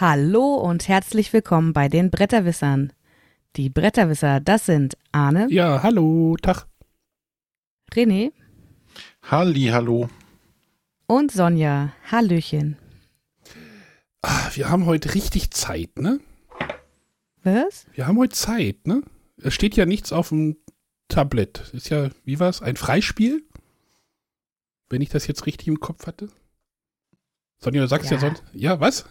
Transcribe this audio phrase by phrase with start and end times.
[0.00, 2.90] Hallo und herzlich willkommen bei den Bretterwissern.
[3.56, 6.66] Die Bretterwisser, das sind Arne, Ja, hallo, Tag.
[7.92, 8.32] René
[9.22, 10.08] Halli, hallo.
[11.06, 11.92] und Sonja.
[12.10, 12.78] Hallöchen.
[14.22, 16.18] Ah, wir haben heute richtig Zeit, ne?
[17.42, 17.86] Was?
[17.92, 19.02] Wir haben heute Zeit, ne?
[19.36, 20.56] Es steht ja nichts auf dem
[21.08, 21.70] Tablett.
[21.74, 22.62] Ist ja, wie war's?
[22.62, 23.42] Ein Freispiel?
[24.88, 26.28] Wenn ich das jetzt richtig im Kopf hatte.
[27.58, 28.20] Sonja, du sagst ja, Ja.
[28.20, 28.42] sonst.
[28.52, 29.04] Ja, was?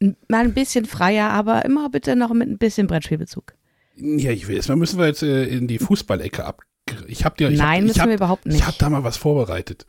[0.00, 3.54] Mal ein bisschen freier, aber immer bitte noch mit ein bisschen Brettspielbezug.
[3.96, 4.56] Ja, ich will.
[4.56, 6.62] Jetzt müssen wir jetzt äh, in die Fußballecke ab.
[7.06, 7.50] Ich hab dir.
[7.50, 8.66] Ich Nein, hab, müssen ich hab, wir überhaupt Ich nicht.
[8.66, 9.86] hab da mal was vorbereitet.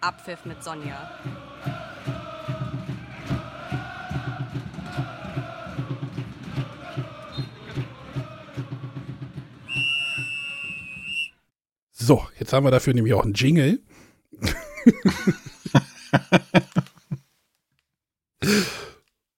[0.00, 1.10] Abpfiff mit Sonja.
[11.92, 13.80] So, jetzt haben wir dafür nämlich auch einen Jingle.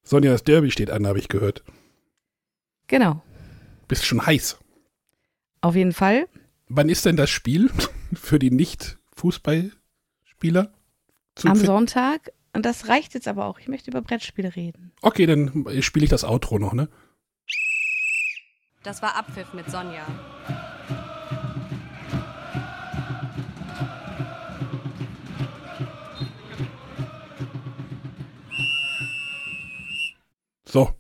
[0.05, 1.63] Sonja, das Derby steht an, habe ich gehört.
[2.87, 3.23] Genau.
[3.89, 4.59] Bist schon heiß.
[5.61, 6.29] Auf jeden Fall.
[6.69, 7.71] Wann ist denn das Spiel
[8.13, 10.73] für die Nicht-Fußballspieler?
[10.73, 11.67] Am finden?
[11.67, 12.33] Sonntag.
[12.53, 13.59] Und das reicht jetzt aber auch.
[13.59, 14.93] Ich möchte über Brettspiele reden.
[15.01, 16.89] Okay, dann spiele ich das Outro noch, ne?
[18.83, 20.05] Das war Abpfiff mit Sonja.
[30.73, 30.91] So.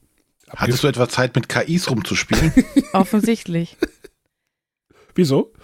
[0.54, 2.52] Hattest du etwa Zeit, mit KIs rumzuspielen?
[2.92, 3.78] Offensichtlich.
[5.14, 5.54] Wieso?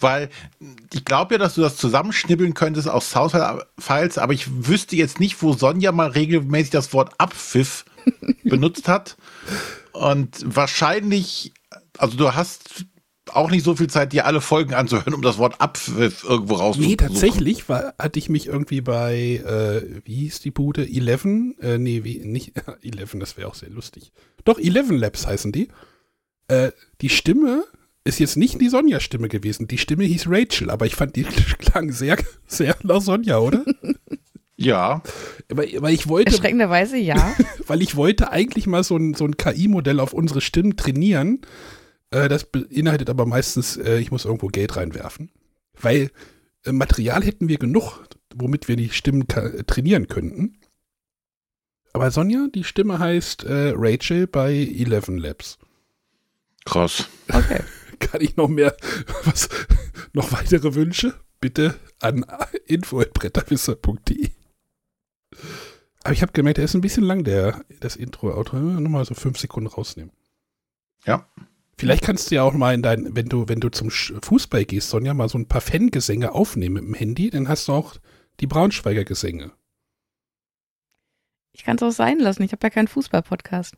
[0.00, 0.30] Weil
[0.94, 5.42] ich glaube ja, dass du das zusammenschnibbeln könntest aus Soundfiles, aber ich wüsste jetzt nicht,
[5.42, 7.84] wo Sonja mal regelmäßig das Wort Abpfiff
[8.44, 9.18] benutzt hat.
[9.92, 11.52] Und wahrscheinlich,
[11.98, 12.86] also du hast
[13.32, 16.90] auch nicht so viel Zeit, dir alle Folgen anzuhören, um das Wort Abpfiff irgendwo rauszusuchen.
[16.90, 20.86] Nee, tatsächlich war, hatte ich mich irgendwie bei, äh, wie hieß die Bude?
[20.86, 21.56] Eleven?
[21.60, 24.12] Äh, nee, wie, nicht, Eleven, das wäre auch sehr lustig.
[24.44, 25.68] Doch, Eleven Labs heißen die.
[26.48, 27.64] Äh, die Stimme
[28.04, 29.66] ist jetzt nicht die Sonja-Stimme gewesen.
[29.66, 31.22] Die Stimme hieß Rachel, aber ich fand die
[31.58, 33.64] klang sehr, sehr nach Sonja, oder?
[34.56, 35.02] Ja,
[35.48, 37.34] weil, weil ich wollte, Erschreckenderweise ja.
[37.66, 41.40] weil ich wollte eigentlich mal so ein, so ein KI-Modell auf unsere Stimmen trainieren.
[42.14, 45.32] Äh, das beinhaltet aber meistens, äh, ich muss irgendwo Geld reinwerfen.
[45.80, 46.12] Weil
[46.64, 50.60] äh, Material hätten wir genug, womit wir die Stimmen trainieren könnten.
[51.92, 55.58] Aber Sonja, die Stimme heißt Rachel bei Eleven Labs.
[56.64, 57.08] krass.
[57.28, 57.60] Okay.
[58.00, 58.76] Kann ich noch mehr,
[59.24, 59.48] was,
[60.12, 61.14] noch weitere Wünsche?
[61.40, 62.26] Bitte an
[62.66, 64.30] info.bretterwisser.de.
[66.02, 68.56] Aber ich habe gemerkt, der ist ein bisschen lang, der, das Intro-Auto.
[68.56, 70.12] Nochmal so fünf Sekunden rausnehmen.
[71.04, 71.28] Ja.
[71.76, 74.90] Vielleicht kannst du ja auch mal in dein, wenn du, wenn du zum Fußball gehst,
[74.90, 77.96] Sonja, mal so ein paar Fangesänge aufnehmen mit dem Handy, dann hast du auch
[78.40, 79.52] die Braunschweiger Gesänge.
[81.52, 82.42] Ich kann es auch sein lassen.
[82.42, 83.74] Ich habe ja keinen Fußball-Podcast.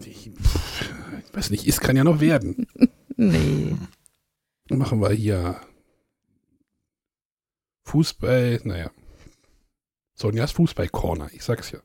[0.00, 2.66] Ich, ich weiß nicht, es kann ja noch werden.
[3.16, 3.76] Nee.
[4.70, 5.60] Machen wir hier
[7.84, 8.90] Fußball, naja.
[10.14, 11.78] Sonjas Fußball-Corner, ich sag's ja.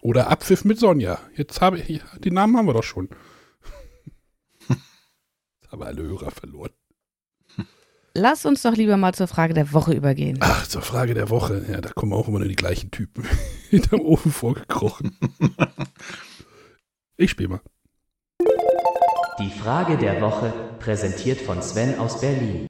[0.00, 1.20] Oder Abpfiff mit Sonja.
[1.36, 3.10] Jetzt habe ich, die Namen haben wir doch schon.
[5.74, 6.70] Haben alle Hörer verloren.
[8.14, 10.38] Lass uns doch lieber mal zur Frage der Woche übergehen.
[10.38, 11.66] Ach, zur Frage der Woche.
[11.68, 13.24] Ja, da kommen auch immer nur die gleichen Typen
[13.70, 15.18] hinterm Ofen vorgekrochen.
[17.16, 17.60] Ich spiele mal.
[19.40, 22.68] Die Frage der Woche, präsentiert von Sven aus Berlin.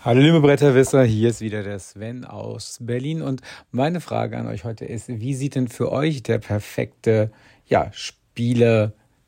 [0.00, 3.40] Hallo liebe Bretterwisser, hier ist wieder der Sven aus Berlin und
[3.72, 7.32] meine Frage an euch heute ist, wie sieht denn für euch der perfekte
[7.66, 7.90] ja,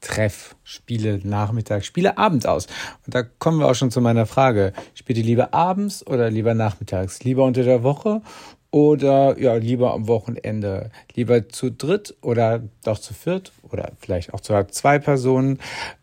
[0.06, 2.66] Spiele-Treff, Spiele-Nachmittag, Spieleabend aus?
[3.04, 4.72] Und da kommen wir auch schon zu meiner Frage.
[4.94, 7.22] Spielt ihr lieber abends oder lieber nachmittags?
[7.24, 8.22] Lieber unter der Woche
[8.70, 10.90] oder ja, lieber am Wochenende?
[11.14, 15.58] Lieber zu dritt oder doch zu viert oder vielleicht auch zu zwei Personen?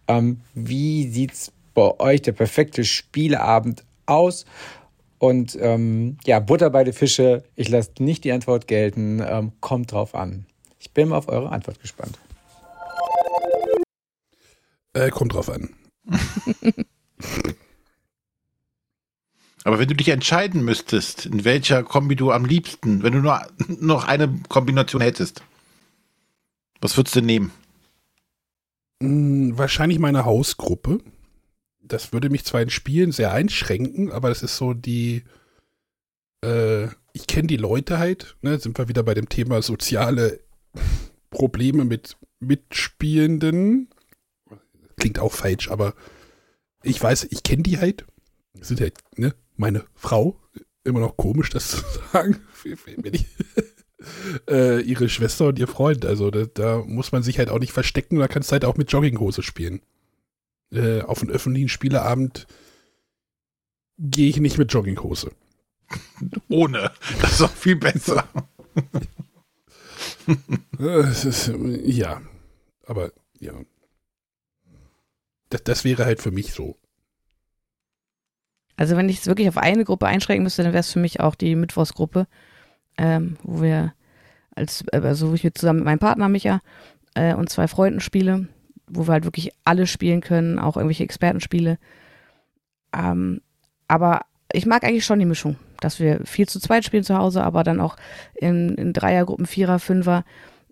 [0.08, 4.46] Ähm, wie sieht's bei euch der perfekte Spieleabend aus?
[5.18, 9.94] Und ähm, ja, Butter bei den Fische, ich lasse nicht die Antwort gelten, ähm, kommt
[9.94, 10.46] drauf an.
[10.80, 12.20] Ich bin auf eure Antwort gespannt.
[14.94, 15.70] Äh, kommt drauf an.
[19.64, 23.42] Aber wenn du dich entscheiden müsstest, in welcher Kombi du am liebsten, wenn du nur
[23.80, 25.42] noch eine Kombination hättest,
[26.82, 27.52] was würdest du nehmen?
[29.02, 31.00] Hm, wahrscheinlich meine Hausgruppe.
[31.82, 35.24] Das würde mich zwar in Spielen sehr einschränken, aber das ist so die.
[36.44, 38.36] Äh, ich kenne die Leute halt.
[38.42, 40.40] Ne, sind wir wieder bei dem Thema soziale
[41.30, 43.93] Probleme mit Mitspielenden.
[45.04, 45.96] Klingt auch falsch, aber
[46.82, 48.06] ich weiß, ich kenne die halt.
[48.54, 50.40] Das sind halt, ne, meine Frau.
[50.86, 51.82] Immer noch komisch, das zu
[52.14, 52.40] sagen.
[52.64, 53.26] Wenn ich
[54.50, 56.06] äh, ihre Schwester und ihr Freund.
[56.06, 58.78] Also da, da, muss man sich halt auch nicht verstecken, da kannst du halt auch
[58.78, 59.82] mit Jogginghose spielen.
[60.72, 62.48] Äh, auf einen öffentlichen Spieleabend
[64.00, 65.32] gehe ich nicht mit Jogginghose.
[66.48, 66.94] Ohne.
[67.20, 68.26] Das ist auch viel besser.
[70.80, 71.52] Äh, ist,
[71.84, 72.22] ja,
[72.86, 73.12] aber
[73.42, 73.52] ja.
[75.54, 76.78] Das, das wäre halt für mich so.
[78.76, 81.20] Also wenn ich es wirklich auf eine Gruppe einschränken müsste, dann wäre es für mich
[81.20, 82.26] auch die Mittwochsgruppe,
[82.98, 83.94] ähm, wo wir
[84.56, 86.60] als, also wo ich mit zusammen mit meinem Partner Micha
[87.14, 88.48] äh, und zwei Freunden spiele,
[88.88, 91.78] wo wir halt wirklich alle spielen können, auch irgendwelche Expertenspiele.
[92.92, 93.42] Ähm,
[93.88, 94.22] aber
[94.52, 97.64] ich mag eigentlich schon die Mischung, dass wir viel zu zweit spielen zu Hause, aber
[97.64, 97.96] dann auch
[98.34, 100.26] in, in Dreiergruppen, Vierer, Fünfer,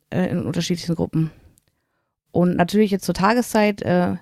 [0.09, 1.29] äh, in unterschiedlichen Gruppen.
[2.31, 4.15] Und natürlich jetzt zur Tageszeit, äh,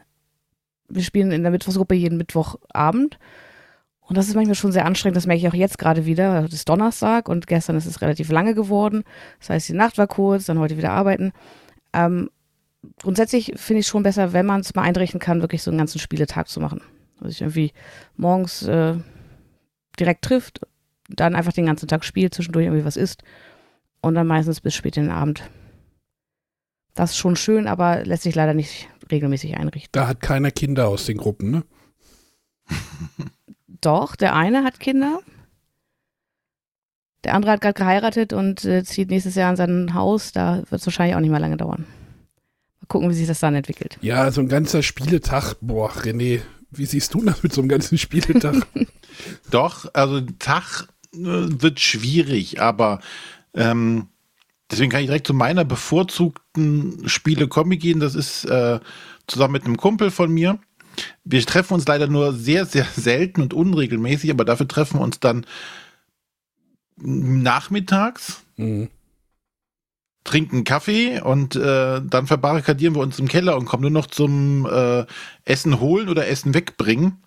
[0.89, 3.19] wir spielen in der Mittwochsgruppe jeden Mittwochabend.
[4.01, 6.43] Und das ist manchmal schon sehr anstrengend, das merke ich auch jetzt gerade wieder.
[6.43, 9.03] Es ist Donnerstag und gestern ist es relativ lange geworden.
[9.39, 11.31] Das heißt, die Nacht war kurz, dann heute wieder arbeiten.
[11.93, 12.31] Ähm,
[13.01, 15.99] grundsätzlich finde ich schon besser, wenn man es mal einrichten kann, wirklich so einen ganzen
[15.99, 16.81] Spieletag zu machen.
[17.19, 17.71] Also ich irgendwie
[18.15, 18.95] morgens äh,
[19.99, 20.61] direkt trifft,
[21.07, 23.23] dann einfach den ganzen Tag spielt, zwischendurch irgendwie was isst
[24.01, 25.43] und dann meistens bis spät in den Abend.
[26.99, 29.91] Das ist schon schön, aber lässt sich leider nicht regelmäßig einrichten.
[29.93, 31.63] Da hat keiner Kinder aus den Gruppen, ne?
[33.79, 35.21] Doch, der eine hat Kinder.
[37.23, 40.33] Der andere hat gerade geheiratet und äh, zieht nächstes Jahr in sein Haus.
[40.33, 41.85] Da wird es wahrscheinlich auch nicht mehr lange dauern.
[42.81, 43.97] Mal gucken, wie sich das dann entwickelt.
[44.01, 45.55] Ja, so ein ganzer Spieletag.
[45.61, 48.67] Boah, René, wie siehst du das mit so einem ganzen Spieletag?
[49.51, 52.99] Doch, also Tag äh, wird schwierig, aber
[53.53, 54.09] ähm,
[54.71, 57.99] deswegen kann ich direkt zu meiner bevorzugten Spiele-Kombi gehen.
[57.99, 58.79] Das ist äh,
[59.27, 60.59] zusammen mit einem Kumpel von mir.
[61.23, 65.19] Wir treffen uns leider nur sehr, sehr selten und unregelmäßig, aber dafür treffen wir uns
[65.19, 65.45] dann
[67.01, 68.89] nachmittags, mhm.
[70.25, 74.65] trinken Kaffee und äh, dann verbarrikadieren wir uns im Keller und kommen nur noch zum
[74.65, 75.05] äh,
[75.45, 77.23] Essen holen oder Essen wegbringen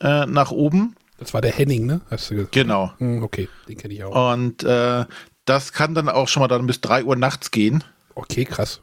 [0.00, 0.96] äh, nach oben.
[1.18, 2.00] Das war der Henning, ne?
[2.10, 2.52] Hast du gesagt?
[2.52, 2.92] Genau.
[2.98, 4.32] Mhm, okay, den kenne ich auch.
[4.32, 5.04] Und äh,
[5.44, 7.84] das kann dann auch schon mal dann bis 3 Uhr nachts gehen.
[8.14, 8.82] Okay, krass.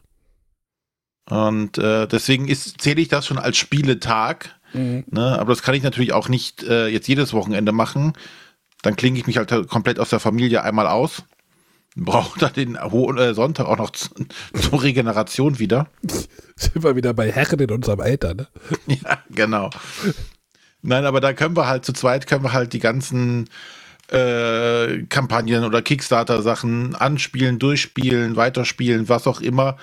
[1.30, 4.56] Und äh, deswegen ist, zähle ich das schon als Spieletag.
[4.74, 5.06] Mhm.
[5.10, 5.40] Ne?
[5.40, 8.14] Aber das kann ich natürlich auch nicht äh, jetzt jedes Wochenende machen.
[8.82, 11.24] Dann klinge ich mich halt komplett aus der Familie einmal aus.
[11.96, 14.10] Brauche dann den äh, Sonntag auch noch zu,
[14.54, 15.88] zur Regeneration wieder.
[16.56, 18.48] Sind wir wieder bei Herren in unserem Alter, ne?
[18.88, 19.70] Ja, genau.
[20.82, 23.50] Nein, aber da können wir halt zu zweit können wir halt die ganzen
[24.12, 29.78] äh, Kampagnen oder Kickstarter-Sachen anspielen, durchspielen, weiterspielen, was auch immer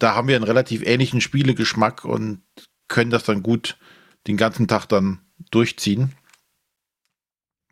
[0.00, 2.42] da haben wir einen relativ ähnlichen Spielegeschmack und
[2.88, 3.78] können das dann gut
[4.26, 5.20] den ganzen Tag dann
[5.50, 6.12] durchziehen.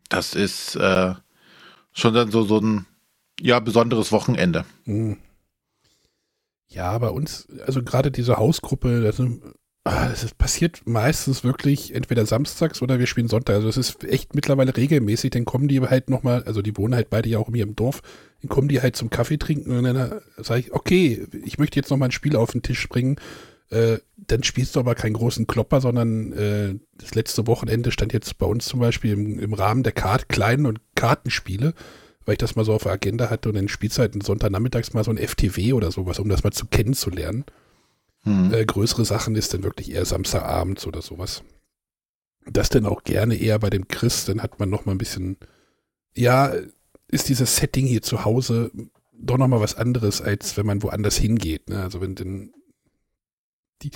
[0.09, 1.15] Das ist äh,
[1.93, 2.87] schon dann so, so ein
[3.41, 4.65] ja, besonderes Wochenende.
[4.85, 5.17] Hm.
[6.69, 9.27] Ja, bei uns, also gerade diese Hausgruppe, das, ah,
[9.91, 13.57] das passiert meistens wirklich entweder samstags oder wir spielen Sonntag.
[13.57, 17.11] Also es ist echt mittlerweile regelmäßig, dann kommen die halt nochmal, also die wohnen halt
[17.11, 18.03] beide ja auch hier im Dorf,
[18.43, 21.91] dann kommen die halt zum Kaffee trinken und dann sage ich, okay, ich möchte jetzt
[21.91, 23.17] noch mal ein Spiel auf den Tisch bringen.
[23.71, 28.39] Äh, dann spielst du aber keinen großen Klopper, sondern äh, das letzte Wochenende stand jetzt
[28.39, 31.75] bei uns zum Beispiel im, im Rahmen der Kart kleinen und Kartenspiele,
[32.25, 34.95] weil ich das mal so auf der Agenda hatte und dann spielst du halt Sonntagnachmittags
[34.95, 37.45] mal so ein FTW oder sowas, um das mal zu kennenzulernen.
[38.29, 38.53] Hm.
[38.53, 41.43] Äh, größere Sachen ist dann wirklich eher Samstagabends oder sowas.
[42.45, 45.39] Das dann auch gerne eher bei dem Chris, dann hat man noch mal ein bisschen,
[46.15, 46.53] ja,
[47.09, 48.71] ist dieses Setting hier zu Hause
[49.21, 51.71] doch nochmal was anderes, als wenn man woanders hingeht.
[51.71, 51.83] Ne?
[51.83, 52.53] Also wenn denn
[53.83, 53.91] die,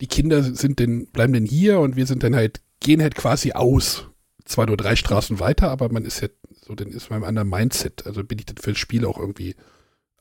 [0.00, 3.52] die Kinder sind denn, bleiben denn hier und wir sind dann halt, gehen halt quasi
[3.52, 4.08] aus.
[4.44, 7.48] Zwar nur drei Straßen weiter, aber man ist ja so, dann ist man im anderen
[7.48, 8.06] Mindset.
[8.06, 9.54] Also bin ich dann für das Spiel auch irgendwie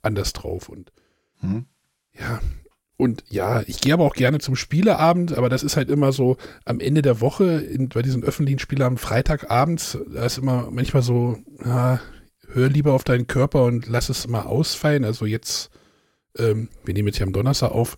[0.02, 0.92] anders drauf und
[1.40, 1.66] hm.
[2.14, 2.42] ja.
[2.96, 6.38] Und ja, ich gehe aber auch gerne zum Spieleabend, aber das ist halt immer so
[6.64, 11.38] am Ende der Woche in, bei diesen öffentlichen Spieleabend, Freitagabends, da ist immer manchmal so,
[11.66, 12.00] ja,
[12.48, 15.06] hör lieber auf deinen Körper und lass es mal ausfallen.
[15.06, 15.72] Also jetzt,
[16.38, 17.98] ähm, wir nehmen jetzt hier am Donnerstag auf.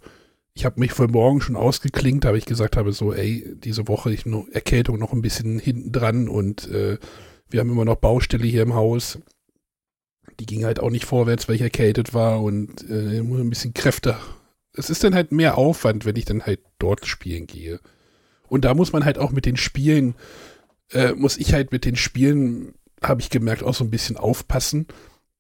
[0.54, 4.14] Ich habe mich vor morgen schon ausgeklingt, habe ich gesagt habe, so, ey, diese Woche
[4.14, 6.98] ich nur Erkältung noch ein bisschen hinten dran und äh,
[7.50, 9.20] wir haben immer noch Baustelle hier im Haus.
[10.40, 13.74] Die ging halt auch nicht vorwärts, weil ich erkältet war und äh, muss ein bisschen
[13.74, 14.18] Kräfte.
[14.78, 17.80] Es ist dann halt mehr Aufwand, wenn ich dann halt dort spielen gehe.
[18.48, 20.16] Und da muss man halt auch mit den Spielen,
[20.92, 24.88] äh, muss ich halt mit den Spielen habe ich gemerkt, auch so ein bisschen aufpassen.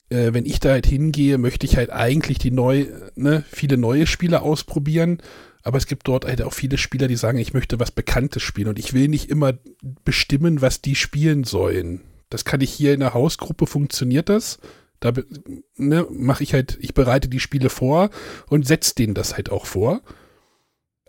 [0.10, 4.08] Äh, wenn ich da halt hingehe, möchte ich halt eigentlich die neu, ne, viele neue
[4.08, 5.22] Spieler ausprobieren.
[5.63, 8.68] Aber es gibt dort halt auch viele Spieler, die sagen, ich möchte was Bekanntes spielen
[8.68, 9.54] und ich will nicht immer
[10.04, 12.01] bestimmen, was die spielen sollen.
[12.30, 14.60] Das kann ich hier in der Hausgruppe funktioniert das.
[15.06, 15.22] Da
[15.78, 18.10] ne, mache ich halt, ich bereite die Spiele vor
[18.48, 20.02] und setze denen das halt auch vor.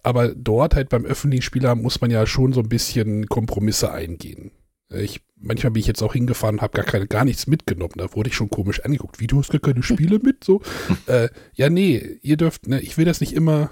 [0.03, 4.53] Aber dort halt beim öffentlichen Spieler muss man ja schon so ein bisschen Kompromisse eingehen.
[4.91, 7.95] Ich, manchmal bin ich jetzt auch hingefahren, habe gar keine, gar nichts mitgenommen.
[7.97, 9.19] Da wurde ich schon komisch angeguckt.
[9.19, 10.45] Wie, du hast gar keine Spiele mit?
[10.45, 10.61] So,
[11.07, 13.71] äh, ja, nee, ihr dürft, ne, ich will das nicht immer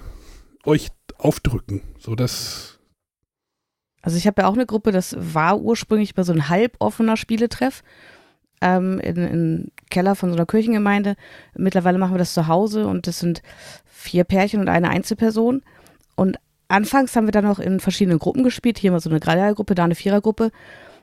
[0.65, 0.89] euch
[1.19, 1.83] aufdrücken.
[1.99, 2.79] So, das,
[4.01, 7.83] Also ich habe ja auch eine Gruppe, das war ursprünglich mal so ein halboffener Spieletreff
[8.61, 11.15] ähm, in, in Keller von so einer Kirchengemeinde.
[11.55, 13.41] Mittlerweile machen wir das zu Hause und das sind
[13.85, 15.61] vier Pärchen und eine Einzelperson.
[16.15, 18.77] Und anfangs haben wir dann auch in verschiedenen Gruppen gespielt.
[18.77, 20.51] Hier mal so eine Dreiergruppe, da eine Vierergruppe.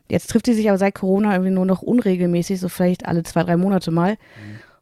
[0.09, 3.44] Jetzt trifft die sich aber seit Corona irgendwie nur noch unregelmäßig, so vielleicht alle zwei,
[3.44, 4.16] drei Monate mal.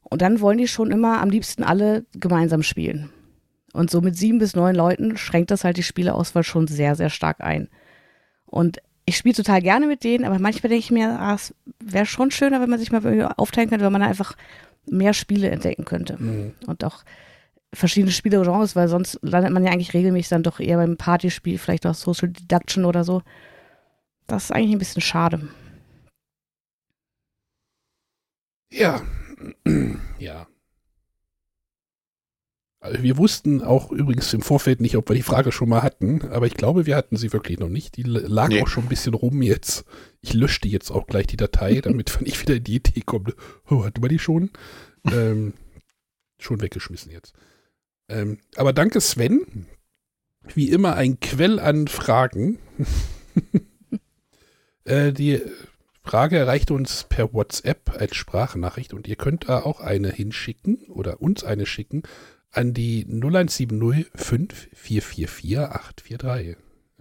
[0.02, 3.10] Und dann wollen die schon immer am liebsten alle gemeinsam spielen.
[3.72, 7.10] Und so mit sieben bis neun Leuten schränkt das halt die Spieleauswahl schon sehr, sehr
[7.10, 7.68] stark ein.
[8.46, 12.06] Und ich spiele total gerne mit denen, aber manchmal denke ich mir, ah, es wäre
[12.06, 14.36] schon schöner, wenn man sich mal aufteilen könnte, wenn man einfach
[14.86, 16.16] mehr Spiele entdecken könnte.
[16.66, 17.04] Und auch
[17.72, 21.86] verschiedene Spielegenres, weil sonst landet man ja eigentlich regelmäßig dann doch eher beim Partyspiel, vielleicht
[21.86, 23.22] auch Social Deduction oder so.
[24.26, 25.48] Das ist eigentlich ein bisschen schade.
[28.70, 29.02] ja,
[30.18, 30.46] ja.
[32.82, 36.22] Also wir wussten auch übrigens im Vorfeld nicht, ob wir die Frage schon mal hatten,
[36.30, 37.96] aber ich glaube, wir hatten sie wirklich noch nicht.
[37.98, 38.62] Die lag Nee.
[38.62, 39.84] auch schon ein bisschen rum jetzt.
[40.22, 43.34] Ich löschte jetzt auch gleich die Datei, damit wenn ich wieder in die Idee komme,
[43.68, 44.50] oh, hatten wir die schon?
[45.12, 45.52] ähm,
[46.38, 47.34] schon weggeschmissen jetzt.
[48.08, 49.66] Ähm, aber danke Sven.
[50.54, 52.58] Wie immer ein Quell an Fragen.
[54.84, 55.42] äh, die
[56.02, 61.20] Frage erreicht uns per WhatsApp als Sprachnachricht und ihr könnt da auch eine hinschicken oder
[61.20, 62.04] uns eine schicken
[62.52, 66.56] an die 0170 5444 843.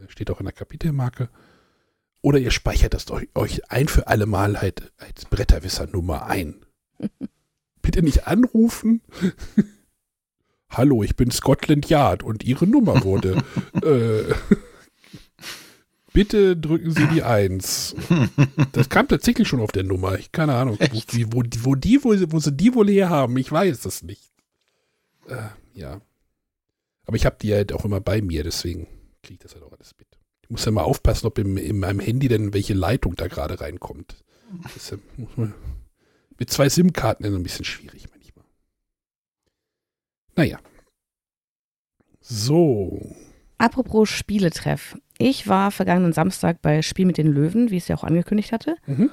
[0.07, 1.29] Steht auch in der Kapitelmarke.
[2.21, 6.65] Oder ihr speichert das euch, ein für alle Mal halt als Bretterwisser Nummer ein.
[7.81, 9.01] Bitte nicht anrufen.
[10.69, 13.43] Hallo, ich bin Scotland Yard und Ihre Nummer wurde.
[13.81, 14.33] äh,
[16.13, 17.95] bitte drücken Sie die Eins.
[18.73, 20.19] Das kam tatsächlich schon auf der Nummer.
[20.19, 21.01] Ich keine Ahnung, wo,
[21.31, 23.35] wo, wo, die, wo, wo sie die wohl her haben.
[23.37, 24.28] Ich weiß es nicht.
[25.29, 26.01] Äh, ja.
[27.05, 28.87] Aber ich habe die halt auch immer bei mir, deswegen
[29.23, 30.07] kriege ich das halt auch alles mit.
[30.43, 33.59] Ich muss ja mal aufpassen, ob im, in meinem Handy denn welche Leitung da gerade
[33.61, 34.23] reinkommt.
[34.73, 35.53] Das äh, muss man,
[36.37, 38.45] mit zwei SIM-Karten ist ein bisschen schwierig manchmal.
[40.35, 40.59] Naja.
[42.21, 43.15] So.
[43.57, 44.97] Apropos Spieletreff.
[45.17, 48.51] Ich war vergangenen Samstag bei Spiel mit den Löwen, wie ich es ja auch angekündigt
[48.51, 49.09] hatte, Mhm.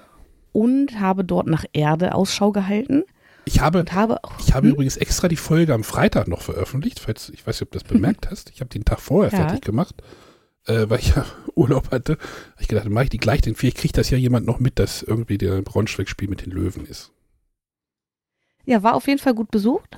[0.52, 3.02] und habe dort nach Erde Ausschau gehalten
[3.48, 4.38] Ich habe, habe auch.
[4.40, 4.74] ich habe Hm?
[4.74, 7.88] übrigens extra die Folge am Freitag noch veröffentlicht, falls, ich weiß nicht, ob du das
[7.92, 8.50] bemerkt hast.
[8.50, 9.46] Ich habe den Tag vorher Ja.
[9.46, 9.94] fertig gemacht,
[10.66, 11.24] äh, weil ich ja
[11.54, 12.18] Urlaub hatte.
[12.58, 15.02] Ich gedacht, mache ich die gleich, denn vielleicht kriegt das ja jemand noch mit, dass
[15.02, 17.12] irgendwie der Braunschweig-Spiel mit den Löwen ist.
[18.64, 19.96] Ja, war auf jeden Fall gut besucht.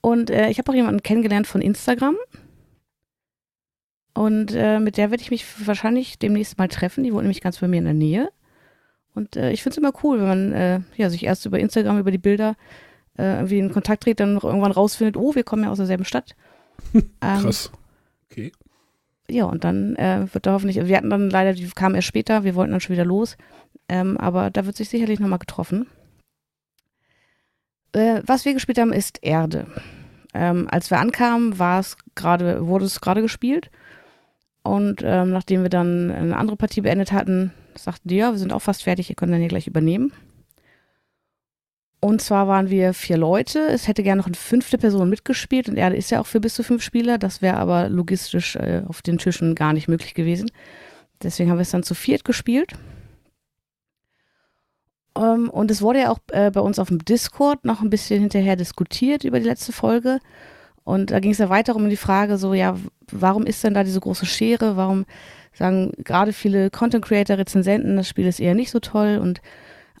[0.00, 2.16] Und äh, ich habe auch jemanden kennengelernt von Instagram.
[4.14, 7.04] Und äh, mit der werde ich mich wahrscheinlich demnächst mal treffen.
[7.04, 8.30] Die wohnt nämlich ganz bei mir in der Nähe.
[9.18, 11.98] Und äh, ich finde es immer cool, wenn man äh, ja, sich erst über Instagram,
[11.98, 12.54] über die Bilder
[13.18, 16.04] äh, irgendwie in Kontakt tritt, dann noch irgendwann rausfindet, oh, wir kommen ja aus derselben
[16.04, 16.34] Stadt.
[16.94, 17.72] Ähm, Krass.
[18.30, 18.52] Okay.
[19.28, 22.44] Ja, und dann äh, wird da hoffentlich, wir hatten dann leider, die kam erst später,
[22.44, 23.36] wir wollten dann schon wieder los,
[23.88, 25.88] ähm, aber da wird sich sicherlich nochmal getroffen.
[27.92, 29.66] Äh, was wir gespielt haben, ist Erde.
[30.32, 33.70] Ähm, als wir ankamen, war es gerade, wurde es gerade gespielt.
[34.62, 38.52] Und ähm, nachdem wir dann eine andere Partie beendet hatten, sagten die, ja, wir sind
[38.52, 40.12] auch fast fertig, ihr könnt dann hier gleich übernehmen.
[42.00, 43.58] Und zwar waren wir vier Leute.
[43.58, 46.54] Es hätte gerne noch eine fünfte Person mitgespielt und Erde ist ja auch für bis
[46.54, 47.18] zu fünf Spieler.
[47.18, 50.50] Das wäre aber logistisch äh, auf den Tischen gar nicht möglich gewesen.
[51.22, 52.74] Deswegen haben wir es dann zu viert gespielt.
[55.16, 58.20] Ähm, und es wurde ja auch äh, bei uns auf dem Discord noch ein bisschen
[58.20, 60.20] hinterher diskutiert über die letzte Folge.
[60.84, 62.76] Und da ging es ja weiter um die Frage, so, ja,
[63.10, 64.76] warum ist denn da diese große Schere?
[64.76, 65.04] Warum
[65.52, 69.40] sagen gerade viele Content Creator, Rezensenten, das Spiel ist eher nicht so toll und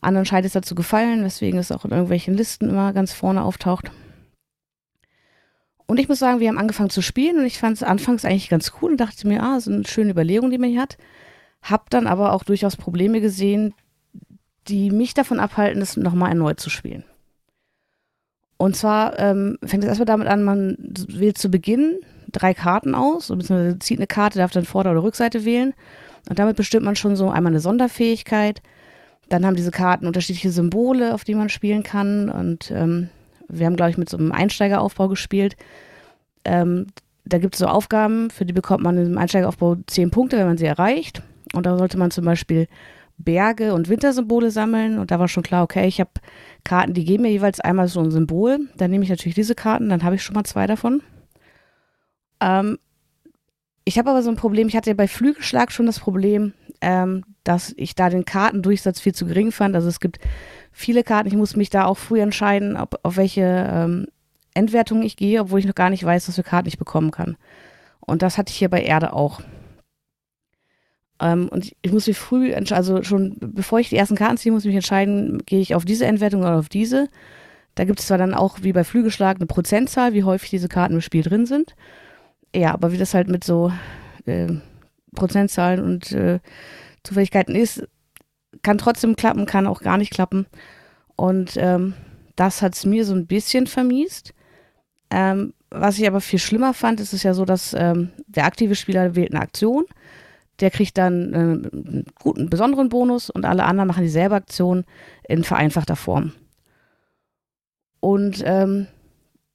[0.00, 3.90] anderen scheint es dazu gefallen, weswegen es auch in irgendwelchen Listen immer ganz vorne auftaucht.
[5.86, 8.50] Und ich muss sagen, wir haben angefangen zu spielen und ich fand es anfangs eigentlich
[8.50, 10.98] ganz cool und dachte mir, ah, so eine schöne Überlegung, die man hier hat.
[11.62, 13.74] Hab dann aber auch durchaus Probleme gesehen,
[14.68, 17.04] die mich davon abhalten, das nochmal erneut zu spielen.
[18.58, 20.76] Und zwar ähm, fängt es erstmal damit an, man
[21.08, 22.00] wählt zu Beginn
[22.32, 25.74] drei Karten aus, beziehungsweise zieht eine Karte, darf dann Vorder- oder Rückseite wählen.
[26.28, 28.62] Und damit bestimmt man schon so einmal eine Sonderfähigkeit.
[29.28, 32.28] Dann haben diese Karten unterschiedliche Symbole, auf die man spielen kann.
[32.28, 33.08] Und ähm,
[33.48, 35.56] wir haben, glaube ich, mit so einem Einsteigeraufbau gespielt.
[36.44, 36.86] Ähm,
[37.24, 40.58] da gibt es so Aufgaben, für die bekommt man im Einsteigeraufbau zehn Punkte, wenn man
[40.58, 41.22] sie erreicht.
[41.52, 42.68] Und da sollte man zum Beispiel
[43.18, 46.10] Berge und Wintersymbole sammeln und da war schon klar, okay, ich habe
[46.64, 48.60] Karten, die geben mir jeweils einmal so ein Symbol.
[48.76, 51.02] Dann nehme ich natürlich diese Karten, dann habe ich schon mal zwei davon.
[52.40, 52.78] Ähm,
[53.84, 57.24] ich habe aber so ein Problem, ich hatte ja bei Flügelschlag schon das Problem, ähm,
[57.44, 59.74] dass ich da den Kartendurchsatz viel zu gering fand.
[59.74, 60.18] Also es gibt
[60.72, 64.06] viele Karten, ich muss mich da auch früh entscheiden, ob, auf welche ähm,
[64.54, 67.36] Endwertung ich gehe, obwohl ich noch gar nicht weiß, was für Karten ich bekommen kann.
[68.00, 69.40] Und das hatte ich hier bei Erde auch.
[71.20, 74.64] Ähm, und ich, muss mich früh, also schon bevor ich die ersten Karten ziehe, muss
[74.64, 77.08] ich mich entscheiden, gehe ich auf diese Endwertung oder auf diese.
[77.74, 80.94] Da gibt es zwar dann auch wie bei Flügelschlag eine Prozentzahl, wie häufig diese Karten
[80.94, 81.74] im Spiel drin sind.
[82.54, 83.72] Ja, aber wie das halt mit so
[84.26, 84.48] äh,
[85.14, 86.40] Prozentzahlen und äh,
[87.02, 87.86] Zufälligkeiten ist,
[88.62, 90.46] kann trotzdem klappen, kann auch gar nicht klappen.
[91.16, 91.94] Und ähm,
[92.36, 94.34] das hat es mir so ein bisschen vermiest.
[95.10, 98.74] Ähm, was ich aber viel schlimmer fand, ist es ja so, dass ähm, der aktive
[98.74, 99.84] Spieler wählt eine Aktion
[100.60, 104.84] der kriegt dann äh, einen guten, besonderen Bonus und alle anderen machen dieselbe Aktion
[105.28, 106.32] in vereinfachter Form.
[108.00, 108.86] Und ähm,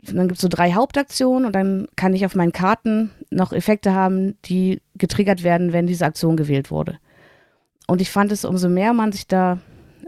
[0.05, 3.93] dann gibt es so drei Hauptaktionen und dann kann ich auf meinen Karten noch Effekte
[3.93, 6.97] haben, die getriggert werden, wenn diese Aktion gewählt wurde.
[7.87, 9.59] Und ich fand es, umso mehr man sich da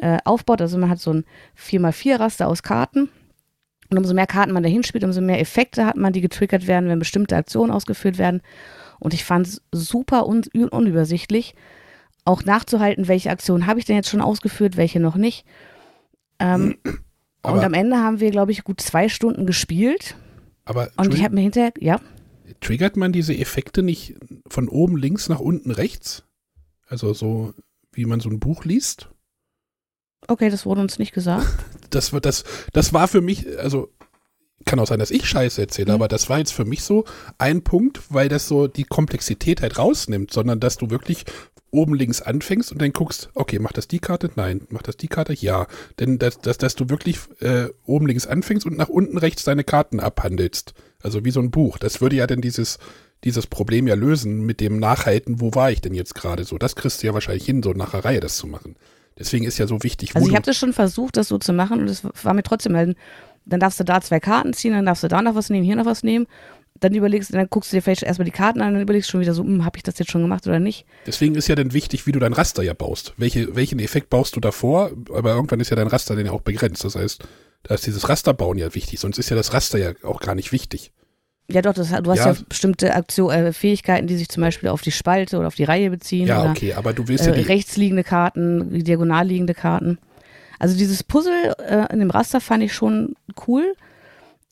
[0.01, 1.25] äh, aufbaut, also man hat so ein
[1.57, 3.09] 4x4-Raster aus Karten
[3.89, 6.89] und umso mehr Karten man da hinspielt, umso mehr Effekte hat man, die getriggert werden,
[6.89, 8.41] wenn bestimmte Aktionen ausgeführt werden.
[8.99, 11.55] Und ich fand es super un unübersichtlich,
[12.23, 15.45] auch nachzuhalten, welche Aktionen habe ich denn jetzt schon ausgeführt, welche noch nicht.
[16.39, 16.77] Ähm,
[17.53, 20.15] und am Ende haben wir, glaube ich, gut zwei Stunden gespielt.
[20.65, 22.01] Aber und ich habe mir hinterher, ja.
[22.59, 24.15] Triggert man diese Effekte nicht
[24.47, 26.23] von oben links nach unten rechts?
[26.87, 27.53] Also so,
[27.91, 29.09] wie man so ein Buch liest?
[30.27, 31.47] Okay, das wurde uns nicht gesagt.
[31.91, 33.89] Das, das, das war für mich, also
[34.65, 35.95] kann auch sein, dass ich Scheiße erzähle, mhm.
[35.95, 37.05] aber das war jetzt für mich so
[37.37, 41.23] ein Punkt, weil das so die Komplexität halt rausnimmt, sondern dass du wirklich
[41.75, 44.31] oben links anfängst und dann guckst, okay, macht das die Karte?
[44.35, 44.61] Nein.
[44.69, 45.33] Macht das die Karte?
[45.33, 45.67] Ja.
[45.99, 49.63] Denn dass, dass, dass du wirklich äh, oben links anfängst und nach unten rechts deine
[49.63, 50.73] Karten abhandelst.
[51.01, 51.77] Also wie so ein Buch.
[51.77, 52.79] Das würde ja dann dieses,
[53.23, 56.57] dieses Problem ja lösen mit dem Nachhalten, wo war ich denn jetzt gerade so.
[56.57, 58.75] Das kriegst du ja wahrscheinlich hin, so nach der Reihe das zu machen.
[59.17, 60.15] Deswegen ist ja so wichtig.
[60.15, 62.75] Also ich habe das schon versucht, das so zu machen und es war mir trotzdem
[62.75, 62.97] halt
[63.45, 65.75] dann darfst du da zwei Karten ziehen, dann darfst du da noch was nehmen, hier
[65.75, 66.27] noch was nehmen.
[66.79, 69.21] Dann überlegst, dann guckst du dir vielleicht erstmal die Karten an, dann überlegst du schon
[69.21, 70.85] wieder so, hm, habe ich das jetzt schon gemacht oder nicht?
[71.07, 73.13] Deswegen ist ja dann wichtig, wie du dein Raster ja baust.
[73.17, 74.91] Welche, welchen Effekt baust du davor?
[75.13, 76.83] Aber irgendwann ist ja dein Raster dann ja auch begrenzt.
[76.83, 77.23] Das heißt,
[77.63, 80.51] da ist dieses Rasterbauen ja wichtig, sonst ist ja das Raster ja auch gar nicht
[80.51, 80.91] wichtig.
[81.47, 84.69] Ja, doch, das, du hast ja, ja bestimmte Aktion, äh, Fähigkeiten, die sich zum Beispiel
[84.69, 86.27] auf die Spalte oder auf die Reihe beziehen.
[86.27, 89.99] Ja, oder, okay, aber du willst ja äh, rechts liegende Karten, diagonal liegende Karten.
[90.57, 93.15] Also dieses Puzzle äh, in dem Raster fand ich schon
[93.47, 93.75] cool.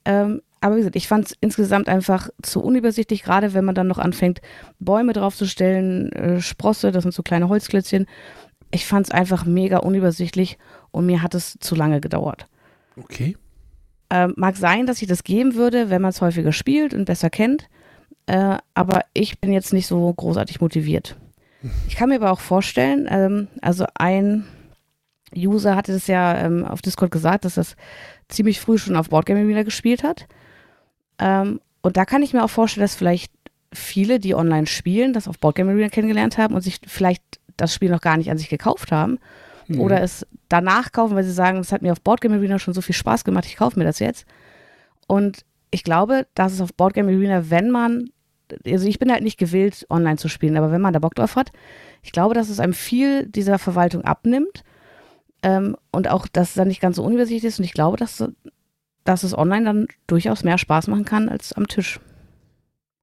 [0.06, 3.88] Ähm, aber wie gesagt, ich fand es insgesamt einfach zu unübersichtlich, gerade wenn man dann
[3.88, 4.42] noch anfängt,
[4.80, 8.06] Bäume draufzustellen, äh, Sprosse, das sind so kleine Holzklötzchen.
[8.72, 10.58] Ich fand es einfach mega unübersichtlich
[10.92, 12.48] und mir hat es zu lange gedauert.
[12.96, 13.36] Okay.
[14.10, 17.30] Ähm, mag sein, dass ich das geben würde, wenn man es häufiger spielt und besser
[17.30, 17.68] kennt.
[18.26, 21.18] Äh, aber ich bin jetzt nicht so großartig motiviert.
[21.90, 24.46] Ich kann mir aber auch vorstellen, ähm, also ein
[25.36, 27.76] User hatte das ja ähm, auf Discord gesagt, dass das
[28.30, 30.26] ziemlich früh schon auf Boardgame wieder gespielt hat.
[31.20, 33.32] Ähm, und da kann ich mir auch vorstellen, dass vielleicht
[33.74, 37.24] viele, die online spielen, das auf Boardgame Arena kennengelernt haben und sich vielleicht
[37.58, 39.20] das Spiel noch gar nicht an sich gekauft haben
[39.68, 39.80] mhm.
[39.80, 42.82] oder es danach kaufen, weil sie sagen, es hat mir auf Boardgame Arena schon so
[42.82, 44.26] viel Spaß gemacht, ich kaufe mir das jetzt.
[45.08, 48.10] Und ich glaube, dass es auf Boardgame Arena, wenn man,
[48.66, 51.36] also ich bin halt nicht gewillt, online zu spielen, aber wenn man da Bock drauf
[51.36, 51.52] hat,
[52.02, 54.64] ich glaube, dass es einem viel dieser Verwaltung abnimmt
[55.42, 57.60] ähm, und auch, dass es dann nicht ganz so unübersichtlich ist.
[57.60, 58.24] Und ich glaube, dass,
[59.04, 62.00] dass es online dann durchaus mehr Spaß machen kann als am Tisch.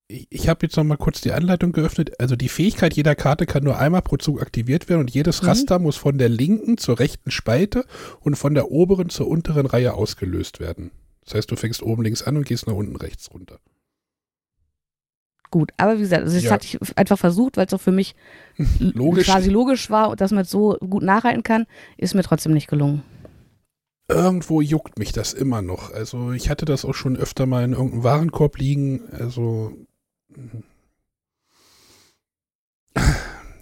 [0.08, 2.18] Ich habe jetzt noch mal kurz die Anleitung geöffnet.
[2.18, 5.48] Also die Fähigkeit jeder Karte kann nur einmal pro Zug aktiviert werden und jedes mhm.
[5.48, 7.84] Raster muss von der linken zur rechten Spalte
[8.20, 10.90] und von der oberen zur unteren Reihe ausgelöst werden.
[11.24, 13.60] Das heißt, du fängst oben links an und gehst nach unten rechts runter
[15.50, 15.72] gut.
[15.76, 16.50] Aber wie gesagt, also das ja.
[16.50, 18.14] hatte ich einfach versucht, weil es auch für mich
[18.78, 19.26] logisch.
[19.26, 23.02] quasi logisch war, dass man es so gut nachhalten kann, ist mir trotzdem nicht gelungen.
[24.10, 25.92] Irgendwo juckt mich das immer noch.
[25.92, 29.08] Also ich hatte das auch schon öfter mal in irgendeinem Warenkorb liegen.
[29.12, 29.72] Also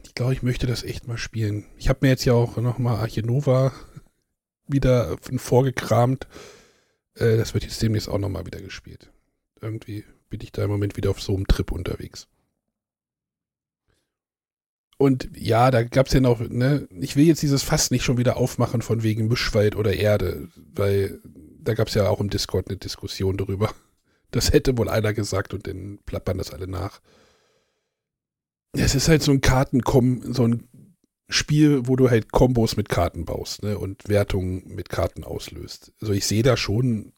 [0.04, 1.66] ich glaube, ich möchte das echt mal spielen.
[1.76, 3.72] Ich habe mir jetzt ja auch nochmal Archinova
[4.66, 6.26] wieder vorgekramt.
[7.14, 9.12] Äh, das wird jetzt demnächst auch nochmal wieder gespielt.
[9.60, 12.26] Irgendwie bin ich da im Moment wieder auf so einem Trip unterwegs.
[14.98, 18.18] Und ja, da gab es ja noch, ne, ich will jetzt dieses Fass nicht schon
[18.18, 21.20] wieder aufmachen von wegen Mischwald oder Erde, weil
[21.60, 23.72] da gab es ja auch im Discord eine Diskussion darüber.
[24.30, 27.00] Das hätte wohl einer gesagt und dann plappern das alle nach.
[28.72, 30.68] Es ist halt so ein Kartenkommen, so ein
[31.30, 35.92] Spiel, wo du halt Kombos mit Karten baust ne, und Wertungen mit Karten auslöst.
[36.02, 37.14] Also ich sehe da schon,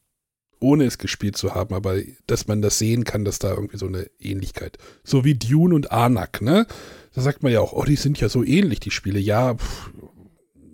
[0.61, 3.87] ohne es gespielt zu haben, aber dass man das sehen kann, dass da irgendwie so
[3.87, 4.77] eine Ähnlichkeit.
[5.03, 6.65] So wie Dune und Anak, ne?
[7.13, 9.19] Da sagt man ja auch, oh, die sind ja so ähnlich, die Spiele.
[9.19, 9.91] Ja, pff,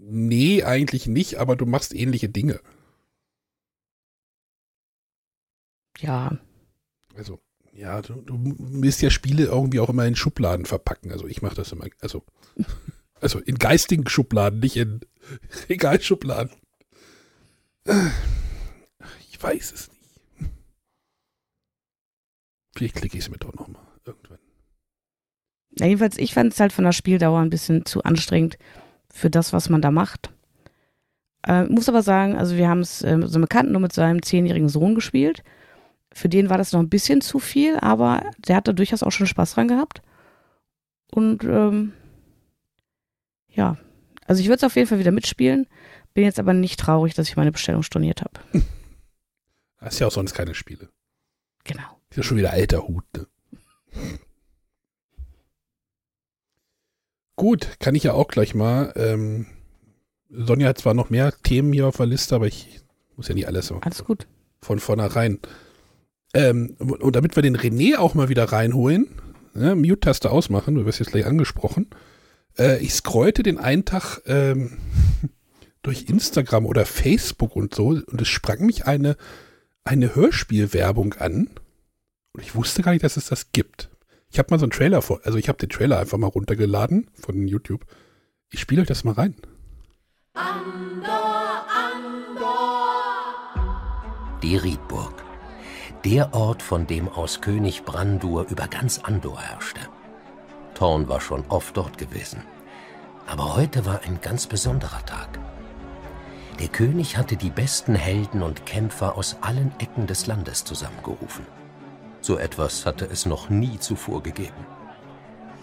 [0.02, 2.60] nee, eigentlich nicht, aber du machst ähnliche Dinge.
[6.00, 6.38] Ja,
[7.16, 7.40] Also,
[7.74, 11.12] ja, du, du willst ja Spiele irgendwie auch immer in Schubladen verpacken.
[11.12, 12.24] Also ich mache das immer, also,
[13.22, 15.02] also in geistigen Schubladen, nicht in
[15.70, 16.52] Regalschubladen.
[19.30, 20.52] Ich weiß es nicht.
[22.76, 24.40] Vielleicht klicke ich es mir doch nochmal irgendwann.
[25.80, 28.58] Ja, jedenfalls, ich fand es halt von der Spieldauer ein bisschen zu anstrengend
[29.12, 30.32] für das, was man da macht.
[31.46, 34.22] Äh, muss aber sagen, also wir haben es äh, so einem Bekannten nur mit seinem
[34.22, 35.44] zehnjährigen Sohn gespielt.
[36.12, 39.12] Für den war das noch ein bisschen zu viel, aber der hat da durchaus auch
[39.12, 40.02] schon Spaß dran gehabt.
[41.12, 41.94] Und ähm,
[43.50, 43.78] ja,
[44.26, 45.68] also ich würde es auf jeden Fall wieder mitspielen.
[46.14, 48.66] Bin jetzt aber nicht traurig, dass ich meine Bestellung storniert habe.
[49.78, 50.90] Hast ja auch sonst keine Spiele.
[51.64, 52.02] Genau.
[52.10, 53.28] Ist ja schon wieder alter Hut, ne?
[57.38, 58.92] Gut, kann ich ja auch gleich mal.
[58.96, 59.46] Ähm,
[60.30, 62.82] Sonja hat zwar noch mehr Themen hier auf der Liste, aber ich
[63.16, 64.28] muss ja nicht alles so Alles gut.
[64.60, 65.40] von vornherein.
[66.34, 69.08] Ähm, und damit wir den René auch mal wieder reinholen,
[69.54, 71.92] ne, Mute-Taste ausmachen, du wirst jetzt gleich angesprochen.
[72.58, 74.80] Äh, ich scrollte den einen Tag ähm,
[75.84, 79.16] durch Instagram oder Facebook und so und es sprang mich eine,
[79.84, 81.52] eine Hörspielwerbung an.
[82.34, 83.90] Und ich wusste gar nicht, dass es das gibt.
[84.32, 87.10] Ich habe mal so einen Trailer vor, also ich habe den Trailer einfach mal runtergeladen
[87.14, 87.86] von YouTube.
[88.52, 89.36] Ich spiele euch das mal rein.
[94.44, 95.24] Die Riedburg.
[96.06, 99.82] Der Ort, von dem aus König Brandur über ganz Andor herrschte.
[100.76, 102.44] Thorn war schon oft dort gewesen.
[103.26, 105.40] Aber heute war ein ganz besonderer Tag.
[106.60, 111.46] Der König hatte die besten Helden und Kämpfer aus allen Ecken des Landes zusammengerufen.
[112.22, 114.66] So etwas hatte es noch nie zuvor gegeben.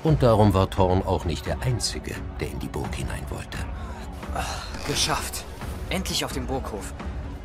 [0.02, 3.58] Und darum war Thorn auch nicht der Einzige, der in die Burg hinein wollte.
[4.86, 5.44] Geschafft.
[5.90, 6.92] Endlich auf dem Burghof.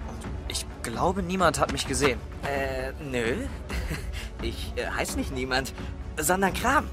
[0.08, 2.20] Und ich glaube, niemand hat mich gesehen.
[2.44, 3.46] Äh, nö.
[4.42, 5.74] Ich äh, heiß nicht niemand,
[6.18, 6.86] sondern Kram.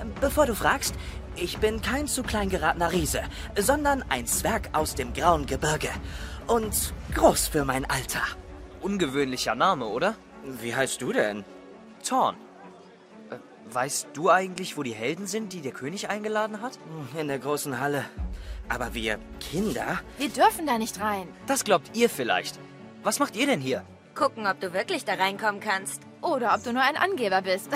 [0.00, 0.94] Ähm, Bevor du fragst,
[1.34, 3.22] ich bin kein zu klein geratener Riese,
[3.58, 5.88] sondern ein Zwerg aus dem grauen Gebirge.
[6.46, 8.22] Und groß für mein Alter.
[8.82, 10.14] Ungewöhnlicher Name, oder?
[10.44, 11.44] Wie heißt du denn?
[12.06, 12.36] Thorn.
[13.30, 13.36] Äh,
[13.72, 16.78] Weißt du eigentlich, wo die Helden sind, die der König eingeladen hat?
[17.18, 18.04] In der großen Halle.
[18.68, 20.00] Aber wir Kinder?
[20.18, 21.28] Wir dürfen da nicht rein.
[21.46, 22.58] Das glaubt ihr vielleicht.
[23.02, 23.84] Was macht ihr denn hier?
[24.14, 26.02] Gucken, ob du wirklich da reinkommen kannst.
[26.20, 27.70] Oder ob du nur ein Angeber bist.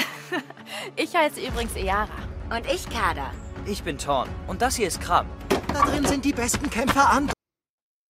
[0.97, 2.09] ich heiße übrigens Eara.
[2.51, 3.33] Und ich Kader.
[3.67, 5.27] Ich bin Thorn und das hier ist Kram.
[5.73, 7.31] Da drin sind die besten Kämpfer an.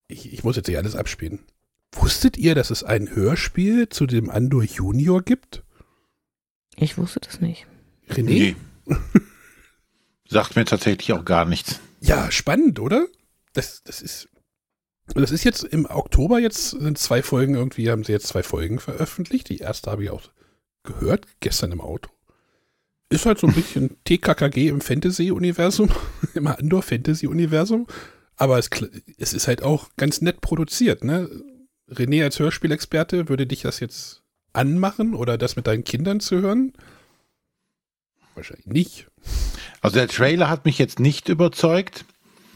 [0.09, 1.45] Ich, ich muss jetzt nicht alles abspielen.
[1.97, 5.63] Wusstet ihr, dass es ein Hörspiel zu dem Andor Junior gibt?
[6.77, 7.67] Ich wusste das nicht.
[8.09, 8.23] René?
[8.23, 8.57] Nee.
[10.29, 11.81] Sagt mir tatsächlich auch gar nichts.
[12.01, 13.07] Ja, spannend, oder?
[13.53, 14.29] Das, das ist.
[15.07, 18.79] Das ist jetzt im Oktober jetzt sind zwei Folgen irgendwie, haben sie jetzt zwei Folgen
[18.79, 19.51] veröffentlicht.
[19.51, 20.23] Die erste habe ich auch
[20.83, 22.11] gehört, gestern im Auto.
[23.11, 25.91] Ist halt so ein bisschen TKKG im Fantasy-Universum,
[26.35, 27.87] im Andor-Fantasy-Universum.
[28.37, 28.71] Aber es,
[29.19, 31.29] es ist halt auch ganz nett produziert, ne?
[31.91, 36.73] René als Hörspielexperte, würde dich das jetzt anmachen oder das mit deinen Kindern zu hören?
[38.35, 39.07] Wahrscheinlich nicht.
[39.81, 42.05] Also der Trailer hat mich jetzt nicht überzeugt,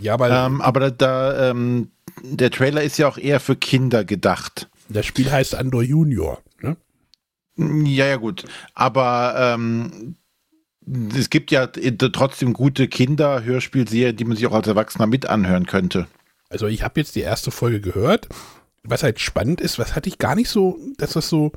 [0.01, 1.91] Ja, aber ähm, aber da, da ähm,
[2.23, 4.69] der Trailer ist ja auch eher für Kinder gedacht.
[4.89, 6.77] das Spiel heißt Andor Junior, ne?
[7.57, 8.45] Ja, ja, gut.
[8.75, 10.17] Aber ähm,
[11.17, 16.07] es gibt ja trotzdem gute Kinder-Hörspielserien, die man sich auch als Erwachsener mit anhören könnte.
[16.49, 18.29] Also ich habe jetzt die erste Folge gehört.
[18.83, 21.53] Was halt spannend ist, was hatte ich gar nicht so, dass das so,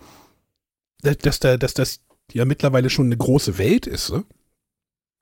[1.01, 4.23] dass, dass, da, dass das ja mittlerweile schon eine große Welt ist, ne?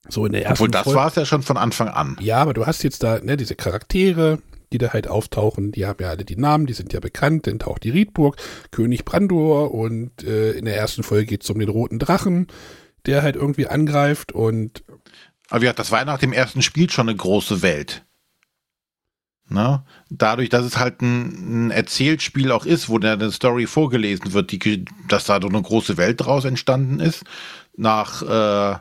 [0.08, 2.16] So in der ersten Obwohl, das war es ja schon von Anfang an.
[2.20, 4.38] Ja, aber du hast jetzt da, ne, diese Charaktere,
[4.72, 7.58] die da halt auftauchen, die haben ja alle die Namen, die sind ja bekannt, dann
[7.58, 8.36] taucht die Riedburg,
[8.70, 12.46] König Brandur und äh, in der ersten Folge geht es um den roten Drachen,
[13.06, 14.84] der halt irgendwie angreift und
[15.50, 18.04] Aber ja, das war ja nach dem ersten Spiel schon eine große Welt.
[19.52, 19.84] Na?
[20.08, 24.52] Dadurch, dass es halt ein, ein Erzählspiel auch ist, wo dann eine Story vorgelesen wird,
[24.52, 27.24] die, dass da so eine große Welt draus entstanden ist,
[27.76, 28.78] nach, äh,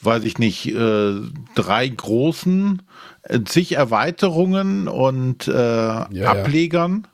[0.00, 1.14] weiß ich nicht, äh,
[1.54, 2.82] drei großen,
[3.22, 6.08] äh, zig Erweiterungen und äh, ja.
[6.26, 7.06] Ablegern.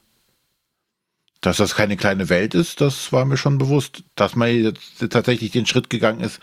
[1.43, 4.03] Dass das keine kleine Welt ist, das war mir schon bewusst.
[4.15, 6.41] Dass man jetzt tatsächlich den Schritt gegangen ist,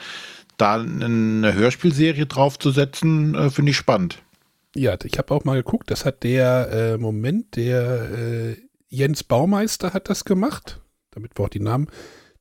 [0.58, 4.22] da eine Hörspielserie draufzusetzen, äh, finde ich spannend.
[4.76, 8.58] Ja, ich habe auch mal geguckt, das hat der, äh, Moment, der äh,
[8.88, 10.82] Jens Baumeister hat das gemacht,
[11.12, 11.88] damit wir auch die Namen,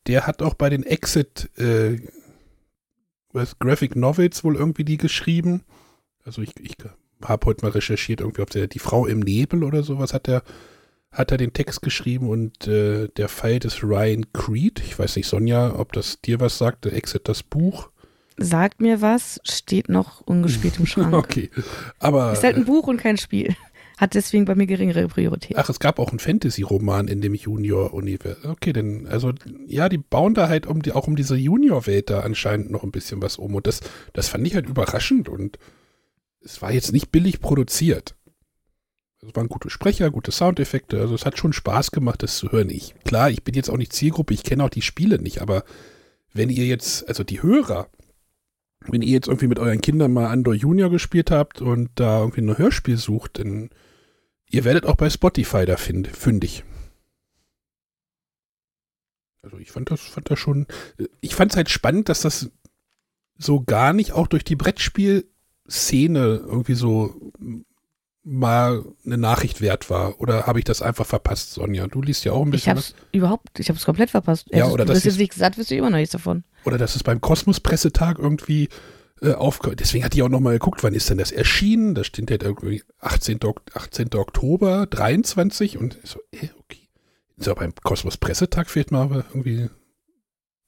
[0.07, 1.99] der hat auch bei den Exit äh,
[3.33, 5.63] Graphic Novels wohl irgendwie die geschrieben.
[6.25, 6.77] Also ich, ich
[7.25, 10.43] habe heute mal recherchiert, irgendwie auf der Die Frau im Nebel oder sowas hat er
[11.13, 14.81] hat er den Text geschrieben und äh, der Fall des Ryan Creed.
[14.81, 17.91] Ich weiß nicht, Sonja, ob das dir was sagt, Exit das Buch.
[18.43, 21.13] Sagt mir was, steht noch ungespielt im Schrank.
[21.15, 21.51] okay,
[21.99, 22.33] aber.
[22.33, 23.55] Ist halt ein Buch und kein Spiel.
[23.99, 25.59] Hat deswegen bei mir geringere Priorität.
[25.59, 28.53] Ach, es gab auch einen Fantasy-Roman in dem Junior-Universum.
[28.53, 29.35] Okay, denn, also,
[29.67, 32.93] ja, die bauen da halt um die, auch um diese Junior-Welt da anscheinend noch ein
[32.93, 33.55] bisschen was um.
[33.55, 33.81] Und das,
[34.15, 35.59] das fand ich halt überraschend und
[36.43, 38.15] es war jetzt nicht billig produziert.
[39.21, 40.99] Es waren gute Sprecher, gute Soundeffekte.
[40.99, 42.71] Also es hat schon Spaß gemacht, das zu hören.
[42.71, 45.65] Ich, klar, ich bin jetzt auch nicht Zielgruppe, ich kenne auch die Spiele nicht, aber
[46.33, 47.89] wenn ihr jetzt, also die Hörer,
[48.87, 52.41] wenn ihr jetzt irgendwie mit euren Kindern mal Andor Junior gespielt habt und da irgendwie
[52.41, 53.71] ein Hörspiel sucht, dann
[54.49, 56.65] ihr werdet auch bei Spotify da find, fündig.
[59.43, 60.67] Also ich fand das, fand das schon,
[61.21, 62.51] ich fand es halt spannend, dass das
[63.39, 67.33] so gar nicht auch durch die Brettspiel-Szene irgendwie so
[68.23, 70.21] mal eine Nachricht wert war.
[70.21, 71.87] Oder habe ich das einfach verpasst, Sonja?
[71.87, 72.65] Du liest ja auch ein bisschen.
[72.65, 74.47] Ich habe es überhaupt, ich habe es komplett verpasst.
[74.53, 76.45] Ja, oder das das jetzt ist- nicht gesagt, wirst du immer noch nichts davon.
[76.65, 78.69] Oder dass es beim Kosmos-Pressetag irgendwie
[79.23, 79.81] äh, aufkommt.
[79.81, 81.95] Deswegen hatte ich auch nochmal geguckt, wann ist denn das erschienen?
[81.95, 83.39] Da steht ja irgendwie 18.
[83.45, 84.15] Ok 18.
[84.15, 86.89] Oktober 23 und so, äh, okay.
[87.37, 89.69] So, beim Kosmos-Pressetag fehlt mal aber irgendwie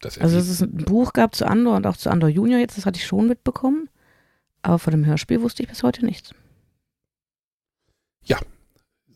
[0.01, 2.77] das Also dass es ein Buch gab zu Andor und auch zu Andor Junior jetzt,
[2.77, 3.89] das hatte ich schon mitbekommen.
[4.63, 6.33] Aber von dem Hörspiel wusste ich bis heute nichts.
[8.25, 8.39] Ja.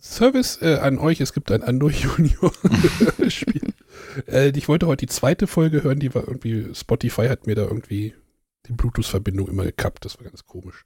[0.00, 2.52] Service äh, an euch, es gibt ein Andor Junior
[3.28, 3.72] Spiel.
[4.28, 7.62] Äh, ich wollte heute die zweite Folge hören, die war irgendwie, Spotify hat mir da
[7.62, 8.14] irgendwie
[8.66, 10.84] die Bluetooth-Verbindung immer gekappt, das war ganz komisch.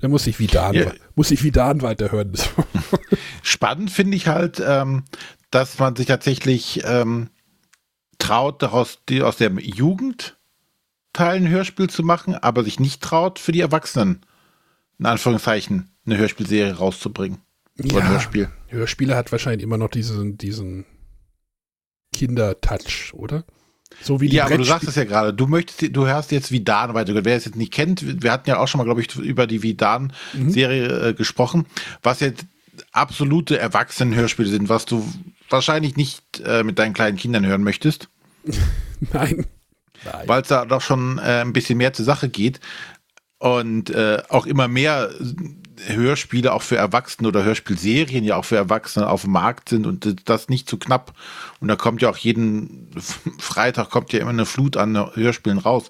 [0.00, 0.92] Da muss ich Vidan, Ja.
[1.14, 2.32] muss ich Vidan weiterhören.
[3.42, 5.04] Spannend finde ich halt, ähm,
[5.50, 7.30] dass man sich tatsächlich ähm,
[8.18, 10.36] traut, daraus die, aus der Jugend
[11.14, 14.20] Teil ein Hörspiel zu machen, aber sich nicht traut, für die Erwachsenen,
[14.98, 17.38] in Anführungszeichen, eine Hörspielserie rauszubringen.
[17.78, 18.48] Oder ein Hörspiel.
[18.68, 20.86] Hörspiele hat wahrscheinlich immer noch diesen, diesen
[22.12, 23.44] Kinder-Touch, oder?
[24.02, 25.32] So wie die Ja, aber du sagst es ja gerade.
[25.32, 27.24] Du möchtest, du hörst jetzt Vidan weiter.
[27.24, 29.62] Wer es jetzt nicht kennt, wir hatten ja auch schon mal, glaube ich, über die
[29.62, 31.66] Vidan-Serie äh, gesprochen,
[32.02, 32.46] was jetzt
[32.92, 35.06] absolute Erwachsenen-Hörspiele sind, was du
[35.48, 38.08] wahrscheinlich nicht äh, mit deinen kleinen Kindern hören möchtest.
[39.12, 39.46] Nein.
[40.26, 42.60] Weil es da doch schon äh, ein bisschen mehr zur Sache geht
[43.38, 45.10] und äh, auch immer mehr
[45.86, 50.28] Hörspiele auch für Erwachsene oder Hörspielserien ja auch für Erwachsene auf dem Markt sind und
[50.28, 51.12] das nicht zu knapp.
[51.60, 52.90] Und da kommt ja auch jeden
[53.38, 55.86] Freitag kommt ja immer eine Flut an Hörspielen raus.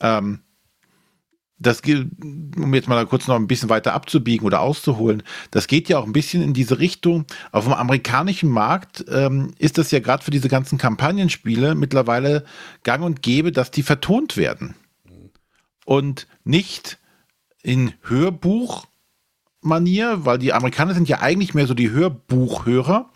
[0.00, 0.40] Ähm,
[1.60, 5.90] das geht, um jetzt mal kurz noch ein bisschen weiter abzubiegen oder auszuholen, das geht
[5.90, 7.26] ja auch ein bisschen in diese Richtung.
[7.52, 12.44] Auf dem amerikanischen Markt ähm, ist das ja gerade für diese ganzen Kampagnenspiele mittlerweile
[12.82, 14.74] gang und gäbe, dass die vertont werden.
[15.84, 16.98] Und nicht
[17.62, 17.92] in
[19.62, 23.10] Hörbuchmanier, weil die Amerikaner sind ja eigentlich mehr so die Hörbuchhörer.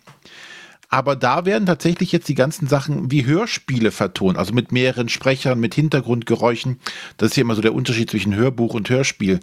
[0.89, 5.59] Aber da werden tatsächlich jetzt die ganzen Sachen wie Hörspiele vertont, also mit mehreren Sprechern,
[5.59, 6.79] mit Hintergrundgeräuschen.
[7.17, 9.39] Das ist ja immer so der Unterschied zwischen Hörbuch und Hörspiel.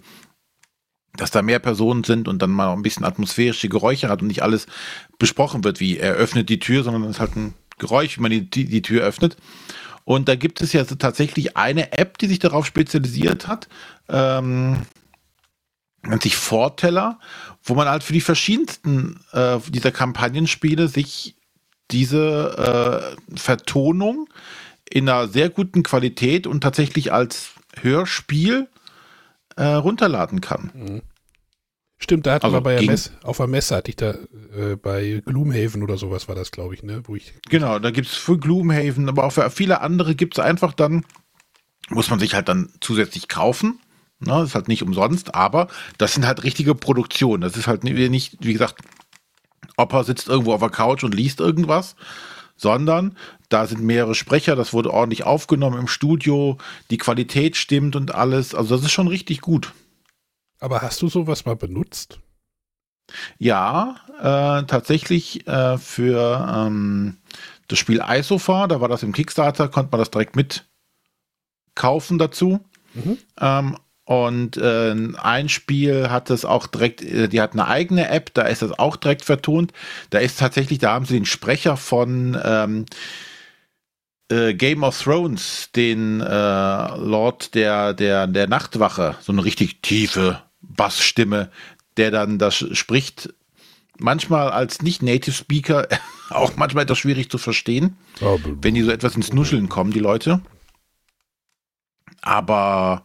[1.15, 4.41] Dass da mehr Personen sind und dann mal ein bisschen atmosphärische Geräusche hat und nicht
[4.41, 4.65] alles
[5.19, 8.31] besprochen wird, wie er öffnet die Tür, sondern es ist halt ein Geräusch, wie man
[8.31, 9.37] die, die, die Tür öffnet.
[10.05, 13.67] Und da gibt es ja so tatsächlich eine App, die sich darauf spezialisiert hat.
[14.09, 14.77] Ähm,
[16.05, 17.19] nennt sich Vorteller,
[17.63, 21.35] wo man halt für die verschiedensten äh, dieser Kampagnenspiele sich
[21.91, 24.29] diese äh, Vertonung
[24.89, 28.67] in einer sehr guten Qualität und tatsächlich als Hörspiel
[29.55, 31.01] äh, runterladen kann.
[31.99, 34.15] Stimmt, da hatten Also wir bei Messe, auf der Messe hatte ich da
[34.57, 37.01] äh, bei Gloomhaven oder sowas war das, glaube ich, ne?
[37.05, 40.43] Wo ich Genau, da gibt es für Gloomhaven, aber auch für viele andere gibt es
[40.43, 41.05] einfach dann,
[41.89, 43.79] muss man sich halt dann zusätzlich kaufen.
[44.25, 47.41] Ne, das ist halt nicht umsonst, aber das sind halt richtige Produktionen.
[47.41, 48.81] Das ist halt nicht, wie gesagt,
[49.75, 51.95] Opa sitzt irgendwo auf der Couch und liest irgendwas,
[52.55, 53.17] sondern
[53.49, 56.57] da sind mehrere Sprecher, das wurde ordentlich aufgenommen im Studio,
[56.89, 58.55] die Qualität stimmt und alles.
[58.55, 59.73] Also das ist schon richtig gut.
[60.59, 62.19] Aber hast du sowas mal benutzt?
[63.37, 67.17] Ja, äh, tatsächlich äh, für ähm,
[67.67, 70.65] das Spiel Isofa, da war das im Kickstarter, konnte man das direkt mit
[71.75, 72.61] kaufen dazu.
[73.39, 78.33] Ähm, und äh, ein Spiel hat es auch direkt, äh, die hat eine eigene App,
[78.33, 79.71] da ist das auch direkt vertont.
[80.09, 82.85] Da ist tatsächlich, da haben sie den Sprecher von ähm,
[84.29, 90.41] äh, Game of Thrones, den äh, Lord der, der, der Nachtwache, so eine richtig tiefe
[90.61, 91.49] Bassstimme,
[91.95, 93.33] der dann das spricht.
[93.99, 95.87] Manchmal als nicht-Native Speaker
[96.29, 97.95] auch manchmal etwas schwierig zu verstehen,
[98.61, 100.41] wenn die so etwas ins Nuscheln kommen, die Leute.
[102.21, 103.03] Aber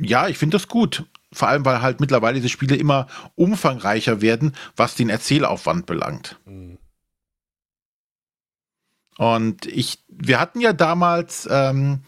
[0.00, 1.04] ja, ich finde das gut.
[1.32, 6.38] Vor allem, weil halt mittlerweile diese Spiele immer umfangreicher werden, was den Erzählaufwand belangt.
[9.16, 12.00] Und ich, wir hatten ja damals ähm,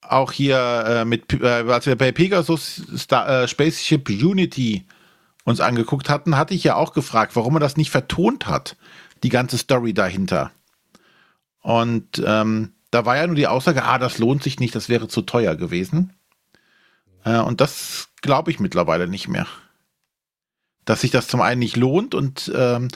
[0.00, 4.86] auch hier äh, mit, äh, als wir bei Pegasus Star, äh, Spaceship Unity
[5.44, 8.76] uns angeguckt hatten, hatte ich ja auch gefragt, warum er das nicht vertont hat,
[9.22, 10.52] die ganze Story dahinter.
[11.60, 15.08] Und ähm, da war ja nur die Aussage, ah, das lohnt sich nicht, das wäre
[15.08, 16.12] zu teuer gewesen.
[17.24, 19.46] Äh, und das glaube ich mittlerweile nicht mehr.
[20.84, 22.88] Dass sich das zum einen nicht lohnt und ähm,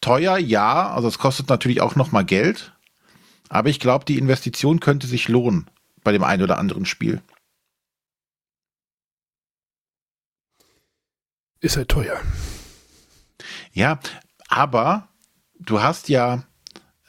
[0.00, 2.72] teuer, ja, also es kostet natürlich auch nochmal Geld.
[3.48, 5.66] Aber ich glaube, die Investition könnte sich lohnen
[6.04, 7.20] bei dem einen oder anderen Spiel.
[11.60, 12.20] Ist halt teuer.
[13.72, 14.00] Ja,
[14.48, 15.08] aber
[15.58, 16.44] du hast ja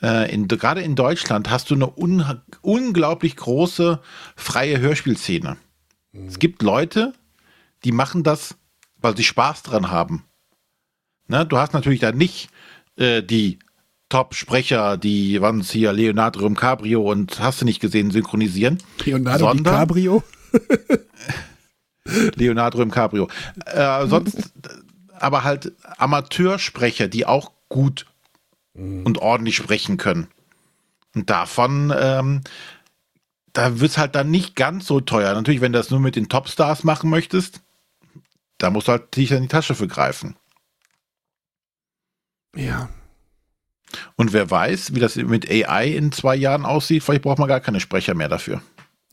[0.02, 4.00] äh, in, gerade in Deutschland hast du eine un unglaublich große
[4.36, 5.58] freie Hörspielszene.
[6.14, 7.14] Es gibt Leute,
[7.84, 8.56] die machen das,
[8.98, 10.24] weil sie Spaß dran haben.
[11.28, 11.46] Ne?
[11.46, 12.50] Du hast natürlich da nicht
[12.96, 13.60] äh, die
[14.10, 18.78] Top-Sprecher, die waren es hier Leonardo DiCaprio und hast du nicht gesehen synchronisieren.
[19.04, 20.24] Leonardo DiCaprio?
[22.36, 23.28] Leonardo DiCaprio.
[23.66, 24.54] Äh, sonst
[25.14, 28.06] aber halt Amateursprecher, die auch gut
[28.76, 30.28] und ordentlich sprechen können.
[31.16, 32.42] Und davon, ähm,
[33.54, 35.34] da wird es halt dann nicht ganz so teuer.
[35.34, 37.62] Natürlich, wenn du das nur mit den Topstars machen möchtest,
[38.58, 40.36] da musst du halt sicher in die Tasche für greifen.
[42.56, 42.90] Ja.
[44.16, 47.60] Und wer weiß, wie das mit AI in zwei Jahren aussieht, vielleicht braucht man gar
[47.60, 48.62] keine Sprecher mehr dafür.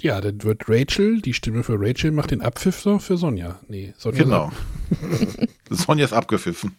[0.00, 3.60] Ja, dann wird Rachel, die Stimme für Rachel, macht den Abpfiff für Sonja.
[3.68, 4.22] Nee, Sonja.
[4.22, 4.52] Genau.
[5.70, 6.76] Sonja ist abgepfiffen.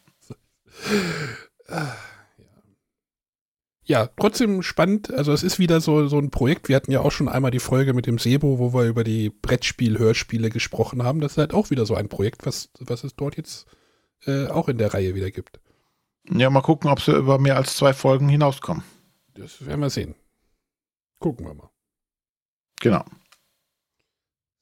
[3.84, 5.12] Ja, trotzdem spannend.
[5.12, 6.70] Also es ist wieder so, so ein Projekt.
[6.70, 9.30] Wir hatten ja auch schon einmal die Folge mit dem Sebo, wo wir über die
[9.30, 11.20] Brettspiel-Hörspiele gesprochen haben.
[11.20, 13.66] Das ist halt auch wieder so ein Projekt, was, was es dort jetzt
[14.26, 15.60] äh, auch in der Reihe wieder gibt.
[16.30, 18.84] Ja, mal gucken, ob sie über mehr als zwei Folgen hinauskommen.
[19.34, 20.16] Das werden wir sehen.
[21.20, 21.70] Gucken wir mal.
[22.80, 23.04] Genau.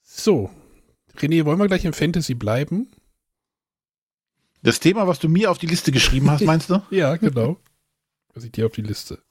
[0.03, 0.49] So.
[1.17, 2.89] René, wollen wir gleich im Fantasy bleiben?
[4.61, 6.81] Das Thema, was du mir auf die Liste geschrieben hast, meinst du?
[6.89, 7.57] Ja, genau.
[8.39, 9.21] Was ich dir auf die Liste.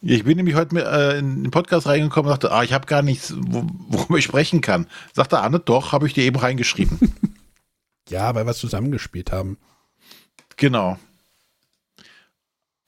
[0.00, 2.88] Ich bin nämlich heute mit, äh, in den Podcast reingekommen und dachte, ah, ich habe
[2.88, 4.88] gar nichts, wo, worüber ich sprechen kann.
[5.12, 6.98] Sagte Anne, doch, habe ich dir eben reingeschrieben.
[8.08, 9.58] Ja, weil wir es zusammengespielt haben.
[10.56, 10.96] genau.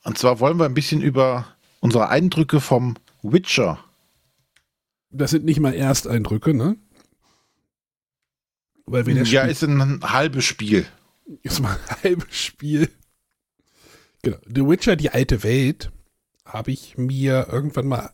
[0.04, 1.46] Und zwar wollen wir ein bisschen über
[1.80, 3.84] unsere Eindrücke vom Witcher.
[5.10, 6.76] Das sind nicht mal Ersteindrücke, ne?
[8.86, 10.86] Weil wir Ja, ist ein halbes Spiel.
[11.42, 12.88] Ist mal ein halbes Spiel.
[14.22, 14.38] Genau.
[14.46, 15.92] The Witcher, die alte Welt,
[16.44, 18.10] habe ich mir irgendwann mal.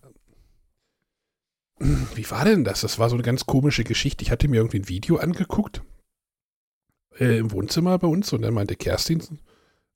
[1.78, 2.82] Wie war denn das?
[2.82, 4.22] Das war so eine ganz komische Geschichte.
[4.22, 5.82] Ich hatte mir irgendwie ein Video angeguckt.
[7.18, 9.22] Äh, Im Wohnzimmer bei uns und dann meinte Kerstin,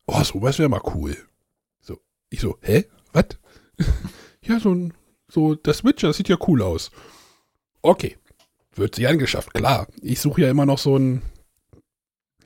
[0.07, 1.17] oh, sowas wäre mal cool.
[1.81, 1.99] So.
[2.31, 2.87] Ich so, hä?
[3.13, 3.27] Was?
[4.43, 4.95] ja, so ein,
[5.29, 6.91] so, das Witcher, das sieht ja cool aus.
[7.83, 8.17] Okay.
[8.75, 9.89] Wird sie angeschafft, klar.
[10.01, 11.23] Ich suche ja immer noch so ein,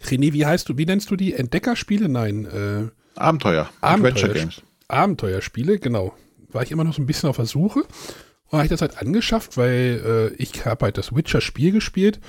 [0.04, 1.34] René, wie heißt du, wie nennst du die?
[1.34, 2.08] Entdeckerspiele?
[2.08, 3.70] Nein, äh, Abenteuer.
[3.80, 4.62] Abenteuer Games.
[4.88, 6.14] Abenteuerspiele, genau.
[6.48, 7.80] War ich immer noch so ein bisschen auf der Suche.
[7.80, 12.20] Und habe ich das halt angeschafft, weil äh, ich habe halt das Witcher-Spiel gespielt.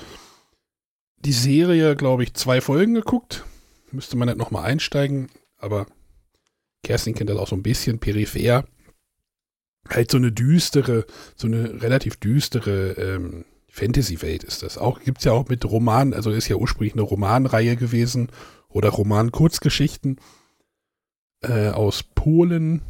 [1.18, 3.44] Die Serie, glaube ich, zwei Folgen geguckt.
[3.92, 5.28] Müsste man halt nochmal einsteigen.
[5.58, 5.86] Aber
[6.82, 8.64] Kerstin kennt das auch so ein bisschen peripher.
[9.88, 11.04] Halt so eine düstere,
[11.36, 14.78] so eine relativ düstere ähm, Fantasy-Welt ist das.
[14.78, 18.30] Auch gibt's ja auch mit Romanen, also ist ja ursprünglich eine Romanreihe gewesen
[18.68, 20.20] oder Roman-Kurzgeschichten
[21.48, 22.82] äh, aus Polen.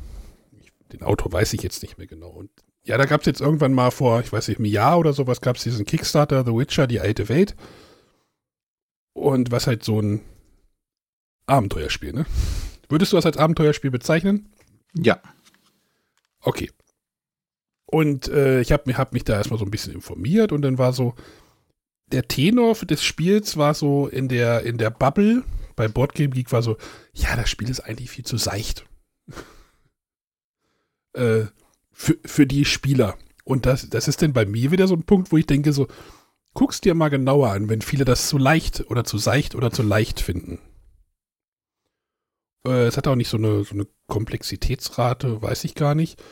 [0.61, 2.31] Ich, den Autor weiß ich jetzt nicht mehr genau.
[2.31, 2.51] Und
[2.85, 5.41] ja, da gab es jetzt irgendwann mal vor, ich weiß nicht, einem Jahr oder sowas,
[5.41, 7.57] gab es diesen Kickstarter, The Witcher, die alte Welt.
[9.15, 10.21] Und was halt so ein
[11.47, 12.27] Abenteuerspiel, ne?
[12.89, 14.51] Würdest du das als Abenteuerspiel bezeichnen?
[14.95, 15.21] Ja.
[16.41, 16.71] Okay.
[17.87, 20.93] Und äh, ich habe hab mich da erstmal so ein bisschen informiert und dann war
[20.93, 21.15] so,
[22.13, 25.43] der Tenor des Spiels war so in der, in der Bubble,
[25.77, 26.77] bei Boardgame Geek war so,
[27.13, 28.87] ja, das Spiel ist eigentlich viel zu seicht.
[31.15, 31.47] äh,
[31.93, 33.17] für, für die Spieler.
[33.45, 35.87] Und das, das ist dann bei mir wieder so ein Punkt, wo ich denke so,
[36.55, 39.83] guck's dir mal genauer an, wenn viele das zu leicht oder zu seicht oder zu
[39.83, 40.59] leicht finden.
[42.67, 46.23] Äh, es hat auch nicht so eine, so eine Komplexitätsrate, weiß ich gar nicht.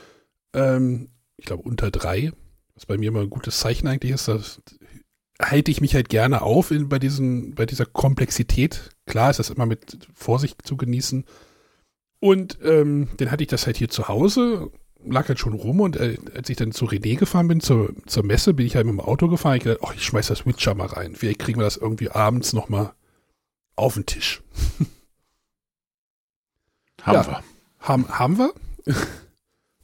[0.55, 2.33] Ähm, ich glaube unter drei,
[2.75, 4.29] was bei mir immer ein gutes Zeichen eigentlich ist.
[4.29, 4.63] Das
[5.43, 8.91] halte ich mich halt gerne auf in, bei, diesen, bei dieser Komplexität.
[9.07, 11.25] Klar ist das immer mit Vorsicht zu genießen.
[12.21, 14.71] Und ähm, dann hatte ich das halt hier zu Hause,
[15.05, 18.25] lag halt schon rum und äh, als ich dann zu René gefahren bin, zur, zur
[18.25, 19.57] Messe, bin ich halt mit dem Auto gefahren.
[19.57, 21.17] Ich dachte, ach, ich schmeiß das Witcher mal rein.
[21.17, 22.93] Vielleicht kriegen wir das irgendwie abends nochmal
[23.75, 24.43] auf den Tisch.
[27.03, 27.27] Haben Ja.
[27.27, 27.43] wir.
[27.81, 28.53] Haben, haben wir?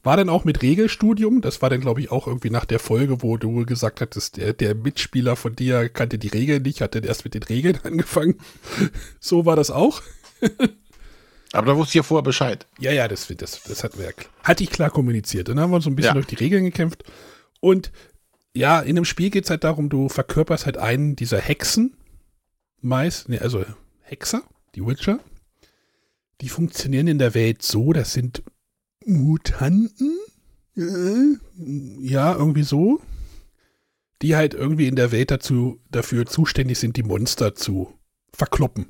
[0.09, 1.41] War dann auch mit Regelstudium.
[1.41, 4.53] Das war dann, glaube ich, auch irgendwie nach der Folge, wo du gesagt hattest, der,
[4.53, 8.39] der Mitspieler von dir kannte die Regeln nicht, hat dann erst mit den Regeln angefangen.
[9.19, 10.01] So war das auch.
[11.53, 12.65] Aber da wusste ich ja vorher Bescheid.
[12.79, 14.11] Ja, ja, das, das, das hatten wir ja,
[14.43, 15.47] hatte ich klar kommuniziert.
[15.47, 16.13] Dann haben wir uns so ein bisschen Ja.
[16.15, 17.03] durch die Regeln gekämpft.
[17.59, 17.91] Und
[18.55, 21.95] ja, in dem Spiel geht es halt darum, du verkörperst halt einen dieser Hexen.
[22.81, 23.63] Meist, nee, also
[24.01, 24.41] Hexer,
[24.73, 25.19] die Witcher.
[26.41, 28.41] Die funktionieren in der Welt so, das sind
[29.09, 30.17] Mutanten.
[30.77, 31.37] Äh,
[32.01, 33.01] Ja, irgendwie so.
[34.21, 37.93] Die halt irgendwie in der Welt dazu, dafür zuständig sind, die Monster zu
[38.33, 38.87] verkloppen.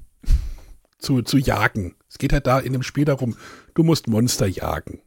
[0.97, 1.95] Zu, zu jagen.
[2.09, 3.37] Es geht halt da in dem Spiel darum,
[3.73, 5.01] du musst Monster jagen.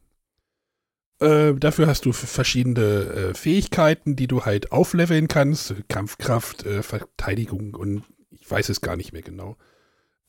[1.19, 5.75] Äh, dafür hast du verschiedene äh, Fähigkeiten, die du halt aufleveln kannst.
[5.87, 9.57] Kampfkraft, äh, Verteidigung und ich weiß es gar nicht mehr genau.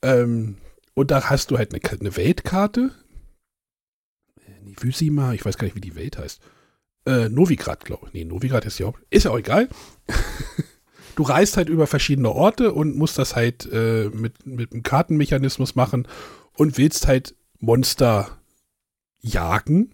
[0.03, 0.59] Ähm,
[0.95, 2.93] und da hast du halt eine, eine Weltkarte.
[4.65, 6.41] Nivysima, ich weiß gar nicht, wie die Welt heißt.
[7.07, 8.15] Äh, Novigrad, glaube ich.
[8.15, 9.69] Nee, Novigrad ist ja auch, ist ja auch egal.
[11.17, 15.75] du reist halt über verschiedene Orte und musst das halt äh, mit, mit einem Kartenmechanismus
[15.75, 16.09] machen
[16.57, 18.39] und willst halt Monster
[19.21, 19.93] jagen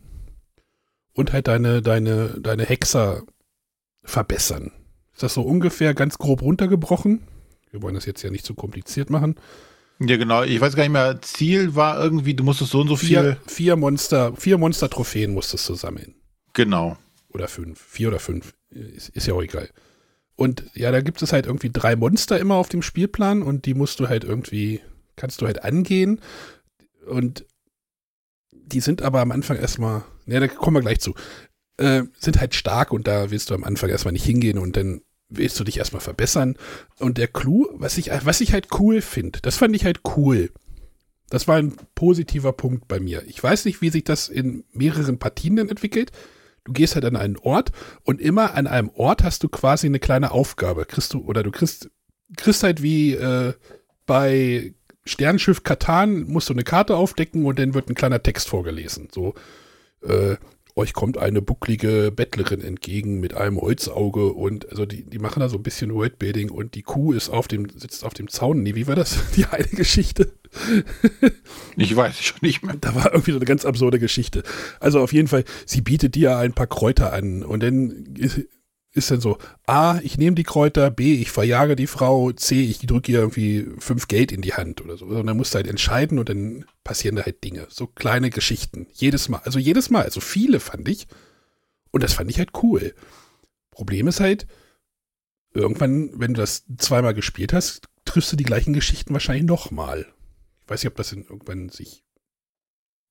[1.13, 3.23] und halt deine, deine, deine Hexer
[4.03, 4.73] verbessern.
[5.13, 7.23] Ist das so ungefähr ganz grob runtergebrochen?
[7.71, 9.37] Wir wollen das jetzt ja nicht zu kompliziert machen.
[10.01, 10.43] Ja, genau.
[10.43, 11.21] Ich weiß gar nicht mehr.
[11.21, 13.09] Ziel war irgendwie, du musstest so und so viel.
[13.09, 16.15] Vier, vier Monster, vier Monster-Trophäen musstest du sammeln.
[16.55, 16.97] Genau.
[17.29, 17.81] Oder fünf.
[17.81, 18.55] Vier oder fünf.
[18.71, 19.69] Ist, ist ja auch egal.
[20.37, 23.75] Und ja, da gibt es halt irgendwie drei Monster immer auf dem Spielplan und die
[23.75, 24.81] musst du halt irgendwie,
[25.17, 26.21] kannst du halt angehen.
[27.07, 27.45] Und
[28.53, 31.15] die sind aber am Anfang erstmal, ne, da kommen wir gleich zu,
[31.77, 35.03] äh, sind halt stark und da willst du am Anfang erstmal nicht hingehen und dann
[35.31, 36.57] willst du dich erstmal verbessern.
[36.99, 40.51] Und der Clou, was ich, was ich halt cool finde, das fand ich halt cool.
[41.31, 43.23] Das war ein positiver Punkt bei mir.
[43.27, 46.11] Ich weiß nicht, wie sich das in mehreren Partien dann entwickelt.
[46.65, 47.73] Du gehst halt an einen Ort
[48.03, 50.85] und immer an einem Ort hast du quasi eine kleine Aufgabe.
[50.85, 51.89] Kriegst du, oder du kriegst,
[52.37, 53.55] kriegst halt wie äh,
[54.07, 54.75] bei
[55.05, 59.09] Sternschiff Katan musst du eine Karte aufdecken und dann wird ein kleiner Text vorgelesen.
[59.13, 59.35] So,
[60.03, 60.37] äh,
[60.77, 65.49] euch kommt eine bucklige Bettlerin entgegen mit einem Holzauge und also die, die machen da
[65.49, 68.63] so ein bisschen Worldbuilding und die Kuh ist auf dem, sitzt auf dem Zaun.
[68.63, 69.19] Nee, wie war das?
[69.37, 70.33] Die eine Geschichte.
[71.77, 72.77] Ich weiß schon nicht mehr.
[72.81, 74.43] Da war irgendwie so eine ganz absurde Geschichte.
[74.81, 78.15] Also auf jeden Fall, sie bietet dir ein paar Kräuter an und dann
[78.93, 82.81] ist, dann so, A, ich nehme die Kräuter, B, ich verjage die Frau, C, ich
[82.81, 85.07] drücke ihr irgendwie fünf Geld in die Hand oder so.
[85.07, 87.67] Und dann musst du halt entscheiden und dann passieren da halt Dinge.
[87.71, 88.89] So kleine Geschichten.
[88.93, 89.41] Jedes Mal.
[89.45, 90.03] Also jedes Mal.
[90.03, 91.07] Also viele fand ich.
[91.93, 92.95] Und das fand ich halt cool.
[93.71, 94.47] Problem ist halt,
[95.55, 100.07] irgendwann, wenn du das zweimal gespielt hast, triffst du die gleichen Geschichten wahrscheinlich nochmal.
[100.63, 102.05] Ich weiß nicht, ob das dann irgendwann sich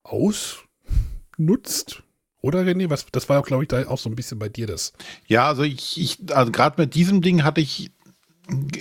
[0.03, 2.03] ausnutzt.
[2.41, 2.89] Oder René?
[2.89, 4.93] Was, das war, glaube ich, da auch so ein bisschen bei dir das.
[5.27, 7.91] Ja, also ich, ich also gerade mit diesem Ding hatte ich,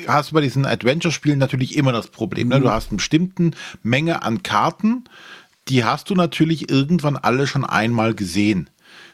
[0.07, 2.49] hast du bei diesen Adventure-Spielen natürlich immer das Problem.
[2.49, 2.61] Ne?
[2.61, 3.51] Du hast eine bestimmte
[3.83, 5.05] Menge an Karten,
[5.69, 8.71] die hast du natürlich irgendwann alle schon einmal gesehen.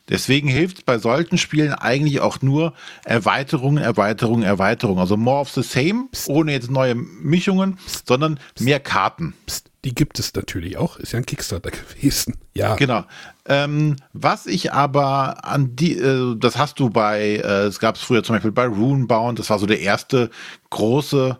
[0.08, 2.74] Deswegen hilft es bei solchen Spielen eigentlich auch nur
[3.04, 5.00] Erweiterungen, Erweiterungen, Erweiterungen.
[5.00, 9.32] Also more of the same, ohne jetzt neue Mischungen, sondern mehr Karten.
[9.46, 10.96] Psst, die gibt es natürlich auch.
[10.96, 12.36] Ist ja ein Kickstarter gewesen.
[12.54, 12.74] Ja.
[12.76, 13.04] Genau.
[13.46, 18.02] Ähm, was ich aber an die, äh, das hast du bei, äh, es gab es
[18.02, 20.30] früher zum Beispiel bei Runebound, das war so der erste
[20.70, 21.38] große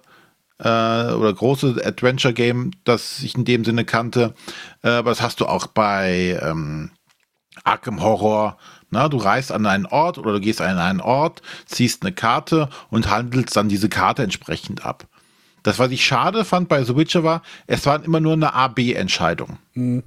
[0.59, 4.35] äh, oder große Adventure-Game, das ich in dem Sinne kannte.
[4.83, 6.91] Äh, aber das hast du auch bei ähm,
[7.65, 8.59] Arkham Horror.
[8.91, 12.69] Na, du reist an einen Ort oder du gehst an einen Ort, ziehst eine Karte
[12.91, 15.07] und handelst dann diese Karte entsprechend ab.
[15.65, 19.59] Das, was ich schade fand bei The Witcher war, es war immer nur eine A-B-Entscheidung.
[19.73, 20.05] Hm.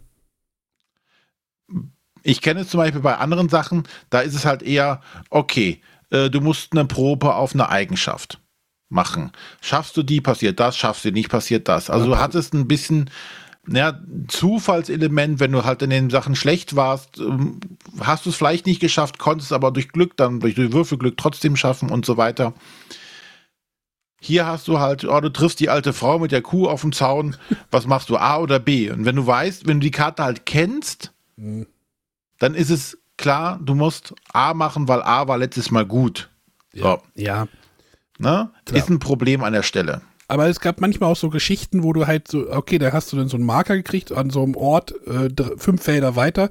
[2.23, 5.81] Ich kenne es zum Beispiel bei anderen Sachen, da ist es halt eher, okay,
[6.11, 8.39] äh, du musst eine Probe auf eine Eigenschaft
[8.89, 9.31] machen.
[9.59, 11.89] Schaffst du die, passiert das, schaffst du die nicht, passiert das.
[11.89, 13.09] Also du hattest ein bisschen
[13.67, 17.59] ja, Zufallselement, wenn du halt in den Sachen schlecht warst, ähm,
[17.99, 21.89] hast du es vielleicht nicht geschafft, konntest aber durch Glück dann, durch Würfelglück trotzdem schaffen
[21.89, 22.53] und so weiter.
[24.19, 26.91] Hier hast du halt, oh, du triffst die alte Frau mit der Kuh auf dem
[26.91, 27.35] Zaun.
[27.69, 28.89] Was machst du, A oder B?
[28.89, 31.67] Und wenn du weißt, wenn du die Karte halt kennst, Hm.
[32.39, 36.29] dann ist es klar, du musst A machen, weil A war letztes Mal gut.
[36.73, 36.99] So.
[37.15, 37.47] Ja.
[38.17, 38.49] Ne?
[38.71, 40.01] Ist ein Problem an der Stelle.
[40.27, 43.17] Aber es gab manchmal auch so Geschichten, wo du halt so, okay, da hast du
[43.17, 46.49] dann so einen Marker gekriegt an so einem Ort, äh, fünf Felder weiter.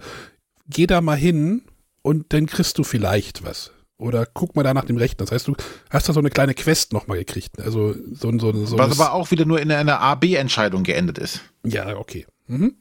[0.69, 1.62] Geh da mal hin
[2.03, 3.73] und dann kriegst du vielleicht was.
[3.99, 5.18] Oder guck mal da nach dem Rechten.
[5.18, 5.57] Das heißt, du
[5.88, 7.61] hast da so eine kleine Quest nochmal gekriegt.
[7.61, 11.40] Also so, so, so Was aber auch wieder nur in einer A-B-Entscheidung geendet ist.
[11.64, 12.26] Ja, okay.
[12.47, 12.74] Mhm.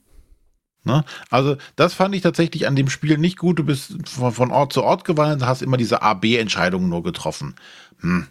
[0.83, 1.03] Ne?
[1.31, 3.57] Also, das fand ich tatsächlich an dem Spiel nicht gut.
[3.57, 7.55] Du bist von, von Ort zu Ort gewandert, hast immer diese A-B-Entscheidungen nur getroffen.
[8.01, 8.27] Hm.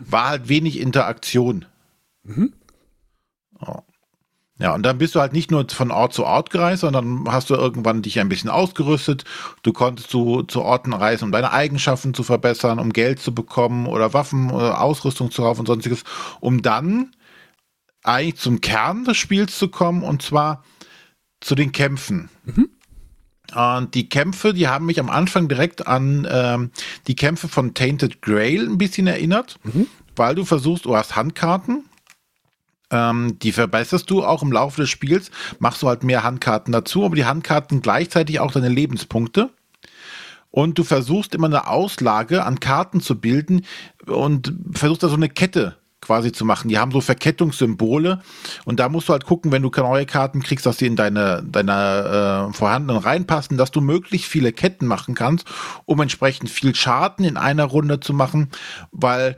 [0.00, 1.66] War halt wenig Interaktion.
[2.22, 2.54] Mhm.
[3.60, 3.80] Oh.
[4.60, 7.48] Ja, und dann bist du halt nicht nur von Ort zu Ort gereist, sondern hast
[7.48, 9.24] du irgendwann dich ein bisschen ausgerüstet.
[9.62, 13.86] Du konntest zu, zu Orten reisen, um deine Eigenschaften zu verbessern, um Geld zu bekommen
[13.86, 16.02] oder Waffen oder Ausrüstung zu kaufen und sonstiges,
[16.40, 17.12] um dann
[18.02, 20.64] eigentlich zum Kern des Spiels zu kommen und zwar
[21.40, 22.28] zu den Kämpfen.
[22.44, 22.68] Mhm.
[23.54, 26.70] Und die Kämpfe, die haben mich am Anfang direkt an ähm,
[27.06, 29.86] die Kämpfe von Tainted Grail ein bisschen erinnert, mhm.
[30.16, 31.87] weil du versuchst, du hast Handkarten
[32.90, 37.04] ähm, die verbesserst du auch im Laufe des Spiels, machst du halt mehr Handkarten dazu,
[37.04, 39.50] aber die Handkarten gleichzeitig auch deine Lebenspunkte.
[40.50, 43.66] Und du versuchst immer eine Auslage an Karten zu bilden
[44.06, 46.68] und versuchst da so eine Kette quasi zu machen.
[46.68, 48.22] Die haben so Verkettungssymbole
[48.64, 51.42] und da musst du halt gucken, wenn du neue Karten kriegst, dass sie in deine,
[51.44, 55.46] deine äh, vorhandenen reinpassen, dass du möglichst viele Ketten machen kannst,
[55.84, 58.48] um entsprechend viel Schaden in einer Runde zu machen,
[58.90, 59.36] weil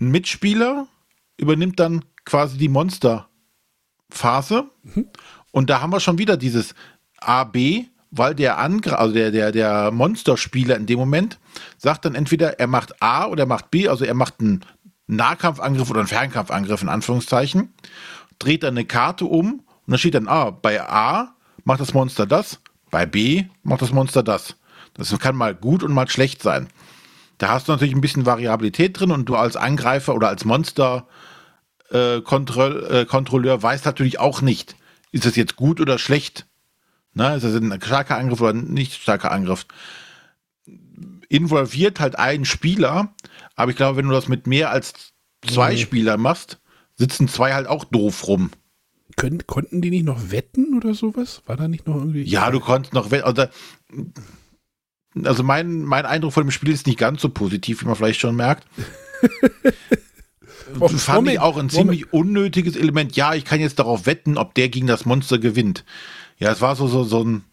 [0.00, 0.88] ein Mitspieler
[1.36, 4.64] übernimmt dann quasi die Monster-Phase.
[4.82, 5.08] Mhm.
[5.52, 6.74] Und da haben wir schon wieder dieses
[7.18, 11.38] AB, weil der Angr also der, der, der Monsterspieler in dem Moment
[11.78, 14.64] sagt dann entweder er macht A oder er macht B, also er macht einen
[15.06, 17.72] Nahkampfangriff oder einen Fernkampfangriff in Anführungszeichen,
[18.38, 22.26] dreht dann eine Karte um und dann steht dann, ah, bei A macht das Monster
[22.26, 22.60] das,
[22.90, 24.56] bei B macht das Monster das.
[24.94, 26.68] Das kann mal gut und mal schlecht sein.
[27.38, 31.06] Da hast du natürlich ein bisschen Variabilität drin und du als Angreifer oder als Monster
[31.90, 34.76] äh, Kontroll, äh, Kontrolleur weiß natürlich auch nicht,
[35.12, 36.46] ist das jetzt gut oder schlecht.
[37.14, 39.66] Na, ist das ein starker Angriff oder nicht starker Angriff?
[41.28, 43.14] Involviert halt einen Spieler,
[43.54, 45.12] aber ich glaube, wenn du das mit mehr als
[45.46, 45.78] zwei mhm.
[45.78, 46.58] Spielern machst,
[46.96, 48.50] sitzen zwei halt auch doof rum.
[49.16, 51.42] Können, konnten die nicht noch wetten oder sowas?
[51.46, 52.22] War da nicht noch irgendwie.
[52.22, 53.24] Ja, du konntest noch wetten.
[53.24, 53.46] Also,
[55.24, 58.20] also mein, mein Eindruck von dem Spiel ist nicht ganz so positiv, wie man vielleicht
[58.20, 58.66] schon merkt.
[60.80, 62.28] Oh, fand Moment, ich auch ein ziemlich Moment.
[62.28, 63.16] unnötiges Element.
[63.16, 65.84] Ja, ich kann jetzt darauf wetten, ob der gegen das Monster gewinnt.
[66.38, 67.44] Ja, es war so, so, so ein.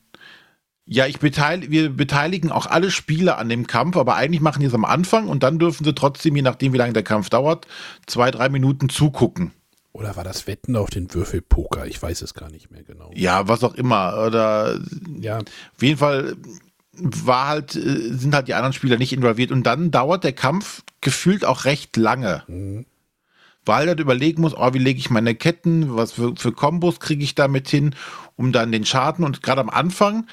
[0.86, 4.66] Ja, ich beteil, wir beteiligen auch alle Spieler an dem Kampf, aber eigentlich machen die
[4.66, 7.68] es am Anfang und dann dürfen sie trotzdem, je nachdem, wie lange der Kampf dauert,
[8.06, 9.52] zwei, drei Minuten zugucken.
[9.94, 11.86] Oder war das Wetten auf den Würfelpoker?
[11.86, 13.12] Ich weiß es gar nicht mehr genau.
[13.14, 14.26] Ja, was auch immer.
[14.26, 14.80] Oder
[15.22, 15.38] ja.
[15.38, 16.36] Auf jeden Fall
[16.92, 20.84] war halt, äh, sind halt die anderen Spieler nicht involviert und dann dauert der Kampf
[21.00, 22.44] gefühlt auch recht lange.
[22.48, 22.86] Mhm
[23.66, 27.24] weil er überlegen muss, oh, wie lege ich meine Ketten, was für, für Kombos kriege
[27.24, 27.96] ich damit hin,
[28.36, 30.28] um dann den Schaden und gerade am Anfang,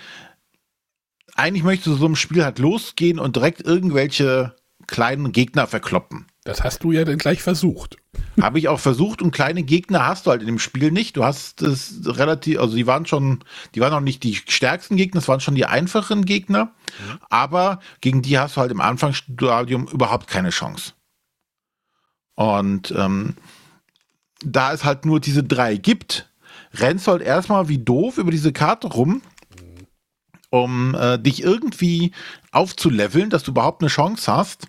[1.35, 4.55] eigentlich möchte so ein Spiel halt losgehen und direkt irgendwelche
[4.87, 6.27] kleinen Gegner verkloppen.
[6.45, 7.97] Das hast du ja dann gleich versucht.
[8.41, 11.17] Habe ich auch versucht und kleine Gegner hast du halt in dem Spiel nicht.
[11.17, 15.21] Du hast es relativ, also die waren schon, die waren auch nicht die stärksten Gegner,
[15.21, 17.19] es waren schon die einfachen Gegner, mhm.
[17.29, 20.95] aber gegen die hast du halt im Anfangsstadium überhaupt keine Chance.
[22.35, 23.35] Und ähm,
[24.45, 26.31] da es halt nur diese drei gibt,
[26.75, 29.23] rennst du halt erstmal wie doof über diese Karte rum,
[30.51, 32.13] um äh, dich irgendwie
[32.53, 34.69] aufzuleveln, dass du überhaupt eine Chance hast.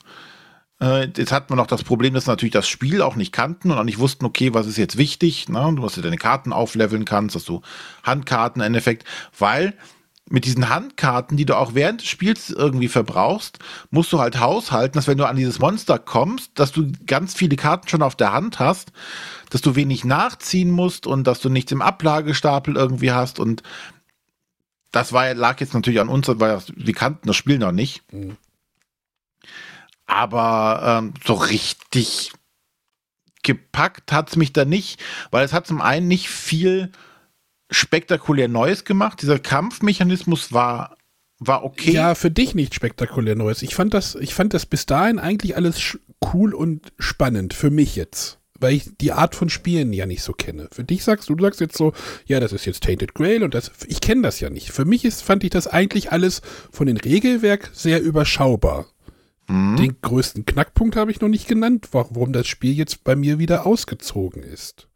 [0.82, 3.78] Äh, jetzt hat man noch das Problem, dass natürlich das Spiel auch nicht kannten und
[3.78, 5.74] auch nicht wussten, okay, was ist jetzt wichtig, ne?
[5.76, 7.62] Du, dass du deine Karten aufleveln kannst, dass du
[8.04, 9.06] Handkarten im Endeffekt,
[9.38, 9.74] weil
[10.32, 13.60] mit diesen Handkarten, die du auch während des Spiels irgendwie verbrauchst,
[13.90, 17.56] musst du halt haushalten, dass wenn du an dieses Monster kommst, dass du ganz viele
[17.56, 18.92] Karten schon auf der Hand hast,
[19.50, 23.62] dass du wenig nachziehen musst und dass du nichts im Ablagestapel irgendwie hast und
[24.92, 28.02] das war, lag jetzt natürlich an uns, weil wir kannten das Spiel noch nicht.
[28.12, 28.38] Mhm.
[30.06, 32.34] Aber ähm, so richtig
[33.44, 35.02] gepackt hat's mich da nicht,
[35.32, 36.92] weil es hat zum einen nicht viel
[37.72, 39.22] spektakulär Neues gemacht.
[39.22, 40.98] Dieser Kampfmechanismus war
[41.44, 41.92] war okay.
[41.92, 43.64] Ja, für dich nicht spektakulär Neues.
[43.64, 45.98] Ich fand das, ich fand das bis dahin eigentlich alles
[46.34, 50.34] cool und spannend für mich jetzt, weil ich die Art von Spielen ja nicht so
[50.34, 50.68] kenne.
[50.72, 51.94] Für dich sagst du, du sagst jetzt so,
[52.28, 54.72] ja, das ist jetzt Tainted Grail und das, ich kenne das ja nicht.
[54.72, 58.86] Für mich ist, fand ich das eigentlich alles von den Regelwerk sehr überschaubar.
[59.48, 59.78] Mhm.
[59.78, 63.66] Den größten Knackpunkt habe ich noch nicht genannt, warum das Spiel jetzt bei mir wieder
[63.66, 64.88] ausgezogen ist.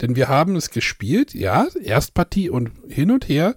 [0.00, 3.54] Denn wir haben es gespielt, ja, Erstpartie und hin und her.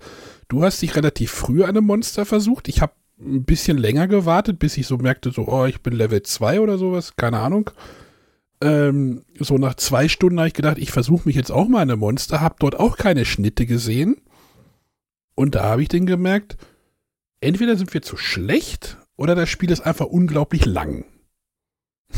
[0.47, 2.67] Du hast dich relativ früh an einem Monster versucht.
[2.67, 6.23] Ich habe ein bisschen länger gewartet, bis ich so merkte, so, oh, ich bin Level
[6.23, 7.71] 2 oder sowas, keine Ahnung.
[8.61, 11.89] Ähm, so nach zwei Stunden habe ich gedacht, ich versuche mich jetzt auch mal in
[11.89, 14.21] eine Monster, habe dort auch keine Schnitte gesehen.
[15.35, 16.57] Und da habe ich dann gemerkt,
[17.41, 21.05] entweder sind wir zu schlecht oder das Spiel ist einfach unglaublich lang.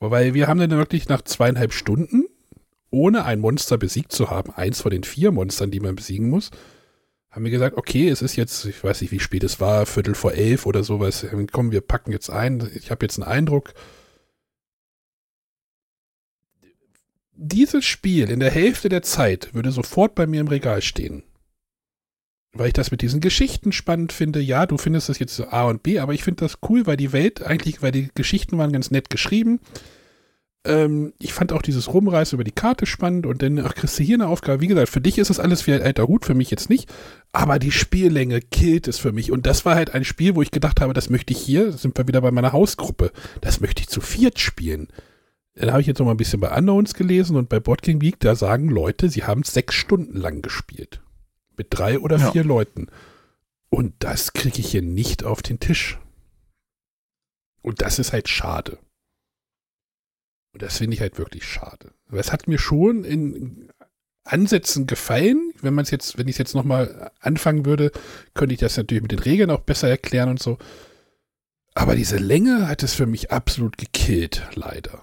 [0.00, 2.24] Weil wir haben dann wirklich nach zweieinhalb Stunden,
[2.94, 6.50] ohne ein Monster besiegt zu haben, eins von den vier Monstern, die man besiegen muss,
[7.30, 10.14] haben wir gesagt, okay, es ist jetzt, ich weiß nicht, wie spät es war, Viertel
[10.14, 11.26] vor elf oder sowas.
[11.50, 12.70] Komm, wir packen jetzt ein.
[12.76, 13.74] Ich habe jetzt einen Eindruck.
[17.32, 21.24] Dieses Spiel in der Hälfte der Zeit würde sofort bei mir im Regal stehen.
[22.52, 24.38] Weil ich das mit diesen Geschichten spannend finde.
[24.38, 26.96] Ja, du findest das jetzt so A und B, aber ich finde das cool, weil
[26.96, 29.58] die Welt eigentlich, weil die Geschichten waren ganz nett geschrieben.
[30.66, 34.02] Ähm, ich fand auch dieses Rumreißen über die Karte spannend und dann, ach, kriegst du
[34.02, 34.60] hier eine Aufgabe.
[34.60, 36.92] Wie gesagt, für dich ist das alles wie ein alter Hut, für mich jetzt nicht.
[37.32, 39.30] Aber die Spiellänge killt es für mich.
[39.30, 41.96] Und das war halt ein Spiel, wo ich gedacht habe, das möchte ich hier, sind
[41.98, 44.88] wir wieder bei meiner Hausgruppe, das möchte ich zu viert spielen.
[45.54, 48.18] Dann habe ich jetzt noch mal ein bisschen bei Unknowns gelesen und bei Boardgame Geek,
[48.20, 51.00] da sagen Leute, sie haben sechs Stunden lang gespielt.
[51.56, 52.48] Mit drei oder vier ja.
[52.48, 52.88] Leuten.
[53.68, 55.98] Und das kriege ich hier nicht auf den Tisch.
[57.62, 58.78] Und das ist halt schade.
[60.54, 61.92] Und das finde ich halt wirklich schade.
[62.08, 63.68] Aber es hat mir schon in
[64.22, 65.52] Ansätzen gefallen.
[65.60, 67.90] Wenn man es jetzt, wenn ich es jetzt nochmal anfangen würde,
[68.34, 70.58] könnte ich das natürlich mit den Regeln auch besser erklären und so.
[71.74, 75.02] Aber diese Länge hat es für mich absolut gekillt, leider.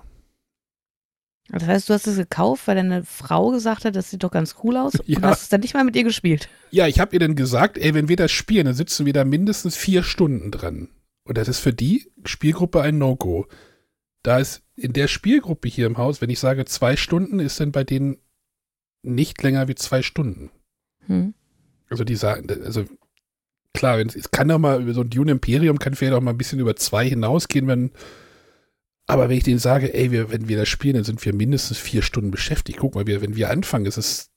[1.49, 4.55] Das heißt, du hast es gekauft, weil deine Frau gesagt hat, das sieht doch ganz
[4.63, 5.17] cool aus ja.
[5.17, 6.47] und hast es dann nicht mal mit ihr gespielt.
[6.69, 9.25] Ja, ich habe ihr dann gesagt, ey, wenn wir das spielen, dann sitzen wir da
[9.25, 10.87] mindestens vier Stunden dran.
[11.25, 13.47] Und das ist für die Spielgruppe ein No-Go
[14.23, 17.71] da ist in der Spielgruppe hier im Haus, wenn ich sage zwei Stunden, ist dann
[17.71, 18.17] bei denen
[19.03, 20.51] nicht länger wie zwei Stunden.
[21.07, 21.33] Hm.
[21.89, 22.85] Also die sagen, also
[23.73, 26.37] klar, es kann doch mal über so ein Dune Imperium kann vielleicht auch mal ein
[26.37, 27.91] bisschen über zwei hinausgehen, wenn
[29.07, 31.77] aber wenn ich denen sage, ey, wir, wenn wir das spielen, dann sind wir mindestens
[31.77, 32.79] vier Stunden beschäftigt.
[32.79, 34.29] Guck mal, wir, wenn wir anfangen, ist es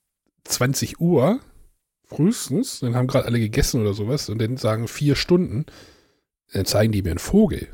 [0.43, 1.39] 20 Uhr
[2.03, 5.65] frühestens, dann haben gerade alle gegessen oder sowas und dann sagen vier Stunden,
[6.51, 7.69] dann zeigen die mir einen Vogel.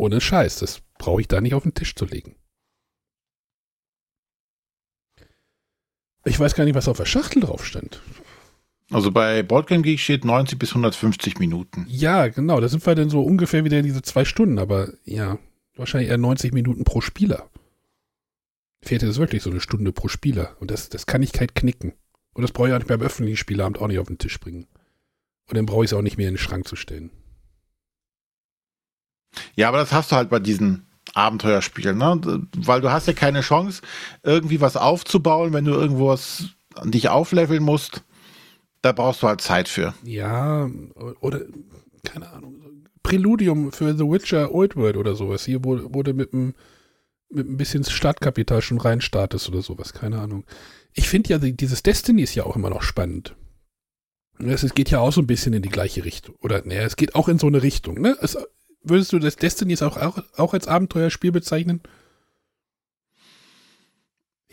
[0.00, 2.34] Ohne Scheiß, das brauche ich da nicht auf den Tisch zu legen.
[6.24, 8.00] Ich weiß gar nicht, was auf der Schachtel drauf stand.
[8.90, 11.84] Also bei Boardgame Geek steht 90 bis 150 Minuten.
[11.86, 12.60] Ja, genau.
[12.60, 15.38] Da sind wir dann so ungefähr wieder in diese zwei Stunden, aber ja,
[15.76, 17.50] wahrscheinlich eher 90 Minuten pro Spieler.
[18.80, 20.56] Fehlt es wirklich so eine Stunde pro Spieler.
[20.60, 21.92] Und das, das kann ich kein knicken.
[22.32, 24.66] Und das brauche ich auch nicht beim öffentlichen Spielabend auch nicht auf den Tisch bringen.
[25.46, 27.10] Und dann brauche ich es auch nicht mehr in den Schrank zu stellen.
[29.56, 32.46] Ja, aber das hast du halt bei diesen Abenteuerspielen, ne?
[32.56, 33.82] Weil du hast ja keine Chance,
[34.22, 36.44] irgendwie was aufzubauen, wenn du irgendwo was
[36.84, 38.02] dich aufleveln musst.
[38.82, 39.94] Da brauchst du halt Zeit für.
[40.04, 40.68] Ja,
[41.20, 41.40] oder
[42.04, 42.56] keine Ahnung.
[43.02, 45.44] Präludium für The Witcher Old World oder sowas.
[45.44, 46.54] Hier wurde, wurde mit einem
[47.30, 50.44] mit ein bisschen Startkapital schon reinstartest oder sowas, keine Ahnung.
[50.92, 53.36] Ich finde ja, dieses Destiny ist ja auch immer noch spannend.
[54.38, 56.34] Es geht ja auch so ein bisschen in die gleiche Richtung.
[56.40, 58.00] Oder, naja, es geht auch in so eine Richtung.
[58.00, 58.16] Ne?
[58.20, 58.36] Es
[58.82, 61.82] Würdest du das Destiny auch, auch, auch als Abenteuerspiel bezeichnen?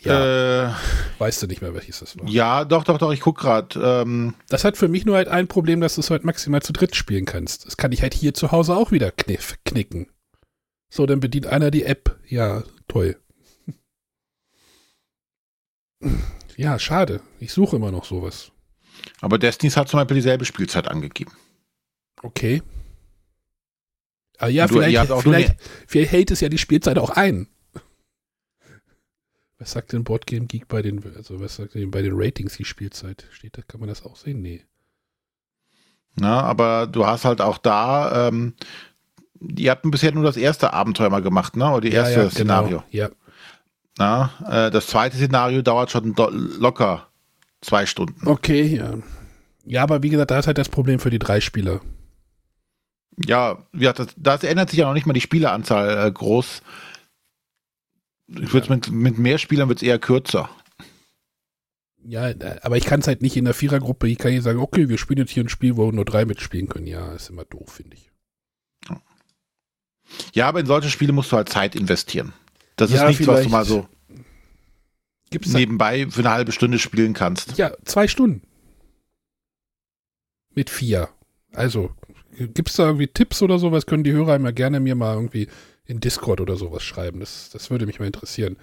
[0.00, 0.68] Ja.
[0.68, 0.74] Äh,
[1.18, 2.28] weißt du nicht mehr, welches das war?
[2.28, 3.80] Ja, doch, doch, doch, ich guck gerade.
[3.80, 4.34] Ähm.
[4.48, 6.94] Das hat für mich nur halt ein Problem, dass du es halt maximal zu dritt
[6.94, 7.66] spielen kannst.
[7.66, 10.08] Das kann ich halt hier zu Hause auch wieder kniff, knicken.
[10.88, 12.18] So, dann bedient einer die App.
[12.26, 13.16] Ja, toll.
[16.56, 17.20] Ja, schade.
[17.38, 18.50] Ich suche immer noch sowas.
[19.20, 21.30] Aber Destiny hat zum Beispiel dieselbe Spielzeit angegeben.
[22.20, 22.64] Okay.
[24.38, 27.48] Ah, ja, du, vielleicht, vielleicht, vielleicht hält es ja die Spielzeit auch ein.
[29.58, 32.64] Was sagt denn Boardgame Geek bei den, also was sagt denn bei den Ratings die
[32.64, 33.26] Spielzeit?
[33.32, 34.40] Steht da, kann man das auch sehen?
[34.40, 34.64] Nee.
[36.14, 38.54] Na, aber du hast halt auch da, ähm,
[39.40, 41.68] ihr habt bisher nur das erste Abenteuer mal gemacht, ne?
[41.70, 42.68] Oder die erste ja, ja, Szenario.
[42.68, 42.84] Genau.
[42.90, 43.10] Ja.
[43.98, 47.08] Na, äh, das zweite Szenario dauert schon locker
[47.60, 48.28] zwei Stunden.
[48.28, 48.94] Okay, ja.
[49.64, 51.80] Ja, aber wie gesagt, da ist halt das Problem für die drei Spieler
[53.26, 56.62] ja, ja das, das ändert sich ja noch nicht mal die Spieleranzahl äh, groß.
[58.28, 60.50] Ich würde mit, mit mehr Spielern wird es eher kürzer.
[62.04, 64.88] Ja, aber ich kann es halt nicht in der Vierergruppe, ich kann nicht sagen, okay,
[64.88, 66.86] wir spielen jetzt hier ein Spiel, wo nur drei mitspielen können.
[66.86, 68.10] Ja, ist immer doof, finde ich.
[70.32, 72.32] Ja, aber in solche Spiele musst du halt Zeit investieren.
[72.76, 73.88] Das ja, ist nichts, was du mal so
[75.30, 77.58] Gibt's nebenbei für eine halbe Stunde spielen kannst.
[77.58, 78.42] Ja, zwei Stunden.
[80.54, 81.10] Mit vier.
[81.52, 81.94] Also,
[82.46, 83.86] Gibt es da irgendwie Tipps oder sowas?
[83.86, 85.48] Können die Hörer immer gerne mir mal irgendwie
[85.86, 87.20] in Discord oder sowas schreiben.
[87.20, 88.56] Das, das würde mich mal interessieren.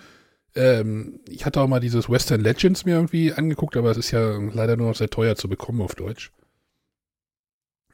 [0.55, 4.37] Ähm, ich hatte auch mal dieses Western Legends mir irgendwie angeguckt, aber es ist ja
[4.37, 6.31] leider nur noch sehr teuer zu bekommen auf Deutsch.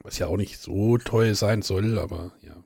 [0.02, 2.62] Was ja auch nicht so toll sein soll, aber ja.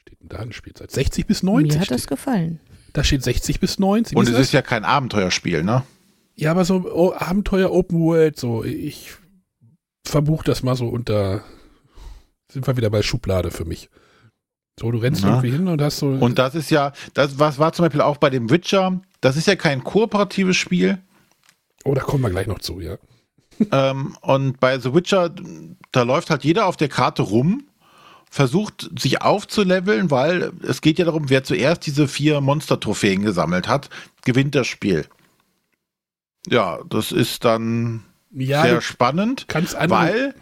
[0.00, 0.90] Steht denn da eine Spielzeit?
[0.90, 1.72] 60 bis 90?
[1.72, 1.98] Mir hat steht.
[1.98, 2.60] das gefallen.
[2.92, 4.16] Da steht 60 bis 90.
[4.16, 4.42] Und es das?
[4.42, 5.82] ist ja kein Abenteuerspiel, ne?
[6.36, 9.12] Ja, aber so oh, Abenteuer Open World, so ich
[10.04, 11.44] verbuche das mal so unter.
[12.54, 13.90] Sind wir wieder bei Schublade für mich.
[14.78, 15.30] So, du rennst Na.
[15.30, 16.06] irgendwie hin und hast so.
[16.06, 19.48] Und das ist ja, das was war zum Beispiel auch bei dem Witcher, das ist
[19.48, 20.98] ja kein kooperatives Spiel.
[21.84, 22.96] oh, da kommen wir gleich noch zu, ja.
[23.72, 25.34] ähm, und bei The Witcher,
[25.90, 27.64] da läuft halt jeder auf der Karte rum,
[28.30, 33.90] versucht sich aufzuleveln, weil es geht ja darum, wer zuerst diese vier Monster-Trophäen gesammelt hat,
[34.24, 35.06] gewinnt das Spiel.
[36.48, 39.46] Ja, das ist dann Ja, sehr spannend,
[39.88, 40.34] weil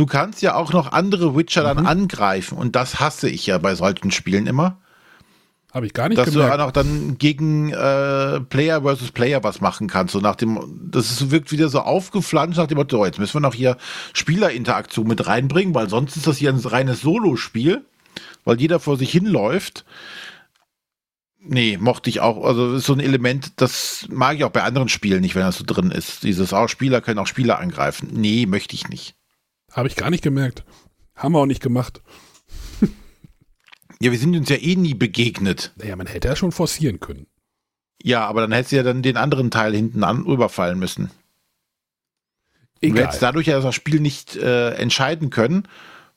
[0.00, 1.76] du kannst ja auch noch andere Witcher Mhm.
[1.76, 4.78] dann angreifen und das hasse ich ja bei solchen Spielen immer.
[5.74, 6.54] Habe ich gar nicht dass du gemerkt.
[6.54, 10.12] auch noch dann gegen äh, Player versus Player was machen kannst.
[10.14, 10.58] So nach dem,
[10.90, 13.76] das ist, wirkt wieder so aufgeflanscht nach dem Motto, oh, jetzt müssen wir noch hier
[14.14, 17.84] Spielerinteraktion mit reinbringen, weil sonst ist das hier ein reines Solo-Spiel,
[18.44, 19.84] weil jeder vor sich hinläuft.
[21.42, 22.44] Nee, mochte ich auch.
[22.44, 25.42] Also das ist so ein Element, das mag ich auch bei anderen Spielen nicht, wenn
[25.42, 26.22] das so drin ist.
[26.24, 28.08] Dieses, auch Spieler können auch Spieler angreifen.
[28.12, 29.14] Nee, möchte ich nicht.
[29.72, 30.64] Habe ich gar nicht gemerkt.
[31.14, 32.02] Haben wir auch nicht gemacht.
[34.02, 35.72] Ja, wir sind uns ja eh nie begegnet.
[35.76, 37.26] Naja, man hätte ja schon forcieren können.
[38.02, 41.10] Ja, aber dann hättest du ja dann den anderen Teil hinten an überfallen müssen.
[42.80, 43.04] Du Egal.
[43.04, 45.68] hättest dadurch ja das Spiel nicht äh, entscheiden können,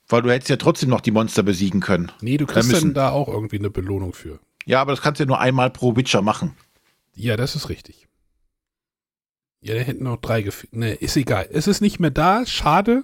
[0.08, 2.10] weil du hättest ja trotzdem noch die Monster besiegen können.
[2.22, 4.40] Nee, du kriegst Da dann da auch irgendwie eine Belohnung für.
[4.66, 6.56] Ja, aber das kannst du ja nur einmal pro Witcher machen.
[7.16, 8.08] Ja, das ist richtig.
[9.60, 10.74] Ja, da hätten noch drei gefehlt.
[10.74, 11.50] Nee, ist egal.
[11.52, 12.46] Es ist nicht mehr da.
[12.46, 13.04] Schade.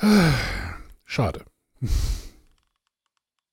[1.04, 1.44] Schade.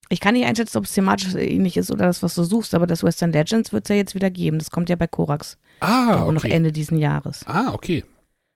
[0.09, 2.85] Ich kann nicht einschätzen, ob es thematisch ähnlich ist oder das, was du suchst, aber
[2.85, 4.59] das Western Legends wird es ja jetzt wieder geben.
[4.59, 5.57] Das kommt ja bei Korax.
[5.79, 6.53] Ah, auch noch okay.
[6.53, 7.41] Ende diesen Jahres.
[7.47, 8.03] Ah, okay.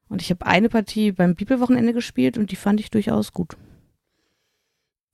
[0.09, 3.57] Und ich habe eine Partie beim Bibelwochenende gespielt und die fand ich durchaus gut.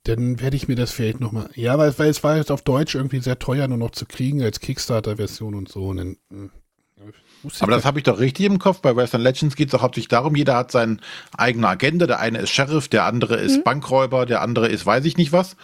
[0.04, 1.50] Dann werde ich mir das vielleicht nochmal.
[1.56, 4.44] Ja, weil, weil es war jetzt auf Deutsch irgendwie sehr teuer nur noch zu kriegen
[4.44, 5.88] als Kickstarter-Version und so.
[5.88, 6.52] Und dann, hm.
[7.62, 8.82] Aber das habe ich doch richtig im Kopf.
[8.82, 10.98] Bei Western Legends geht es doch hauptsächlich darum, jeder hat seine
[11.38, 12.08] eigene Agenda.
[12.08, 15.56] Der eine ist Sheriff, der andere ist Bankräuber, der andere ist weiß ich nicht was.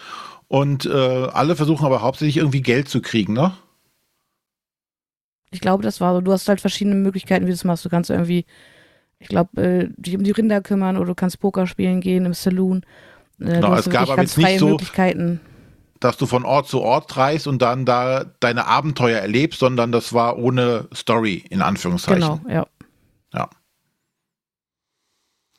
[0.48, 0.90] Und äh,
[1.32, 3.52] alle versuchen aber hauptsächlich irgendwie Geld zu kriegen, ne?
[5.50, 6.20] Ich glaube, das war so.
[6.20, 7.84] Du hast halt verschiedene Möglichkeiten, wie du es machst.
[7.84, 8.46] Du kannst irgendwie,
[9.18, 12.34] ich glaube, äh, dich um die Rinder kümmern oder du kannst Poker spielen gehen im
[12.34, 12.82] Saloon.
[13.40, 15.40] Äh, Genau, es gab aber jetzt nicht so- Möglichkeiten.
[16.02, 20.12] Dass du von Ort zu Ort reist und dann da deine Abenteuer erlebst, sondern das
[20.12, 22.20] war ohne Story, in Anführungszeichen.
[22.20, 22.66] Genau, ja.
[23.32, 23.48] Ja.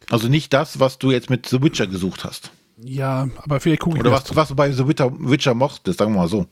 [0.09, 2.51] Also nicht das, was du jetzt mit The Witcher gesucht hast.
[2.77, 6.13] Ja, aber vielleicht gucke ich Oder was, was du bei The Witcher, Witcher mochtest, sagen
[6.13, 6.45] wir mal so.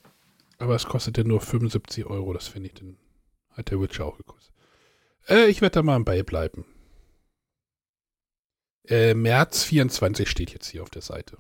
[0.57, 2.95] Aber es kostet ja nur 75 Euro, das finde ich, dann
[3.49, 4.53] hat der Witcher auch gekostet.
[5.27, 6.63] Äh, ich werde da mal bei bleiben.
[8.87, 11.37] Äh, März 24 steht jetzt hier auf der Seite.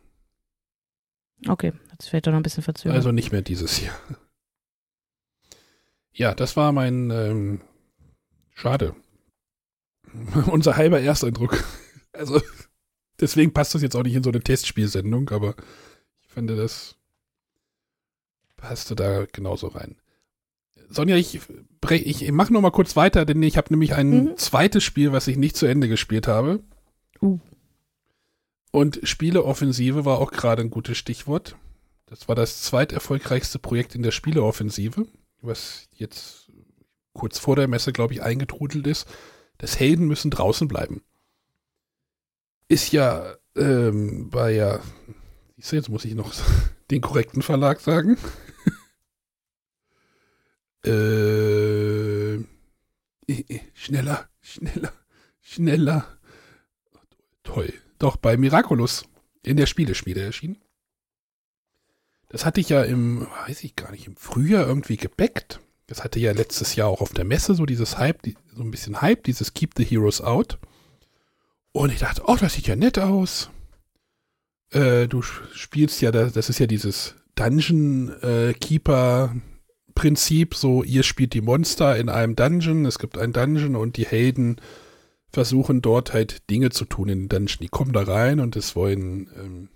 [1.47, 2.95] Okay, jetzt vielleicht doch noch ein bisschen verzögert.
[2.95, 3.95] Also nicht mehr dieses Jahr.
[6.13, 7.61] Ja, das war mein, ähm,
[8.53, 8.95] schade.
[10.51, 11.63] Unser halber Ersteindruck.
[12.13, 12.41] Also,
[13.21, 15.55] deswegen passt das jetzt auch nicht in so eine Testspielsendung, aber
[16.23, 16.97] ich finde, das
[18.57, 19.95] passte da genauso rein.
[20.89, 21.39] Sonja, ich,
[21.81, 24.37] brech- ich mache noch mal kurz weiter, denn ich habe nämlich ein Mhm.
[24.37, 26.61] zweites Spiel, was ich nicht zu Ende gespielt habe.
[27.21, 27.39] Uh.
[28.71, 31.57] Und Spieleoffensive war auch gerade ein gutes Stichwort.
[32.05, 35.07] Das war das zweiterfolgreichste Projekt in der Spieleoffensive,
[35.41, 36.51] was jetzt
[37.13, 39.07] kurz vor der Messe, glaube ich, eingetrudelt ist.
[39.57, 41.03] Das Helden müssen draußen bleiben.
[42.67, 44.79] Ist ja ähm, bei ja,
[45.57, 46.33] siehst du, jetzt muss ich noch
[46.91, 48.17] den korrekten Verlag sagen.
[50.85, 52.43] äh, äh,
[53.27, 54.93] äh, schneller, schneller,
[55.41, 56.17] schneller.
[57.43, 57.73] Toll.
[58.01, 59.03] Doch bei Miraculous
[59.43, 60.57] in der Spieleschmiede erschienen.
[62.29, 65.59] Das hatte ich ja im, weiß ich gar nicht, im Frühjahr irgendwie gebackt.
[65.85, 68.71] Das hatte ja letztes Jahr auch auf der Messe so dieses Hype, die, so ein
[68.71, 70.57] bisschen Hype, dieses Keep the Heroes Out.
[71.73, 73.51] Und ich dachte, oh, das sieht ja nett aus.
[74.71, 79.35] Äh, du spielst ja, das, das ist ja dieses Dungeon äh, Keeper
[79.93, 84.07] Prinzip, so ihr spielt die Monster in einem Dungeon, es gibt einen Dungeon und die
[84.07, 84.59] Helden
[85.31, 87.59] versuchen dort halt Dinge zu tun in den Dungeon.
[87.61, 89.69] Die kommen da rein und es wollen, ähm,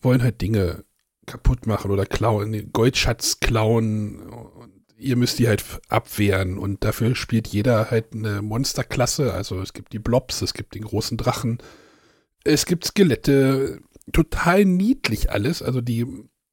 [0.00, 0.84] wollen halt Dinge
[1.26, 7.48] kaputt machen oder klauen, Goldschatz klauen und ihr müsst die halt abwehren und dafür spielt
[7.48, 9.32] jeder halt eine Monsterklasse.
[9.32, 11.58] Also es gibt die Blobs, es gibt den großen Drachen,
[12.44, 13.80] es gibt Skelette,
[14.12, 15.62] total niedlich alles.
[15.62, 16.06] Also die,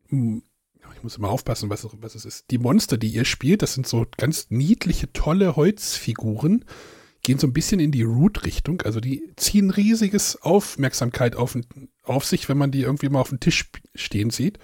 [0.09, 2.51] ich muss immer aufpassen, was, was es ist.
[2.51, 6.65] Die Monster, die ihr spielt, das sind so ganz niedliche, tolle Holzfiguren,
[7.25, 8.83] gehen so ein bisschen in die Root-Richtung.
[8.83, 11.57] Also die ziehen riesiges Aufmerksamkeit auf,
[12.03, 14.59] auf sich, wenn man die irgendwie mal auf dem Tisch stehen sieht.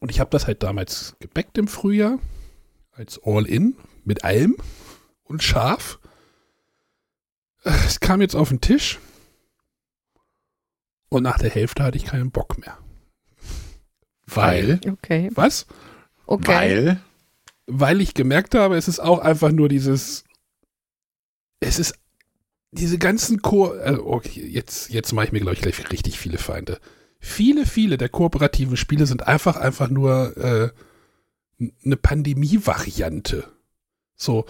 [0.00, 2.18] Und ich habe das halt damals gebackt im Frühjahr
[2.92, 4.56] als All-In mit allem
[5.22, 6.00] und scharf.
[7.62, 8.98] Es kam jetzt auf den Tisch
[11.08, 12.76] und nach der Hälfte hatte ich keinen Bock mehr.
[14.26, 14.80] Weil?
[14.86, 15.30] Okay.
[15.32, 15.66] Was?
[16.26, 16.48] Okay.
[16.48, 17.00] Weil?
[17.66, 20.23] Weil ich gemerkt habe, es ist auch einfach nur dieses.
[21.64, 21.94] Es ist
[22.70, 23.74] diese ganzen Chor.
[23.80, 26.78] Also okay, jetzt, jetzt mache ich mir, glaube ich, gleich richtig viele Feinde.
[27.20, 30.70] Viele, viele der kooperativen Spiele sind einfach, einfach nur äh,
[31.84, 33.48] eine Pandemie-Variante.
[34.14, 34.44] So,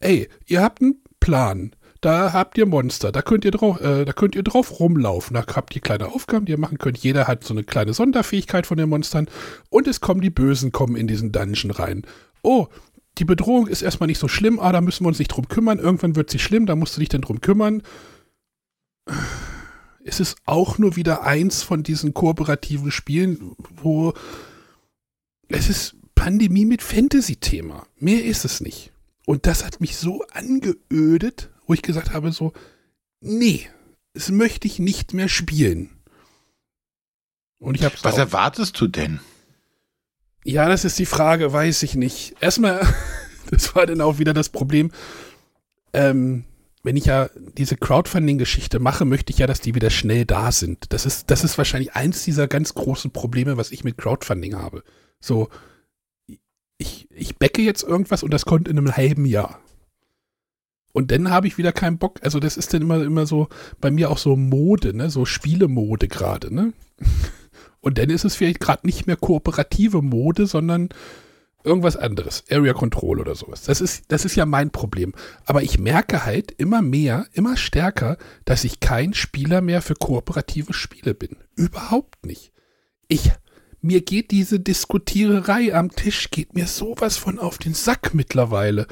[0.00, 1.74] ey, ihr habt einen Plan.
[2.02, 5.34] Da habt ihr Monster, da könnt ihr drauf, äh, da könnt ihr drauf rumlaufen.
[5.34, 6.96] Da habt ihr kleine Aufgaben, die ihr machen könnt.
[6.98, 9.28] Jeder hat so eine kleine Sonderfähigkeit von den Monstern.
[9.68, 12.06] Und es kommen die Bösen, kommen in diesen Dungeon rein.
[12.42, 12.68] Oh,
[13.18, 15.78] die Bedrohung ist erstmal nicht so schlimm, ah, da müssen wir uns nicht drum kümmern.
[15.78, 17.82] Irgendwann wird sie schlimm, da musst du dich dann drum kümmern.
[20.04, 24.14] Es ist auch nur wieder eins von diesen kooperativen Spielen, wo
[25.48, 27.86] es ist Pandemie mit Fantasy-Thema.
[27.98, 28.92] Mehr ist es nicht.
[29.26, 32.52] Und das hat mich so angeödet, wo ich gesagt habe, so,
[33.20, 33.68] nee,
[34.14, 35.90] das möchte ich nicht mehr spielen.
[37.58, 39.20] Und ich hab's Was erwartest du denn?
[40.44, 42.36] Ja, das ist die Frage, weiß ich nicht.
[42.40, 42.80] Erstmal,
[43.50, 44.90] das war dann auch wieder das Problem,
[45.92, 46.44] ähm,
[46.82, 47.28] wenn ich ja
[47.58, 50.92] diese Crowdfunding-Geschichte mache, möchte ich ja, dass die wieder schnell da sind.
[50.92, 54.82] Das ist, das ist wahrscheinlich eins dieser ganz großen Probleme, was ich mit Crowdfunding habe.
[55.20, 55.50] So,
[56.78, 59.60] ich, ich backe jetzt irgendwas und das kommt in einem halben Jahr.
[60.92, 62.18] Und dann habe ich wieder keinen Bock.
[62.22, 63.48] Also das ist dann immer, immer so
[63.80, 65.10] bei mir auch so Mode, ne?
[65.10, 66.72] So Spielemode gerade, ne?
[67.80, 70.90] Und dann ist es vielleicht gerade nicht mehr kooperative Mode, sondern
[71.64, 72.44] irgendwas anderes.
[72.50, 73.62] Area Control oder sowas.
[73.62, 75.12] Das ist, das ist ja mein Problem.
[75.44, 80.72] Aber ich merke halt immer mehr, immer stärker, dass ich kein Spieler mehr für kooperative
[80.72, 81.36] Spiele bin.
[81.56, 82.52] Überhaupt nicht.
[83.08, 83.32] Ich,
[83.80, 88.86] mir geht diese Diskutiererei am Tisch, geht mir sowas von auf den Sack mittlerweile.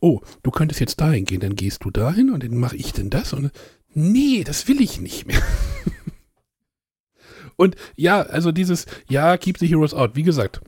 [0.00, 3.10] Oh, du könntest jetzt dahin gehen, dann gehst du dahin und dann mache ich denn
[3.10, 3.52] das und
[3.94, 5.40] nee, das will ich nicht mehr.
[7.56, 10.16] Und ja, also dieses, ja, keep the heroes out.
[10.16, 10.60] Wie gesagt,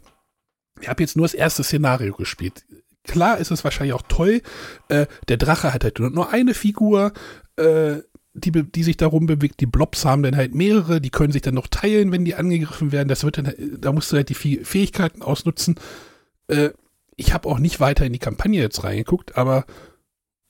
[0.81, 2.65] ich habe jetzt nur das erste Szenario gespielt.
[3.05, 4.43] Klar ist es wahrscheinlich auch toll.
[4.89, 7.13] Äh, der Drache hat halt nur- eine Figur,
[7.57, 7.97] äh,
[8.35, 9.61] die, die sich darum bewegt.
[9.61, 12.93] Die Blobs haben dann halt mehrere, die können sich dann noch teilen, wenn die angegriffen
[12.93, 13.09] werden.
[13.09, 15.77] Das wird dann, da musst du halt die Fäh- Fähigkeiten ausnutzen.
[16.49, 16.71] Äh,
[17.17, 19.65] ich habe auch nicht weiter in die Kampagne jetzt reingeguckt, aber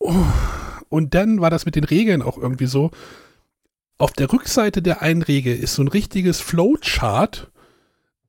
[0.00, 0.14] oh,
[0.88, 2.90] und dann war das mit den Regeln auch irgendwie so.
[3.98, 7.50] Auf der Rückseite der einen Regel ist so ein richtiges Flowchart,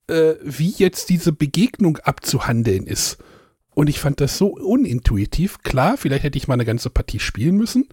[0.08, 3.18] äh, wie jetzt diese Begegnung abzuhandeln ist.
[3.72, 5.60] Und ich fand das so unintuitiv.
[5.60, 7.90] Klar, vielleicht hätte ich mal eine ganze Partie spielen müssen.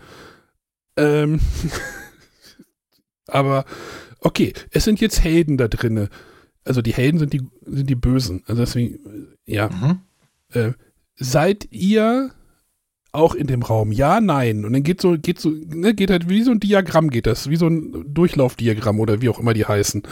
[0.97, 1.41] Ähm,
[3.27, 3.65] aber
[4.21, 6.09] okay, es sind jetzt Helden da drinne.
[6.65, 8.43] Also die Helden sind die, sind die Bösen.
[8.47, 9.69] Also deswegen, ja.
[9.69, 10.01] Mhm.
[10.51, 10.73] Äh,
[11.17, 12.31] seid ihr
[13.15, 13.93] auch in dem Raum?
[13.93, 14.65] Ja, nein.
[14.65, 17.49] Und dann geht so, geht so, ne, geht halt wie so ein Diagramm geht das,
[17.49, 20.03] wie so ein Durchlaufdiagramm oder wie auch immer die heißen.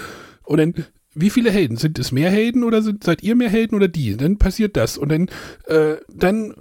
[0.44, 0.74] Und dann,
[1.14, 1.76] wie viele Helden?
[1.76, 4.16] Sind es mehr Helden oder sind, seid ihr mehr Helden oder die?
[4.16, 4.98] Dann passiert das.
[4.98, 5.28] Und dann,
[5.66, 6.54] äh, dann,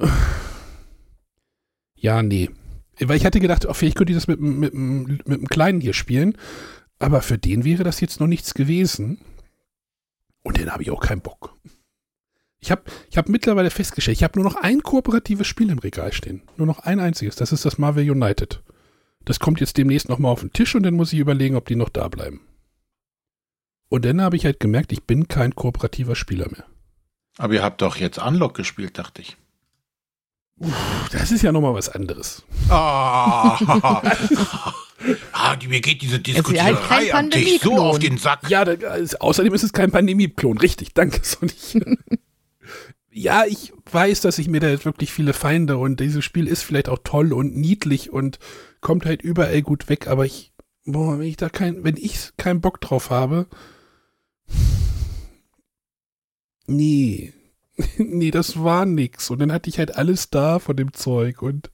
[1.96, 2.50] ja, nee.
[3.00, 5.82] Weil ich hatte gedacht, oh, vielleicht könnte ich das mit, mit, mit, mit dem Kleinen
[5.82, 6.38] hier spielen.
[7.00, 9.20] Aber für den wäre das jetzt noch nichts gewesen.
[10.44, 11.56] Und den habe ich auch keinen Bock.
[12.64, 16.14] Ich habe ich hab mittlerweile festgestellt, ich habe nur noch ein kooperatives Spiel im Regal
[16.14, 16.44] stehen.
[16.58, 17.36] Nur noch ein einziges.
[17.36, 18.62] Das ist das Marvel United.
[19.26, 21.76] Das kommt jetzt demnächst nochmal auf den Tisch und dann muss ich überlegen, ob die
[21.76, 22.42] noch da bleiben.
[23.90, 26.66] Und dann habe ich halt gemerkt, ich bin kein kooperativer Spieler mehr.
[27.38, 29.38] Aber ihr habt doch jetzt Unlock gespielt, dachte ich.
[31.12, 32.44] Das ist ja nochmal was anderes.
[32.70, 33.58] Ah,
[35.34, 38.48] ah mir geht diese ist halt Diskutiererei am Tisch so auf den Sack.
[38.50, 40.60] Ja, da, also, außerdem ist es kein Pandemie-Klon.
[40.60, 41.54] Richtig, danke, Sonny.
[43.12, 46.64] Ja, ich weiß, dass ich mir da jetzt wirklich viele Feinde und dieses Spiel ist
[46.64, 48.40] vielleicht auch toll und niedlich und
[48.80, 50.54] kommt halt überall gut weg, aber ich,
[50.86, 53.48] boah, wenn ich da kein, wenn ich keinen Bock drauf habe,
[56.68, 57.34] nee,
[57.98, 59.30] nee, das war nix.
[59.30, 61.70] Und dann hatte ich halt alles da von dem Zeug und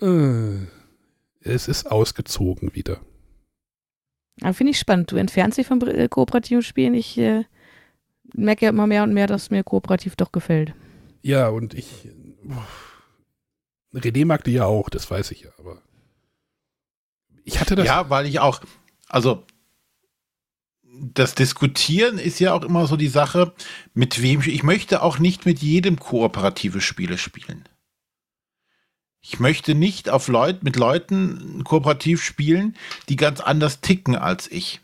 [0.00, 0.66] äh,
[1.40, 3.00] es ist ausgezogen wieder.
[4.42, 5.10] Aber finde ich spannend.
[5.10, 6.94] Du entfernst dich von äh, kooperativen Spielen.
[6.94, 7.44] Ich äh,
[8.34, 10.74] merke ja immer mehr und mehr, dass mir kooperativ doch gefällt.
[11.22, 12.08] Ja, und ich.
[13.92, 15.82] René mag die ja auch, das weiß ich ja, aber.
[17.44, 17.86] Ich hatte das.
[17.86, 18.60] Ja, weil ich auch,
[19.08, 19.44] also
[21.00, 23.52] das Diskutieren ist ja auch immer so die Sache,
[23.94, 27.64] mit wem ich möchte auch nicht mit jedem kooperative Spiele spielen.
[29.20, 32.76] Ich möchte nicht auf Leut, mit Leuten kooperativ spielen,
[33.08, 34.80] die ganz anders ticken als ich.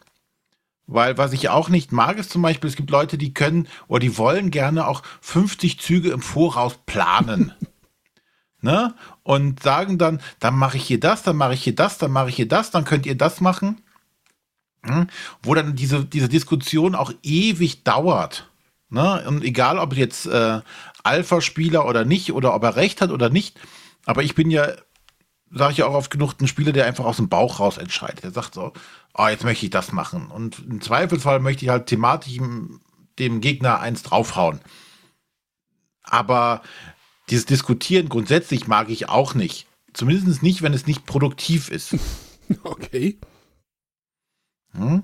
[0.87, 4.01] Weil was ich auch nicht mag, ist zum Beispiel, es gibt Leute, die können oder
[4.01, 7.53] die wollen gerne auch 50 Züge im Voraus planen.
[8.61, 8.95] ne?
[9.23, 12.29] Und sagen dann, dann mache ich hier das, dann mache ich hier das, dann mache
[12.29, 13.81] ich hier das, dann könnt ihr das machen.
[14.83, 15.07] Hm?
[15.43, 18.51] Wo dann diese, diese Diskussion auch ewig dauert.
[18.91, 19.25] Ne?
[19.27, 20.61] Und egal, ob jetzt äh,
[21.03, 23.59] Alpha-Spieler oder nicht, oder ob er recht hat oder nicht.
[24.05, 24.69] Aber ich bin ja,
[25.51, 28.25] sage ich auch oft genug, ein Spieler, der einfach aus dem Bauch raus entscheidet.
[28.25, 28.73] Der sagt so,
[29.15, 30.31] oh, jetzt möchte ich das machen.
[30.31, 32.39] Und im Zweifelsfall möchte ich halt thematisch
[33.19, 34.61] dem Gegner eins draufhauen.
[36.03, 36.63] Aber
[37.31, 39.67] dieses Diskutieren grundsätzlich mag ich auch nicht.
[39.93, 41.97] Zumindest nicht, wenn es nicht produktiv ist.
[42.63, 43.19] Okay.
[44.73, 45.03] Hm?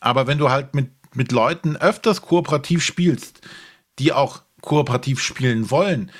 [0.00, 3.42] Aber wenn du halt mit, mit Leuten öfters kooperativ spielst,
[4.00, 6.10] die auch kooperativ spielen wollen,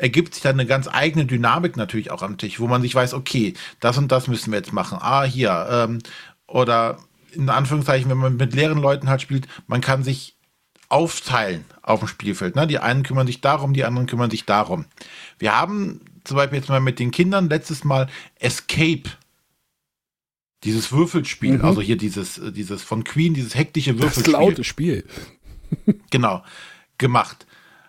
[0.00, 3.14] ergibt sich dann eine ganz eigene Dynamik natürlich auch am Tisch, wo man sich weiß,
[3.14, 4.98] okay, das und das müssen wir jetzt machen.
[5.00, 5.68] Ah, hier.
[5.70, 5.98] Ähm,
[6.46, 6.98] oder
[7.32, 10.36] in Anführungszeichen, wenn man mit leeren Leuten halt spielt, man kann sich
[10.88, 12.56] aufteilen auf dem Spielfeld.
[12.56, 12.66] Ne?
[12.66, 14.86] Die einen kümmern sich darum, die anderen kümmern sich darum.
[15.38, 19.04] Wir haben zum Beispiel jetzt mal mit den Kindern letztes Mal Escape,
[20.64, 21.64] dieses Würfelspiel, mhm.
[21.64, 24.32] also hier dieses, äh, dieses von Queen, dieses hektische Würfelspiel.
[24.32, 25.04] Das laute Spiel.
[26.10, 26.42] genau,
[26.98, 27.46] gemacht.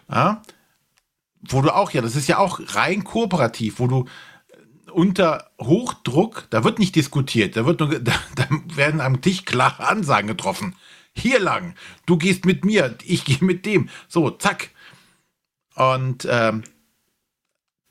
[0.10, 0.42] Ja?
[1.44, 4.06] Wo du auch, ja, das ist ja auch rein kooperativ, wo du
[4.92, 9.88] unter Hochdruck, da wird nicht diskutiert, da, wird nur, da, da werden am Tisch klare
[9.88, 10.76] Ansagen getroffen
[11.14, 11.76] hier lang,
[12.06, 13.90] du gehst mit mir, ich gehe mit dem.
[14.08, 14.70] So, zack.
[15.76, 16.64] Und ähm,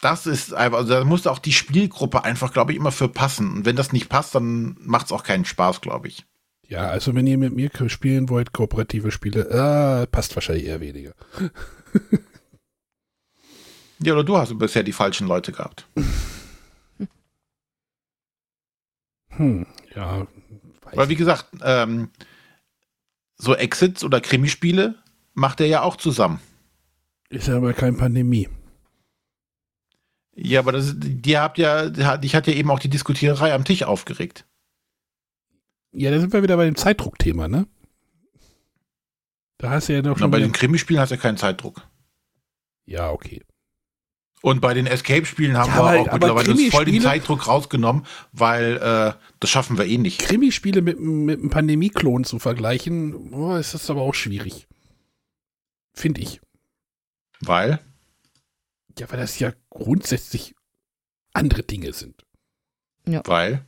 [0.00, 3.52] das ist einfach, also da muss auch die Spielgruppe einfach, glaube ich, immer für passen.
[3.52, 6.24] Und wenn das nicht passt, dann macht es auch keinen Spaß, glaube ich.
[6.66, 9.48] Ja, also wenn ihr mit mir spielen wollt, kooperative Spiele,
[10.02, 11.14] äh, passt wahrscheinlich eher weniger.
[14.02, 15.86] ja, oder du hast bisher die falschen Leute gehabt.
[19.28, 20.26] Hm, ja.
[20.92, 22.10] Weil wie gesagt, ähm,
[23.36, 24.96] so Exits oder Krimispiele
[25.34, 26.40] macht er ja auch zusammen.
[27.28, 28.48] Ist ja aber keine Pandemie.
[30.34, 33.82] Ja, aber das, die habt ja, dich hat ja eben auch die Diskutiererei am Tisch
[33.82, 34.46] aufgeregt.
[35.92, 37.66] Ja, da sind wir wieder bei dem Zeitdruckthema, ne?
[39.58, 40.30] Da hast du ja noch schon.
[40.30, 41.86] Na, bei den Krimispielen hast du ja keinen Zeitdruck.
[42.86, 43.42] Ja, okay.
[44.42, 48.06] Und bei den Escape-Spielen haben ja, wir aber, auch mittlerweile uns voll den Zeitdruck rausgenommen,
[48.32, 50.20] weil äh, das schaffen wir eh nicht.
[50.20, 54.66] Krimispiele mit, mit einem Pandemie-Klon zu vergleichen, oh, ist das aber auch schwierig.
[55.92, 56.40] Finde ich.
[57.40, 57.80] Weil?
[58.98, 60.54] Ja, weil das ja grundsätzlich
[61.34, 62.24] andere Dinge sind.
[63.06, 63.22] Ja.
[63.26, 63.66] Weil?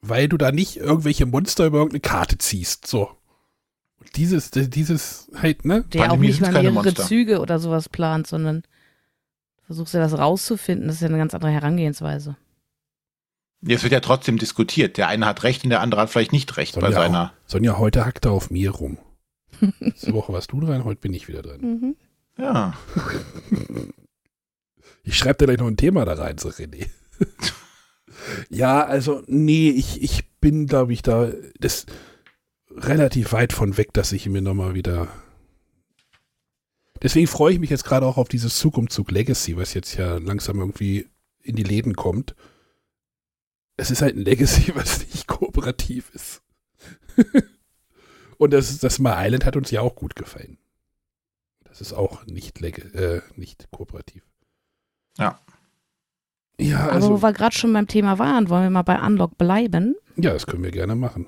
[0.00, 2.86] Weil du da nicht irgendwelche Monster über irgendeine Karte ziehst.
[2.86, 3.15] So
[4.14, 5.84] dieses, dieses halt, ne?
[5.92, 7.06] Der Pandemie auch nicht mal mehrere Monster.
[7.06, 8.62] Züge oder sowas plant, sondern
[9.66, 10.86] versuchst ja das rauszufinden.
[10.86, 12.36] Das ist ja eine ganz andere Herangehensweise.
[13.66, 14.96] Es wird ja trotzdem diskutiert.
[14.96, 17.24] Der eine hat recht und der andere hat vielleicht nicht recht Sonja bei seiner.
[17.24, 18.98] Auch, Sonja, heute hackt er auf mir rum.
[19.80, 21.60] Diese Woche warst du dran, heute bin ich wieder dran.
[21.62, 21.96] Mhm.
[22.38, 22.74] Ja.
[25.08, 26.88] Ich schreibe dir gleich noch ein Thema da rein, so René.
[28.50, 31.30] ja, also, nee, ich, ich bin, glaube ich, da.
[31.60, 31.86] Das,
[32.76, 35.08] relativ weit von weg, dass ich mir nochmal wieder.
[37.02, 40.58] Deswegen freue ich mich jetzt gerade auch auf dieses Zugumzug Legacy, was jetzt ja langsam
[40.58, 41.08] irgendwie
[41.42, 42.34] in die Läden kommt.
[43.76, 46.42] Es ist halt ein Legacy, was nicht kooperativ ist.
[48.38, 50.58] Und das, das My Island hat uns ja auch gut gefallen.
[51.64, 54.22] Das ist auch nicht, äh, nicht kooperativ.
[55.18, 55.40] Ja.
[56.58, 59.36] Ja, also, Aber wo wir gerade schon beim Thema waren, wollen wir mal bei Unlock
[59.36, 59.94] bleiben?
[60.16, 61.26] Ja, das können wir gerne machen.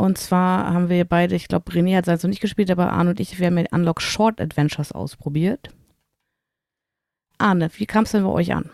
[0.00, 3.10] Und zwar haben wir beide, ich glaube, René hat es noch nicht gespielt, aber Arne
[3.10, 5.68] und ich, wir haben mit Unlock Short Adventures ausprobiert.
[7.36, 8.70] Arne, wie kam es denn bei euch an?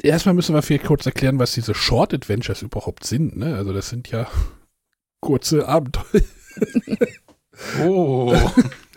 [0.00, 3.36] Erstmal müssen wir vielleicht kurz erklären, was diese Short Adventures überhaupt sind.
[3.36, 3.56] Ne?
[3.56, 4.28] Also das sind ja
[5.20, 6.22] kurze Abenteuer.
[7.84, 8.32] oh.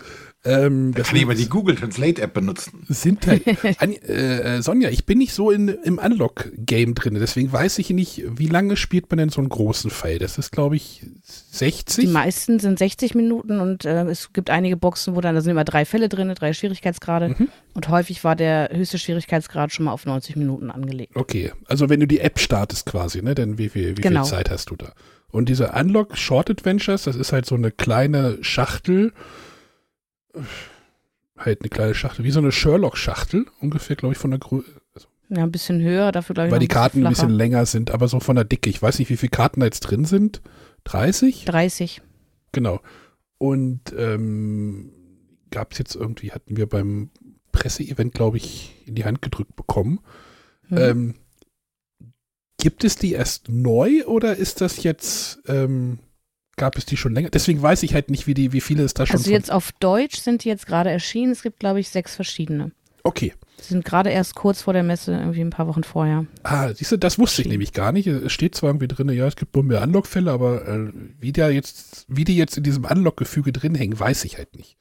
[0.46, 2.84] Ähm, das kann ich mal die Google Translate App benutzen.
[2.90, 3.48] Sind halt,
[4.10, 8.48] äh, Sonja, ich bin nicht so in, im Unlock-Game drin, deswegen weiß ich nicht, wie
[8.48, 10.20] lange spielt man denn so einen großen Fall?
[10.20, 12.06] Das ist, glaube ich, 60?
[12.06, 15.52] Die meisten sind 60 Minuten und äh, es gibt einige Boxen, wo dann, da sind
[15.52, 17.48] immer drei Fälle drin, drei Schwierigkeitsgrade mhm.
[17.74, 21.16] und häufig war der höchste Schwierigkeitsgrad schon mal auf 90 Minuten angelegt.
[21.16, 24.24] Okay, also wenn du die App startest quasi, ne, dann wie, viel, wie genau.
[24.24, 24.94] viel Zeit hast du da?
[25.32, 29.14] Und diese Unlock Short Adventures, das ist halt so eine kleine Schachtel,
[31.38, 34.70] halt eine kleine Schachtel, wie so eine Sherlock-Schachtel, ungefähr, glaube ich, von der Größe.
[34.94, 36.52] Also, ja, ein bisschen höher, dafür glaube ich.
[36.52, 38.70] Weil die Karten ein bisschen, ein bisschen länger sind, aber so von der Dicke.
[38.70, 40.42] Ich weiß nicht, wie viele Karten da jetzt drin sind.
[40.86, 41.46] 30?
[41.46, 42.02] 30.
[42.52, 42.82] Genau.
[43.38, 44.92] Und ähm,
[45.52, 47.10] gab es jetzt irgendwie, hatten wir beim
[47.52, 50.00] Presseevent, glaube ich, in die Hand gedrückt bekommen.
[50.70, 50.78] Mhm.
[50.78, 51.16] Ähm,
[52.58, 56.00] gibt es die erst neu oder ist das jetzt, ähm,
[56.56, 57.30] gab es die schon länger?
[57.30, 59.72] Deswegen weiß ich halt nicht, wie, die, wie viele es da schon Also jetzt auf
[59.74, 61.32] Deutsch sind die jetzt gerade erschienen.
[61.32, 62.72] Es gibt, glaube ich, sechs verschiedene.
[63.04, 63.34] Okay.
[63.60, 66.26] Die sind gerade erst kurz vor der Messe, irgendwie ein paar Wochen vorher.
[66.44, 68.08] Ah, siehst du, das wusste ich nämlich gar nicht.
[68.08, 71.52] Es steht zwar irgendwie drin, ja, es gibt nur mehr Unlock-Fälle, aber äh, wie, der
[71.52, 74.78] jetzt, wie die jetzt in diesem Unlock-Gefüge drin hängen, weiß ich halt nicht.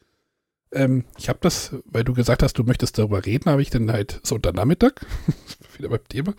[0.73, 3.93] Ähm, ich habe das, weil du gesagt hast, du möchtest darüber reden, habe ich dann
[3.93, 4.93] halt Sonntagnachmittag,
[5.77, 6.35] wieder beim Thema,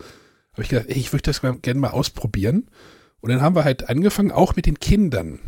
[0.52, 2.68] habe ich gedacht, ey, ich würde das gerne mal ausprobieren.
[3.24, 5.38] Und dann haben wir halt angefangen, auch mit den Kindern.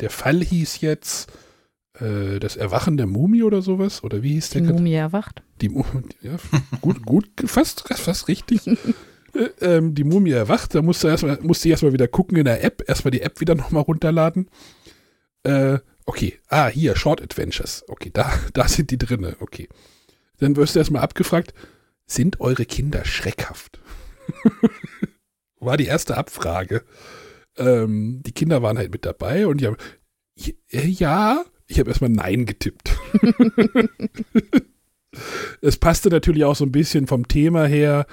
[0.00, 1.30] Der Fall hieß jetzt
[1.98, 4.02] äh, das Erwachen der Mumie oder sowas.
[4.02, 4.72] Oder wie hieß Die der?
[4.72, 5.42] Mumie erwacht.
[5.60, 5.84] Die Mu
[6.22, 6.36] ja,
[6.80, 8.66] gut, gut, fast, fast richtig.
[9.34, 12.64] äh, ähm, die Mumie erwacht, da musste, erstmal, musste ich erstmal wieder gucken in der
[12.64, 14.48] App, erstmal die App wieder nochmal runterladen.
[15.42, 17.84] Äh, okay, ah, hier, Short Adventures.
[17.88, 19.36] Okay, da, da sind die drinne.
[19.40, 19.68] Okay.
[20.38, 21.52] Dann wirst du erstmal abgefragt,
[22.06, 23.80] sind eure Kinder schreckhaft?
[25.60, 26.84] War die erste Abfrage.
[27.56, 29.76] Ähm, die Kinder waren halt mit dabei und die haben,
[30.70, 32.96] ja, ich habe erstmal Nein getippt.
[35.60, 38.06] es passte natürlich auch so ein bisschen vom Thema her,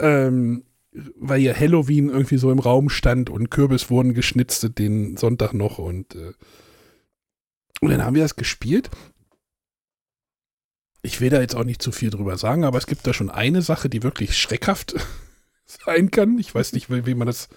[0.00, 0.64] ähm,
[1.16, 5.78] weil ja Halloween irgendwie so im Raum stand und Kürbis wurden geschnitzt den Sonntag noch
[5.78, 6.32] und, äh,
[7.80, 8.90] und dann haben wir das gespielt.
[11.02, 13.30] Ich will da jetzt auch nicht zu viel drüber sagen, aber es gibt da schon
[13.30, 14.96] eine Sache, die wirklich schreckhaft
[15.68, 16.38] sein kann.
[16.38, 17.48] Ich weiß nicht, wie, man das,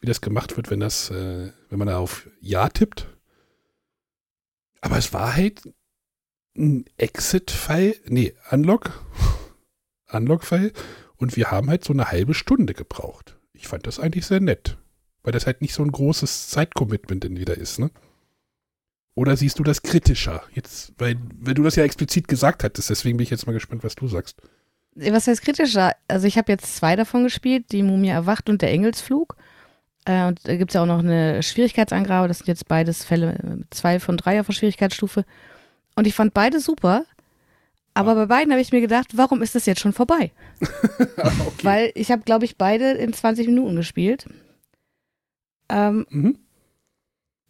[0.00, 3.08] wie das gemacht wird, wenn das, äh, wenn man da auf Ja tippt.
[4.80, 5.62] Aber es war halt
[6.56, 9.02] ein Exit-File, nee, Unlock,
[10.10, 10.72] Unlock-File
[11.16, 13.38] und wir haben halt so eine halbe Stunde gebraucht.
[13.52, 14.78] Ich fand das eigentlich sehr nett,
[15.22, 17.90] weil das halt nicht so ein großes Zeitcommitment dann wieder ist, ne?
[19.16, 20.42] Oder siehst du das kritischer?
[20.52, 23.84] Jetzt, weil, weil du das ja explizit gesagt hattest, deswegen bin ich jetzt mal gespannt,
[23.84, 24.42] was du sagst.
[24.96, 25.92] Was heißt kritischer?
[26.08, 29.36] Also ich habe jetzt zwei davon gespielt, die Mumie erwacht und der Engelsflug.
[30.04, 32.28] Äh, und da gibt es ja auch noch eine Schwierigkeitsangabe.
[32.28, 35.24] Das sind jetzt beides Fälle, zwei von drei auf der Schwierigkeitsstufe.
[35.96, 37.04] Und ich fand beide super.
[37.94, 40.32] Aber bei beiden habe ich mir gedacht, warum ist das jetzt schon vorbei?
[40.60, 41.52] okay.
[41.62, 44.26] Weil ich habe, glaube ich, beide in 20 Minuten gespielt.
[45.68, 46.38] Ähm, mhm.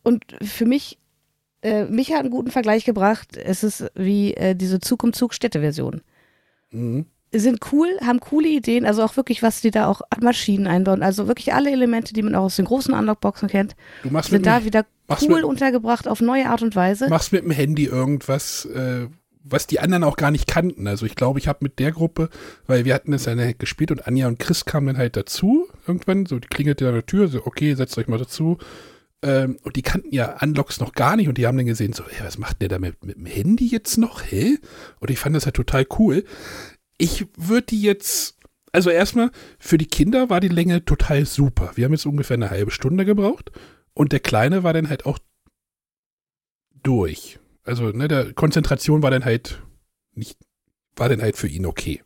[0.02, 0.98] Und für mich,
[1.62, 3.36] äh, mich hat einen guten Vergleich gebracht.
[3.36, 6.02] Es ist wie äh, diese Zug um Zug Städte-Version.
[6.70, 7.06] Mhm
[7.40, 11.02] sind cool, haben coole Ideen, also auch wirklich, was die da auch an Maschinen einbauen.
[11.02, 13.74] Also wirklich alle Elemente, die man auch aus den großen Unlockboxen kennt,
[14.22, 14.86] sind da wieder
[15.22, 17.08] cool mit, untergebracht auf neue Art und Weise.
[17.08, 19.08] Machst mit dem Handy irgendwas, äh,
[19.42, 20.86] was die anderen auch gar nicht kannten.
[20.86, 22.30] Also ich glaube, ich habe mit der Gruppe,
[22.66, 26.26] weil wir hatten es ja gespielt und Anja und Chris kamen dann halt dazu irgendwann,
[26.26, 28.58] so die klingelte an der Tür, so okay, setzt euch mal dazu.
[29.22, 32.04] Ähm, und die kannten ja Unlocks noch gar nicht und die haben dann gesehen, so,
[32.08, 34.22] hey, was macht der da mit, mit dem Handy jetzt noch?
[34.22, 34.58] Hä?
[35.00, 36.24] Und ich fand das halt total cool
[36.98, 38.36] ich würde die jetzt,
[38.72, 41.72] also erstmal, für die Kinder war die Länge total super.
[41.74, 43.50] Wir haben jetzt ungefähr eine halbe Stunde gebraucht
[43.94, 45.18] und der Kleine war dann halt auch
[46.82, 47.38] durch.
[47.64, 49.62] Also, ne, der Konzentration war dann halt
[50.12, 50.38] nicht,
[50.96, 52.02] war dann halt für ihn okay.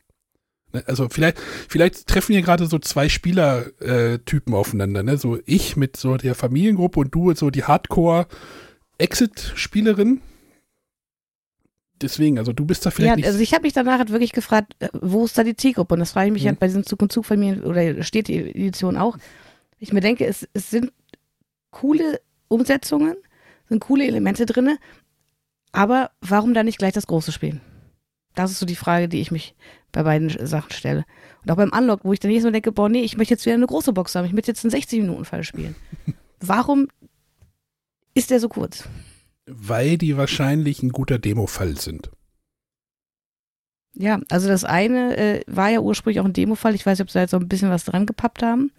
[0.73, 5.17] Ne, also vielleicht, vielleicht treffen hier gerade so zwei Spielertypen aufeinander, ne?
[5.17, 10.21] So ich mit so der Familiengruppe und du so die Hardcore-Exit-Spielerin
[12.03, 13.27] deswegen, also du bist da vielleicht ja, nicht.
[13.27, 15.95] Also ich habe mich danach halt wirklich gefragt, äh, wo ist da die Zielgruppe?
[15.95, 16.49] Und das frage ich mich mhm.
[16.49, 19.19] halt bei diesen Zug und Zug Familien oder steht die Edition auch.
[19.79, 20.93] Ich mir denke, es, es sind
[21.71, 23.17] coole Umsetzungen,
[23.69, 24.79] sind coole Elemente drin,
[25.73, 27.61] aber warum dann nicht gleich das große spielen?
[28.35, 29.55] Das ist so die Frage, die ich mich
[29.93, 31.05] bei beiden Sachen stelle.
[31.43, 33.47] Und auch beim Unlock, wo ich dann jedes Mal denke, boah, nee, ich möchte jetzt
[33.47, 35.75] wieder eine große Box haben, ich möchte jetzt einen 60-Minuten-Fall spielen.
[36.41, 36.89] Warum
[38.15, 38.89] ist der so kurz?
[39.51, 42.11] Weil die wahrscheinlich ein guter Demo-Fall sind.
[43.95, 46.75] Ja, also das eine äh, war ja ursprünglich auch ein Demo-Fall.
[46.75, 48.71] Ich weiß nicht, ob sie da jetzt so ein bisschen was dran gepappt haben.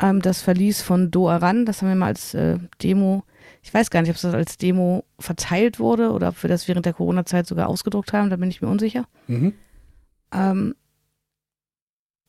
[0.00, 3.24] Ähm, das Verlies von Do Aran, das haben wir mal als äh, Demo,
[3.62, 6.86] ich weiß gar nicht, ob das als Demo verteilt wurde oder ob wir das während
[6.86, 9.06] der Corona-Zeit sogar ausgedruckt haben, da bin ich mir unsicher.
[9.26, 9.52] Mhm.
[10.32, 10.74] Ähm,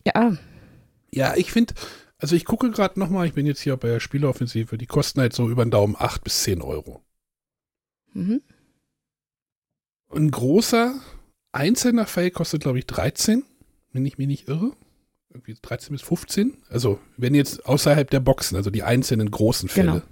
[0.06, 0.35] ja.
[1.14, 1.73] Ja, ich finde,
[2.18, 5.34] also ich gucke gerade nochmal, ich bin jetzt hier bei der Spieleoffensive, die kosten halt
[5.34, 7.02] so über den Daumen 8 bis 10 Euro.
[8.13, 8.41] Mhm.
[10.13, 10.95] Ein großer
[11.51, 13.43] einzelner Fall kostet, glaube ich, 13,
[13.93, 14.71] wenn ich mich nicht irre.
[15.29, 16.57] Irgendwie 13 bis 15.
[16.69, 19.91] Also, wenn jetzt außerhalb der Boxen, also die einzelnen großen Fälle.
[19.91, 20.03] Genau.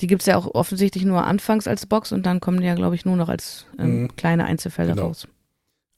[0.00, 2.74] Die gibt es ja auch offensichtlich nur anfangs als Box und dann kommen die ja,
[2.74, 4.16] glaube ich, nur noch als ähm, mhm.
[4.16, 5.08] kleine Einzelfälle genau.
[5.08, 5.28] raus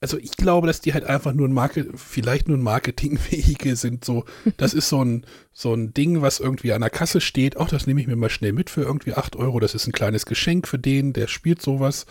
[0.03, 4.05] also ich glaube, dass die halt einfach nur ein Market, vielleicht nur ein Marketingvehikel sind.
[4.05, 4.25] So,
[4.57, 7.57] das ist so ein, so ein Ding, was irgendwie an der Kasse steht.
[7.57, 9.61] Auch das nehme ich mir mal schnell mit für irgendwie 8 Euro.
[9.61, 12.07] Das ist ein kleines Geschenk für den, der spielt sowas.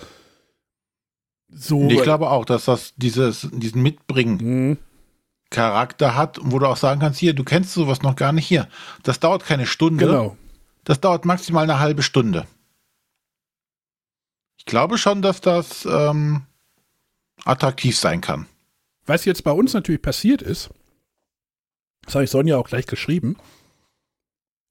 [1.49, 1.89] so.
[1.89, 4.37] Ich glaube auch, dass das dieses, diesen Mitbringen
[4.69, 4.77] Mhm.
[5.49, 8.69] Charakter hat, wo du auch sagen kannst, hier, du kennst sowas noch gar nicht hier.
[9.03, 10.05] Das dauert keine Stunde.
[10.05, 10.37] Genau.
[10.85, 12.47] Das dauert maximal eine halbe Stunde.
[14.57, 16.43] Ich glaube schon, dass das ähm,
[17.45, 18.47] attraktiv sein kann.
[19.05, 20.69] Was jetzt bei uns natürlich passiert ist,
[22.05, 23.37] das habe ich Sonja auch gleich geschrieben,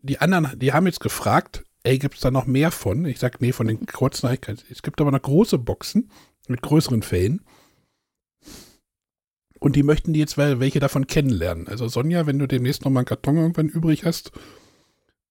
[0.03, 3.05] die anderen, die haben jetzt gefragt, ey, gibt es da noch mehr von?
[3.05, 4.65] Ich sag, nee, von den kurzen habe ich keins.
[4.71, 6.11] Es gibt aber noch große Boxen
[6.49, 7.43] mit größeren Fällen.
[9.59, 11.69] Und die möchten die jetzt wel- welche davon kennenlernen.
[11.69, 14.33] Also Sonja, wenn du demnächst noch mal einen Karton irgendwann übrig hast,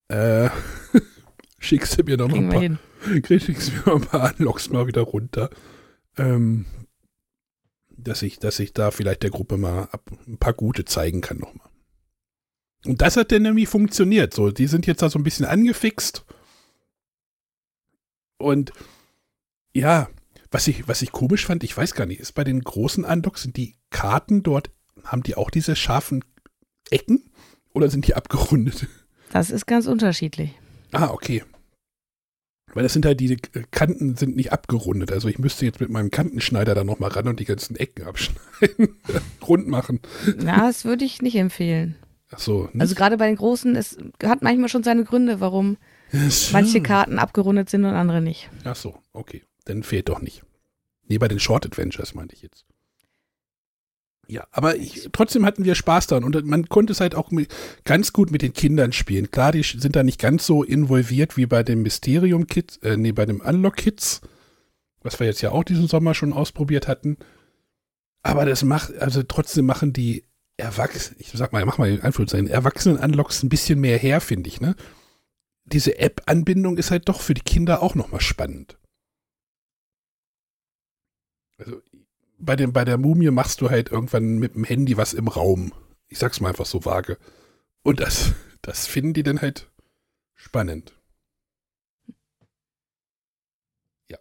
[0.09, 0.49] äh,
[1.59, 2.77] schickst du mir noch mal ein
[3.09, 5.49] paar, kriegst du mir noch ein paar Unlocks mal wieder runter.
[6.17, 6.65] Ähm,
[8.03, 9.89] dass ich, dass ich da vielleicht der Gruppe mal
[10.27, 11.69] ein paar gute zeigen kann nochmal.
[12.85, 14.33] Und das hat dann nämlich funktioniert.
[14.33, 16.25] So, die sind jetzt da so ein bisschen angefixt.
[18.37, 18.71] Und
[19.73, 20.09] ja,
[20.51, 23.43] was ich, was ich komisch fand, ich weiß gar nicht, ist bei den großen Unlocks,
[23.43, 24.71] sind die Karten dort,
[25.03, 26.23] haben die auch diese scharfen
[26.89, 27.29] Ecken
[27.73, 28.87] oder sind die abgerundet?
[29.31, 30.57] Das ist ganz unterschiedlich.
[30.91, 31.43] Ah, okay.
[32.73, 35.11] Weil das sind halt die äh, Kanten sind nicht abgerundet.
[35.11, 38.95] Also ich müsste jetzt mit meinem Kantenschneider da nochmal ran und die ganzen Ecken abschneiden.
[39.47, 39.99] Rund machen.
[40.37, 41.95] Na, das würde ich nicht empfehlen.
[42.31, 42.69] Ach so.
[42.71, 42.81] nicht?
[42.81, 45.77] Also gerade bei den Großen, es hat manchmal schon seine Gründe, warum
[46.11, 46.53] so.
[46.53, 48.49] manche Karten abgerundet sind und andere nicht.
[48.63, 49.43] Ach so, okay.
[49.65, 50.43] Dann fehlt doch nicht.
[51.07, 52.65] Nee, bei den Short Adventures meinte ich jetzt.
[54.29, 57.51] Ja, aber ich, trotzdem hatten wir Spaß daran und man konnte es halt auch mit,
[57.83, 59.31] ganz gut mit den Kindern spielen.
[59.31, 63.11] Klar, die sind da nicht ganz so involviert wie bei dem Mysterium Kids, äh, nee,
[63.11, 64.21] bei dem Unlock Kids,
[65.01, 67.17] was wir jetzt ja auch diesen Sommer schon ausprobiert hatten.
[68.21, 70.25] Aber das macht, also trotzdem machen die
[70.57, 74.61] Erwachsenen, ich sag mal, mach mal den Anführungszeichen, Erwachsenen-Unlocks ein bisschen mehr her, finde ich,
[74.61, 74.75] ne?
[75.65, 78.77] Diese App-Anbindung ist halt doch für die Kinder auch nochmal spannend.
[81.57, 81.81] Also
[82.39, 85.73] bei, dem, bei der Mumie machst du halt irgendwann mit dem Handy was im Raum.
[86.07, 87.17] Ich sag's mal einfach so vage.
[87.83, 89.69] Und das, das finden die dann halt
[90.35, 90.93] spannend.
[94.09, 94.17] Ja.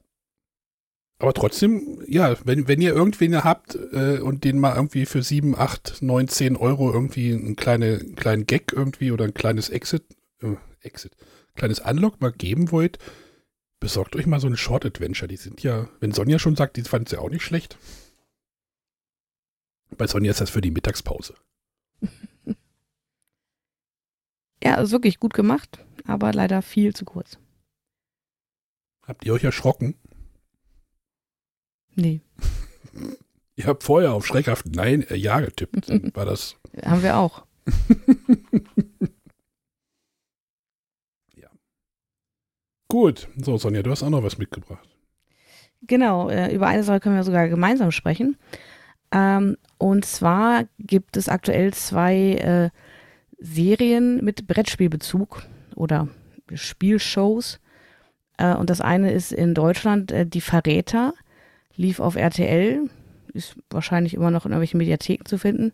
[1.19, 5.57] Aber trotzdem, ja, wenn, wenn ihr irgendwen habt äh, und den mal irgendwie für 7,
[5.57, 10.05] 8, 9, 10 Euro irgendwie einen kleine, einen kleinen Gag irgendwie oder ein kleines Exit,
[10.43, 11.17] äh, Exit,
[11.55, 12.99] kleines Unlock mal geben wollt,
[13.81, 15.29] besorgt euch mal so ein Short Adventure.
[15.29, 17.79] Die sind ja, wenn Sonja schon sagt, die fand sie auch nicht schlecht.
[19.97, 21.35] Bei Sonja ist das für die Mittagspause.
[24.61, 27.39] Ja, ist wirklich gut gemacht, aber leider viel zu kurz.
[29.07, 29.95] Habt ihr euch erschrocken?
[31.95, 32.21] Nee,
[33.55, 35.89] Ihr habt vorher auf schreckhaft Nein, äh, Ja getippt.
[35.89, 36.57] Dann War das.
[36.85, 37.45] haben wir auch.
[42.89, 43.29] Gut.
[43.37, 44.89] So, Sonja, du hast auch noch was mitgebracht.
[45.83, 48.37] Genau, äh, über eine Sache können wir sogar gemeinsam sprechen.
[49.13, 52.71] Ähm, und zwar gibt es aktuell zwei äh,
[53.39, 55.43] Serien mit Brettspielbezug
[55.77, 56.09] oder
[56.53, 57.61] Spielshows.
[58.37, 61.15] Äh, und das eine ist in Deutschland äh, Die Verräter,
[61.77, 62.91] lief auf RTL,
[63.33, 65.73] ist wahrscheinlich immer noch in irgendwelchen Mediatheken zu finden.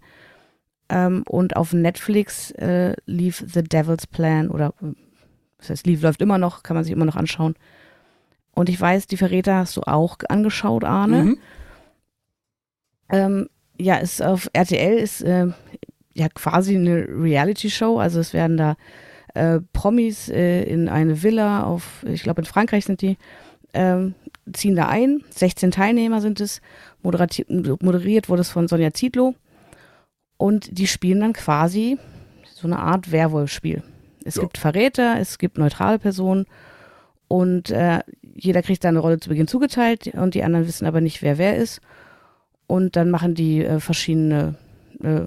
[0.89, 4.93] Ähm, und auf Netflix äh, lief The Devil's Plan oder äh,
[5.59, 7.55] das heißt, lief, läuft immer noch, kann man sich immer noch anschauen.
[8.53, 11.25] Und ich weiß, die Verräter hast du auch angeschaut, Arne.
[11.25, 11.39] Mhm.
[13.09, 13.49] Ähm,
[13.79, 15.47] ja, ist auf RTL ist äh,
[16.15, 17.99] ja quasi eine Reality-Show.
[17.99, 18.77] Also es werden da
[19.35, 23.17] äh, Promis äh, in eine Villa auf, ich glaube in Frankreich sind die,
[23.75, 24.15] ähm,
[24.53, 25.23] ziehen da ein.
[25.31, 26.61] 16 Teilnehmer sind es.
[27.03, 29.35] Moderati moderiert wurde es von Sonja Zietlow.
[30.37, 31.99] Und die spielen dann quasi
[32.53, 33.83] so eine Art Werwolf-Spiel.
[34.25, 34.43] Es Ja.
[34.43, 36.47] gibt Verräter, es gibt neutrale Personen
[37.29, 38.01] und äh,
[38.35, 41.39] jeder kriegt da eine Rolle zu Beginn zugeteilt und die anderen wissen aber nicht, wer
[41.39, 41.81] wer ist.
[42.67, 44.55] Und dann machen die äh, verschiedene
[45.03, 45.23] äh,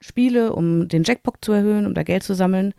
[0.00, 2.74] Spiele, um den Jackpot zu erhöhen, um da Geld zu sammeln.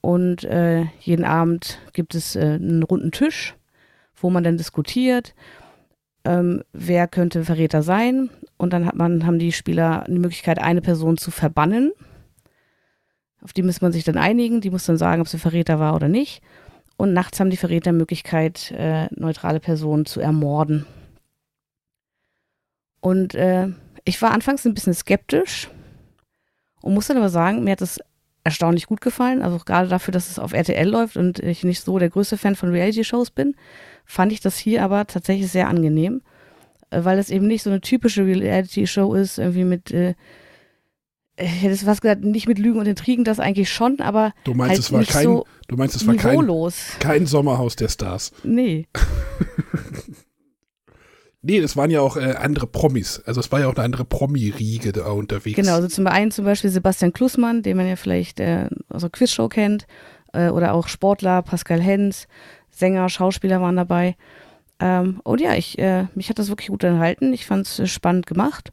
[0.00, 3.54] Und äh, jeden Abend gibt es äh, einen runden Tisch,
[4.16, 5.34] wo man dann diskutiert,
[6.24, 8.30] ähm, wer könnte Verräter sein.
[8.56, 11.92] Und dann hat man, haben die Spieler die Möglichkeit, eine Person zu verbannen.
[13.42, 14.60] Auf die muss man sich dann einigen.
[14.60, 16.42] Die muss dann sagen, ob sie Verräter war oder nicht.
[16.96, 20.84] Und nachts haben die Verräter Möglichkeit, äh, neutrale Personen zu ermorden.
[23.00, 23.68] Und äh,
[24.04, 25.70] ich war anfangs ein bisschen skeptisch
[26.82, 28.00] und muss dann aber sagen, mir hat es
[28.44, 29.42] erstaunlich gut gefallen.
[29.42, 32.56] Also gerade dafür, dass es auf RTL läuft und ich nicht so der größte Fan
[32.56, 33.54] von Reality-Shows bin,
[34.04, 36.22] fand ich das hier aber tatsächlich sehr angenehm,
[36.90, 40.14] äh, weil es eben nicht so eine typische Reality-Show ist, irgendwie mit, äh,
[41.36, 44.54] ich hätte es fast gesagt, nicht mit Lügen und Intrigen, das eigentlich schon, aber Du
[44.54, 46.46] meinst, halt es war nicht kein, so du meinst, es war kein,
[46.98, 48.32] kein Sommerhaus der Stars.
[48.42, 48.88] Nee.
[51.42, 53.22] Nee, das waren ja auch äh, andere Promis.
[53.24, 55.56] Also es war ja auch eine andere Promi-Riege da unterwegs.
[55.56, 59.10] Genau, also zum einen zum Beispiel Sebastian Klussmann, den man ja vielleicht äh, aus der
[59.10, 59.86] Quizshow kennt,
[60.34, 62.28] äh, oder auch Sportler, Pascal Hens,
[62.70, 64.16] Sänger, Schauspieler waren dabei.
[64.80, 67.32] Ähm, und ja, ich, äh, mich hat das wirklich gut enthalten.
[67.32, 68.72] Ich fand es äh, spannend gemacht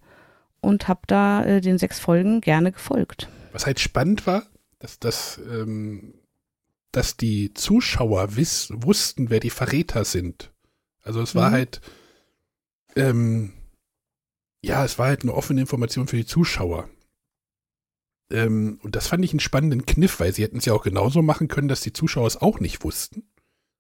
[0.59, 3.29] und habe da äh, den sechs Folgen gerne gefolgt.
[3.53, 4.43] Was halt spannend war,
[4.79, 6.13] dass, dass, ähm,
[6.91, 10.51] dass die Zuschauer wiss, wussten, wer die Verräter sind.
[11.03, 11.53] Also es war Mhm.
[11.53, 11.81] halt,
[12.97, 13.53] ähm,
[14.63, 16.89] ja, es war halt eine offene Information für die Zuschauer.
[18.31, 21.21] Ähm, und das fand ich einen spannenden Kniff, weil sie hätten es ja auch genauso
[21.21, 23.29] machen können, dass die Zuschauer es auch nicht wussten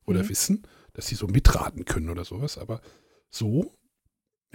[0.05, 0.29] oder Mhm.
[0.29, 2.57] wissen, dass sie so mitraten können oder sowas.
[2.57, 2.81] Aber
[3.29, 3.75] so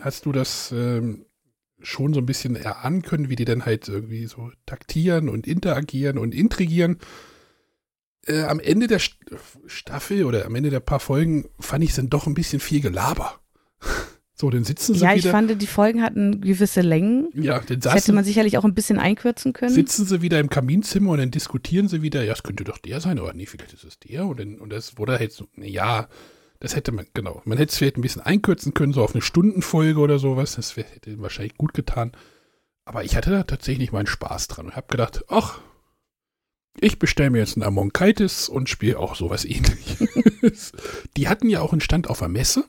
[0.01, 1.27] hast du das ähm,
[1.83, 6.17] schon so ein bisschen erahnen können, wie die dann halt irgendwie so taktieren und interagieren
[6.17, 6.99] und intrigieren.
[8.27, 9.19] Äh, am Ende der St
[9.67, 12.81] Staffel oder am Ende der paar Folgen fand ich es dann doch ein bisschen viel
[12.81, 13.42] Gelaber.
[14.43, 15.31] So, dann sitzen sie Ja, ich wieder.
[15.31, 17.29] fand, die Folgen hatten gewisse Längen.
[17.33, 19.73] ja, dann Das hätte saßen, man sicherlich auch ein bisschen einkürzen können.
[19.73, 23.01] sitzen sie wieder im Kaminzimmer und dann diskutieren sie wieder, ja, es könnte doch der
[23.01, 24.27] sein, oder nee, vielleicht ist es der.
[24.27, 26.09] Und, dann, und das wurde halt so, ja,
[26.59, 29.23] das hätte man, genau, man hätte es vielleicht ein bisschen einkürzen können, so auf eine
[29.23, 30.57] Stundenfolge oder sowas.
[30.57, 32.11] Das wär, hätte wahrscheinlich gut getan.
[32.85, 35.61] Aber ich hatte da tatsächlich meinen Spaß dran und habe gedacht, ach,
[36.81, 40.73] ich bestelle mir jetzt einen Amonkaitis und spiele auch sowas ähnliches.
[41.17, 42.65] Die hatten ja auch einen Stand auf der Messe.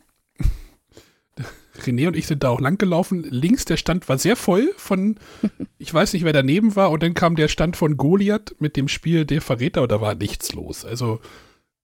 [1.81, 3.23] René und ich sind da auch lang gelaufen.
[3.23, 5.17] Links der Stand war sehr voll von,
[5.77, 6.91] ich weiß nicht, wer daneben war.
[6.91, 10.15] Und dann kam der Stand von Goliath mit dem Spiel Der Verräter und da war
[10.15, 10.85] nichts los.
[10.85, 11.19] Also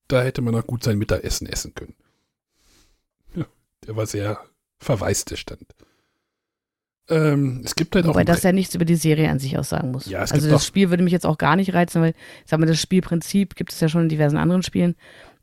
[0.07, 1.95] da hätte man noch gut sein Mittagessen essen können.
[3.35, 3.45] Ja,
[3.87, 4.39] der war sehr
[4.79, 5.65] verwaist, der Stand.
[7.09, 9.91] Ähm, es gibt halt auch Wobei das ja nichts über die Serie an sich aussagen
[9.91, 10.05] muss.
[10.05, 12.59] Ja, es also das Spiel würde mich jetzt auch gar nicht reizen, weil, ich sag
[12.59, 14.95] mal, das Spielprinzip gibt es ja schon in diversen anderen Spielen.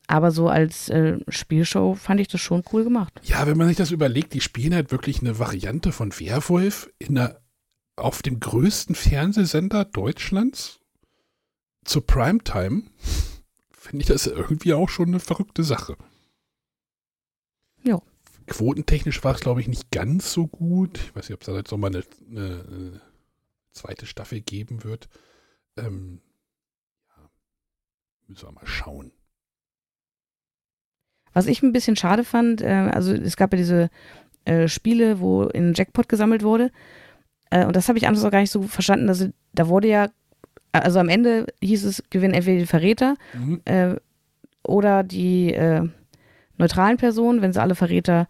[0.06, 3.20] Aber so als äh, Spielshow fand ich das schon cool gemacht.
[3.24, 7.18] Ja, wenn man sich das überlegt, die spielen halt wirklich eine Variante von Werwolf in
[7.18, 7.40] einer,
[7.96, 10.80] auf dem größten Fernsehsender Deutschlands
[11.84, 12.84] zur Primetime.
[13.70, 15.96] Finde ich das irgendwie auch schon eine verrückte Sache.
[17.82, 18.00] Ja.
[18.46, 20.98] Quotentechnisch war es, glaube ich, nicht ganz so gut.
[20.98, 23.00] Ich weiß nicht, ob es da jetzt nochmal eine, eine, eine
[23.72, 25.08] zweite Staffel geben wird.
[25.76, 26.20] Ähm,
[27.08, 27.30] ja,
[28.28, 29.12] müssen wir mal schauen.
[31.36, 33.90] Was ich ein bisschen schade fand, äh, also es gab ja diese
[34.46, 36.70] äh, Spiele, wo in Jackpot gesammelt wurde.
[37.50, 39.06] Äh, und das habe ich anders auch gar nicht so verstanden.
[39.10, 40.08] Also da wurde ja,
[40.72, 43.60] also am Ende hieß es, gewinnen entweder die Verräter Mhm.
[43.66, 43.96] äh,
[44.62, 45.86] oder die äh,
[46.56, 48.28] neutralen Personen, wenn sie alle Verräter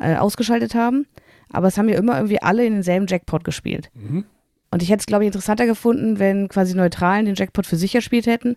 [0.00, 1.06] äh, ausgeschaltet haben.
[1.50, 3.90] Aber es haben ja immer irgendwie alle in denselben Jackpot gespielt.
[3.94, 4.24] Mhm.
[4.70, 7.94] Und ich hätte es, glaube ich, interessanter gefunden, wenn quasi Neutralen den Jackpot für sich
[7.96, 8.56] erspielt hätten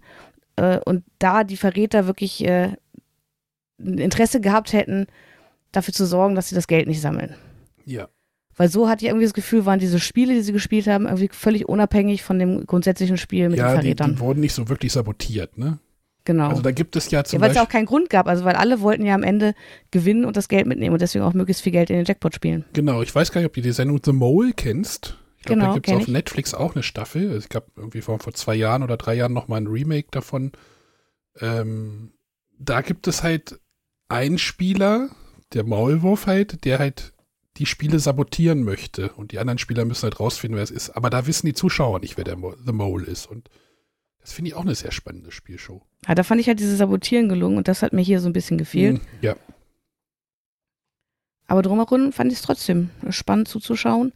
[0.56, 2.74] äh, und da die Verräter wirklich äh,
[3.78, 5.08] Interesse gehabt hätten,
[5.72, 7.36] dafür zu sorgen, dass sie das Geld nicht sammeln.
[7.86, 8.10] Ja.
[8.56, 11.30] Weil so hatte ich irgendwie das Gefühl, waren diese Spiele, die sie gespielt haben, irgendwie
[11.32, 14.16] völlig unabhängig von dem grundsätzlichen Spiel mit ja, den die, Verrätern.
[14.16, 15.80] die wurden nicht so wirklich sabotiert, ne?
[16.28, 16.50] genau.
[16.50, 18.46] Also da gibt es ja zum ja, weil es ja auch keinen Grund gab, also
[18.46, 19.56] weil alle wollten ja am Ende
[19.90, 22.66] gewinnen und das Geld mitnehmen und deswegen auch möglichst viel Geld in den Jackpot spielen.
[22.74, 25.18] Genau, ich weiß gar nicht, ob du die Sendung The Mole kennst.
[25.38, 26.08] Ich glaube, Genau, da gibt es auf ich.
[26.10, 27.28] Netflix auch eine Staffel.
[27.30, 30.52] Also Ich glaube, irgendwie vor, vor zwei Jahren oder drei Jahren nochmal ein Remake davon.
[31.40, 32.12] Ähm,
[32.60, 33.60] da gibt es halt
[34.10, 35.10] einen Spieler,
[35.54, 37.14] der Maulwurf halt, der halt
[37.58, 39.10] die Spiele sabotieren möchte.
[39.14, 40.92] Und die anderen Spieler müssen halt rausfinden, wer es ist.
[40.92, 43.26] Aber da wissen die Zuschauer nicht, wer der Mo The Mole ist.
[43.26, 43.50] Und
[44.20, 45.82] das finde ich auch eine sehr spannende Spielshow.
[46.08, 48.34] Ja, da fand ich halt dieses Sabotieren gelungen und das hat mir hier so ein
[48.34, 48.96] bisschen gefehlt.
[48.98, 49.36] Mhm, Ja.
[51.48, 54.12] Aber drumherum fand ich es trotzdem spannend zuzuschauen.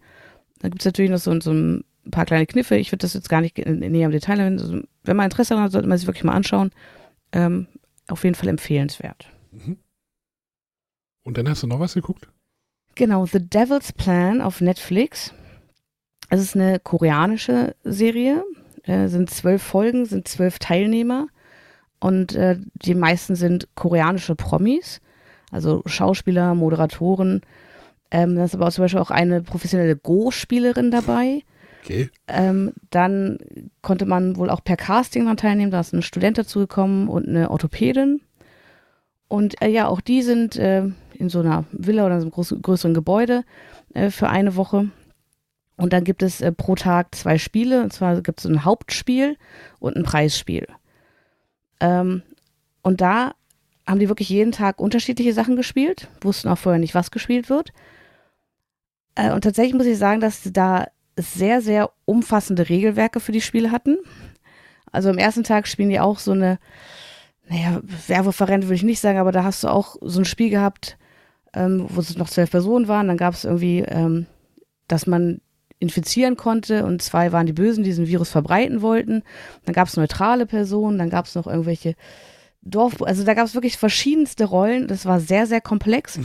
[0.60, 2.76] Da gibt es natürlich noch so, so ein paar kleine Kniffe.
[2.76, 4.60] Ich würde das jetzt gar nicht in- näher im Detail erwähnen.
[4.60, 6.72] Also, wenn man Interesse daran hat, sollte man sich wirklich mal anschauen.
[7.32, 7.68] Ähm,
[8.08, 9.28] auf jeden Fall empfehlenswert.
[9.52, 9.78] Mhm.
[11.24, 12.28] Und dann hast du noch was geguckt?
[12.96, 15.34] Genau, The Devil's Plan auf Netflix.
[16.30, 18.44] Es ist eine koreanische Serie.
[18.84, 21.28] Äh, sind zwölf Folgen, sind zwölf Teilnehmer.
[22.00, 25.02] Und äh, die meisten sind koreanische Promis.
[25.52, 27.42] Also Schauspieler, Moderatoren.
[28.10, 31.44] Ähm, da ist aber auch zum Beispiel auch eine professionelle Go-Spielerin dabei.
[31.84, 32.10] Okay.
[32.28, 33.38] Ähm, dann
[33.82, 35.72] konnte man wohl auch per Casting daran teilnehmen.
[35.72, 38.22] Da ist ein Student dazugekommen und eine Orthopädin.
[39.32, 40.84] Und äh, ja, auch die sind äh,
[41.14, 43.46] in so einer Villa oder so einem groß, größeren Gebäude
[43.94, 44.90] äh, für eine Woche.
[45.78, 47.82] Und dann gibt es äh, pro Tag zwei Spiele.
[47.82, 49.38] Und zwar gibt es ein Hauptspiel
[49.80, 50.68] und ein Preisspiel.
[51.80, 52.24] Ähm,
[52.82, 53.32] und da
[53.88, 57.72] haben die wirklich jeden Tag unterschiedliche Sachen gespielt, wussten auch vorher nicht, was gespielt wird.
[59.16, 63.40] Äh, und tatsächlich muss ich sagen, dass sie da sehr, sehr umfassende Regelwerke für die
[63.40, 63.98] Spiele hatten.
[64.92, 66.60] Also am ersten Tag spielen die auch so eine,
[67.52, 70.98] naja, Werwolf-Variante würde ich nicht sagen, aber da hast du auch so ein Spiel gehabt,
[71.54, 73.10] ähm, wo es noch zwölf Personen waren.
[73.10, 74.26] Dann gab es irgendwie, ähm,
[74.88, 75.42] dass man
[75.78, 79.24] infizieren konnte und zwei waren die Bösen, die diesen Virus verbreiten wollten.
[79.66, 81.96] Dann gab es neutrale Personen, dann gab es noch irgendwelche
[82.62, 84.88] Dorf, also da gab es wirklich verschiedenste Rollen.
[84.88, 86.20] Das war sehr, sehr komplex.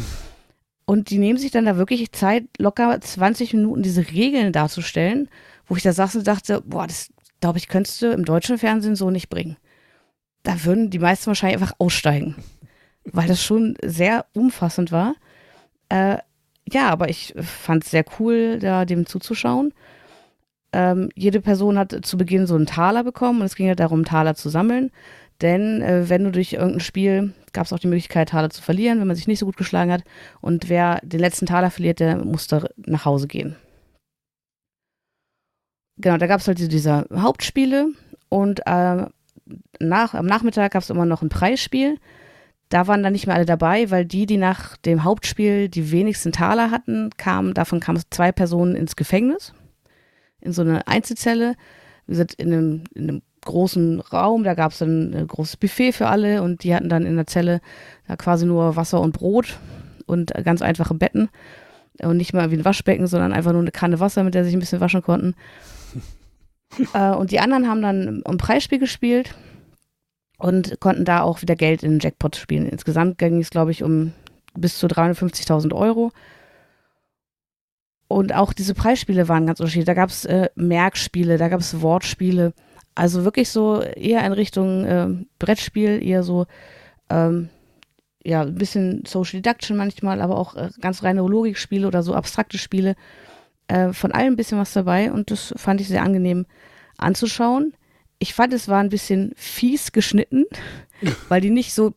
[0.85, 5.29] Und die nehmen sich dann da wirklich Zeit, locker 20 Minuten diese Regeln darzustellen,
[5.67, 7.09] wo ich da saß und dachte, boah, das
[7.41, 9.57] glaube ich, könntest du im deutschen Fernsehen so nicht bringen.
[10.47, 12.37] Da würden die meisten wahrscheinlich einfach aussteigen,
[13.05, 15.17] weil das schon sehr umfassend war.
[15.89, 16.19] Äh,
[16.71, 19.75] ja, aber ich fand es sehr cool, da dem zuzuschauen.
[20.73, 24.05] Ähm, jede Person hat zu Beginn so einen Taler bekommen und es ging ja darum,
[24.05, 24.93] Taler zu sammeln.
[25.41, 29.01] Denn äh, wenn du durch irgendein Spiel, gab es auch die Möglichkeit, Taler zu verlieren,
[29.01, 30.05] wenn man sich nicht so gut geschlagen hat.
[30.41, 33.57] Und wer den letzten Taler verliert, der muss da nach Hause gehen.
[35.99, 37.89] Genau, da gab es halt diese, diese Hauptspiele
[38.29, 39.07] und äh,
[39.81, 41.99] nach, am Nachmittag gab es immer noch ein Preisspiel.
[42.69, 46.33] Da waren dann nicht mehr alle dabei, weil die, die nach dem Hauptspiel die wenigsten
[46.33, 49.53] Taler hatten, kamen, davon kamen zwei Personen ins Gefängnis,
[50.41, 51.55] in so eine Einzelzelle.
[52.07, 55.93] Wie gesagt, in einem, in einem großen Raum, da gab es dann ein großes Buffet
[55.93, 57.61] für alle und die hatten dann in der Zelle
[58.09, 59.59] da quasi nur Wasser und Brot
[60.07, 61.29] und ganz einfache Betten
[62.03, 64.51] und nicht mal wie ein Waschbecken, sondern einfach nur eine Kanne Wasser, mit der sie
[64.51, 65.35] sich ein bisschen waschen konnten.
[66.95, 69.35] Äh, und die anderen haben dann ein Preisspiel gespielt
[70.39, 72.69] und konnten da auch wieder Geld in den Jackpot spielen.
[72.69, 74.13] Insgesamt ging es, glaube ich, um
[74.55, 76.13] bis zu 350.000 Euro.
[78.09, 79.87] Und auch diese Preisspiele waren ganz unterschiedlich.
[79.87, 82.53] Da gab es äh, Merkspiele, da gab es Wortspiele.
[82.95, 86.47] Also wirklich so eher in Richtung äh, Brettspiel, eher so
[87.11, 87.51] ähm,
[88.25, 92.59] ja, ein bisschen Social Deduction manchmal, aber auch äh, ganz reine Logikspiele oder so abstrakte
[92.59, 92.97] Spiele.
[93.69, 96.47] Äh, von allem ein bisschen was dabei und das fand ich sehr angenehm
[96.99, 97.75] anzuschauen
[98.19, 100.45] ich fand, es war ein bisschen fies geschnitten,
[101.29, 101.95] weil die nicht so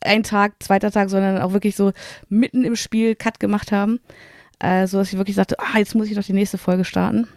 [0.00, 1.92] ein Tag, zweiter Tag, sondern auch wirklich so
[2.28, 4.00] mitten im Spiel Cut gemacht haben.
[4.60, 7.28] Äh, so dass ich wirklich sagte, ah, jetzt muss ich doch die nächste Folge starten.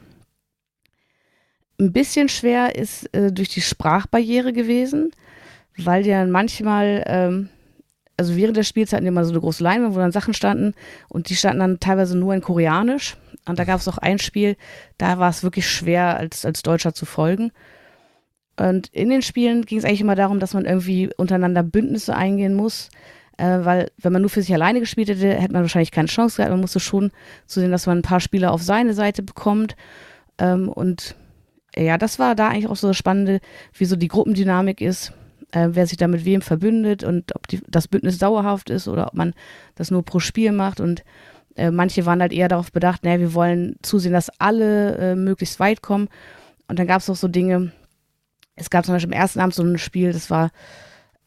[1.80, 5.12] Ein bisschen schwer ist äh, durch die Sprachbarriere gewesen,
[5.78, 7.50] weil die dann manchmal, ähm,
[8.18, 10.74] also während des Spiels hatten die immer so eine große Leinwand, wo dann Sachen standen
[11.10, 13.18] und die standen dann teilweise nur in Koreanisch.
[13.46, 14.56] Und da gab es auch ein Spiel,
[14.98, 17.52] da war es wirklich schwer, als, als Deutscher zu folgen.
[18.58, 22.54] Und in den Spielen ging es eigentlich immer darum, dass man irgendwie untereinander Bündnisse eingehen
[22.54, 22.90] muss.
[23.38, 26.38] Äh, weil, wenn man nur für sich alleine gespielt hätte, hätte man wahrscheinlich keine Chance
[26.38, 26.52] gehabt.
[26.52, 27.12] Man musste schon
[27.48, 29.76] zusehen, dass man ein paar Spieler auf seine Seite bekommt.
[30.38, 31.16] Ähm, und
[31.76, 33.40] ja, das war da eigentlich auch so das Spannende,
[33.74, 35.14] wie so die Gruppendynamik ist,
[35.52, 39.08] äh, wer sich da mit wem verbündet und ob die, das Bündnis dauerhaft ist oder
[39.08, 39.34] ob man
[39.76, 40.80] das nur pro Spiel macht.
[40.80, 41.04] Und
[41.56, 45.60] äh, manche waren halt eher darauf bedacht, naja, wir wollen zusehen, dass alle äh, möglichst
[45.60, 46.10] weit kommen.
[46.68, 47.72] Und dann gab es auch so Dinge,
[48.56, 50.52] es gab zum Beispiel im ersten Abend so ein Spiel, das war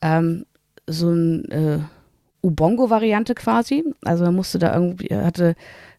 [0.01, 0.46] ähm,
[0.86, 1.78] so ein äh,
[2.42, 3.84] Ubongo-Variante quasi.
[4.05, 5.55] Also man musste da irgendwie, hatte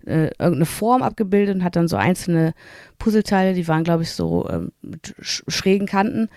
[0.06, 2.54] äh, irgendeine Form abgebildet und hat dann so einzelne
[3.00, 6.30] Puzzleteile, die waren, glaube ich, so ähm, mit schrägen Kanten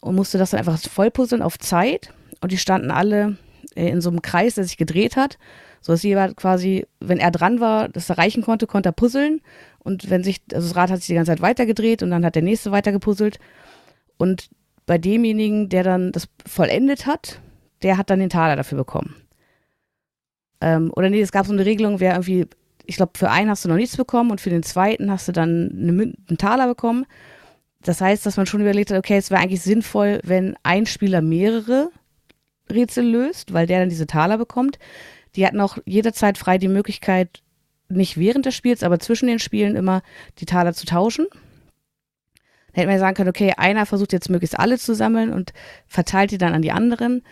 [0.00, 2.12] und musste das dann einfach vollpuzzeln auf Zeit.
[2.40, 3.36] Und die standen alle
[3.74, 5.38] äh, in so einem Kreis, der sich gedreht hat,
[5.82, 9.40] so dass jeder quasi, wenn er dran war, das erreichen konnte, konnte er puzzeln.
[9.80, 12.36] Und wenn sich, also das Rad hat sich die ganze Zeit weitergedreht und dann hat
[12.36, 13.40] der nächste weiter gepuzzelt.
[14.16, 14.48] Und
[14.86, 17.40] bei demjenigen, der dann das vollendet hat,
[17.82, 19.16] der hat dann den Taler dafür bekommen.
[20.60, 22.46] Ähm, oder nee, es gab so eine Regelung, wer irgendwie,
[22.86, 25.32] ich glaube, für einen hast du noch nichts bekommen und für den zweiten hast du
[25.32, 27.06] dann eine, einen Taler bekommen.
[27.82, 31.20] Das heißt, dass man schon überlegt hat, okay, es wäre eigentlich sinnvoll, wenn ein Spieler
[31.20, 31.90] mehrere
[32.70, 34.78] Rätsel löst, weil der dann diese Taler bekommt.
[35.36, 37.42] Die hatten auch jederzeit frei die Möglichkeit,
[37.88, 40.02] nicht während des Spiels, aber zwischen den Spielen immer
[40.38, 41.26] die Taler zu tauschen.
[42.72, 45.52] Da hätte man ja sagen können, okay, einer versucht jetzt möglichst alle zu sammeln und
[45.86, 47.22] verteilt die dann an die anderen.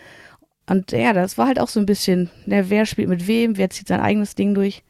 [0.67, 3.69] Und ja, das war halt auch so ein bisschen, ne, wer spielt mit wem, wer
[3.69, 4.83] zieht sein eigenes Ding durch.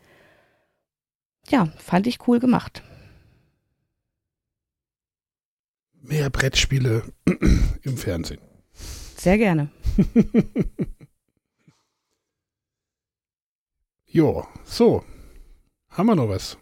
[1.50, 2.84] Ja, fand ich cool gemacht.
[6.02, 7.04] Mehr Brettspiele
[7.84, 8.42] im Fernsehen.
[9.18, 9.70] Sehr gerne.
[14.12, 15.04] jo, so.
[15.90, 16.58] Haben wir noch was?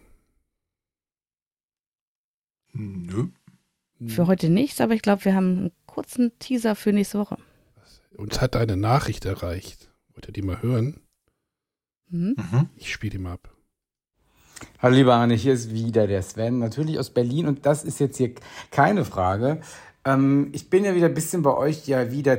[2.72, 3.28] Nö.
[4.06, 7.36] Für heute nichts, aber ich glaube, wir haben einen kurzen Teaser für nächste Woche.
[8.16, 9.90] Uns hat eine Nachricht erreicht.
[10.14, 11.00] Wollt ihr die mal hören?
[12.08, 12.36] Mhm.
[12.76, 13.54] Ich spiele die mal ab.
[14.78, 18.18] Hallo lieber Arne, hier ist wieder der Sven, natürlich aus Berlin und das ist jetzt
[18.18, 18.34] hier
[18.70, 19.60] keine Frage.
[20.04, 22.38] Ähm, ich bin ja wieder ein bisschen bei euch ja wieder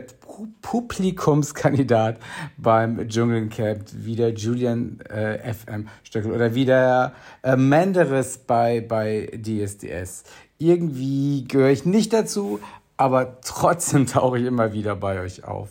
[0.61, 2.19] Publikumskandidat
[2.57, 7.13] beim Dschungelcamp, wie der Julian äh, FM Stöckel oder wie der
[7.43, 10.23] äh, Menderes bei, bei DSDS
[10.61, 12.59] irgendwie gehöre ich nicht dazu,
[12.95, 15.69] aber trotzdem tauche ich immer wieder bei euch auf.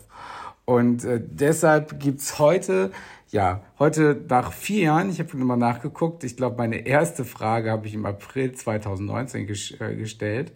[0.65, 2.91] Und äh, deshalb es heute
[3.31, 7.87] ja, heute nach vier Jahren, ich habe nochmal nachgeguckt, ich glaube, meine erste Frage habe
[7.87, 10.51] ich im April 2019 ges äh, gestellt.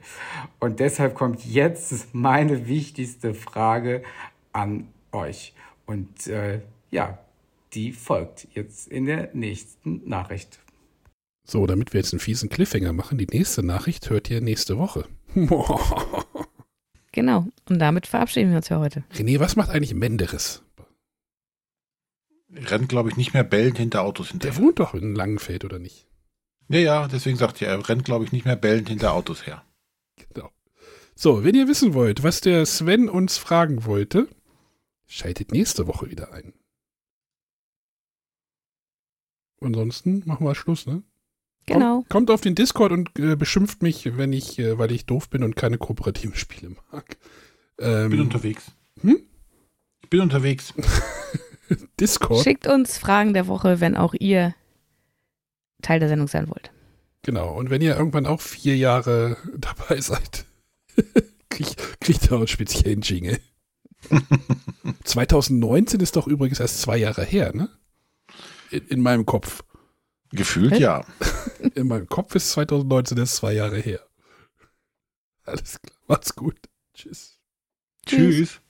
[0.59, 4.03] Und deshalb kommt jetzt meine wichtigste Frage
[4.51, 5.53] an euch.
[5.85, 6.61] Und äh,
[6.91, 7.17] ja,
[7.73, 10.59] die folgt jetzt in der nächsten Nachricht.
[11.47, 15.05] So, damit wir jetzt einen fiesen Cliffhanger machen, die nächste Nachricht hört ihr nächste Woche.
[17.15, 17.45] Genau.
[17.69, 19.05] Und damit verabschieden wir uns für heute.
[19.13, 20.64] René, was macht eigentlich Menderes?
[22.53, 24.55] Rennt, glaube ich, nicht mehr bellend hinter Autos hinterher.
[24.55, 26.07] Der wohnt doch in Langenfeld, oder nicht?
[26.69, 29.63] Ja, ja, deswegen sagt er, er rennt, glaube ich, nicht mehr bellend hinter Autos her.
[30.33, 30.51] Genau.
[31.15, 34.27] So, wenn ihr wissen wollt, was der Sven uns fragen wollte,
[35.07, 36.53] schaltet nächste Woche wieder ein.
[39.61, 41.03] Ansonsten machen wir Schluss, ne?
[41.65, 41.95] Genau.
[41.97, 45.29] Kommt, kommt auf den Discord und äh, beschimpft mich, wenn ich, äh, weil ich doof
[45.29, 47.17] bin und keine kooperativen Spiele mag.
[47.79, 48.71] Ähm, Ich bin unterwegs.
[49.01, 49.19] Hm?
[50.03, 50.73] Ich bin unterwegs.
[51.99, 52.43] Discord.
[52.43, 54.55] Schickt uns Fragen der Woche, wenn auch ihr
[55.81, 56.71] Teil der Sendung sein wollt.
[57.21, 57.53] Genau.
[57.53, 60.45] Und wenn ihr irgendwann auch vier Jahre dabei seid,
[61.49, 63.39] kriegt, kriegt ihr auch einen speziellen Jingle.
[65.03, 67.69] 2019 ist doch übrigens erst zwei Jahre her, ne?
[68.69, 69.63] In, in meinem Kopf.
[70.31, 70.79] Gefühlt Hä?
[70.81, 71.05] ja.
[71.75, 74.01] In meinem Kopf ist 2019 erst zwei Jahre her.
[75.45, 75.97] Alles klar.
[76.07, 76.57] Macht's gut.
[76.93, 77.39] Tschüss.
[78.05, 78.35] Tschüss.
[78.35, 78.61] Tschüss.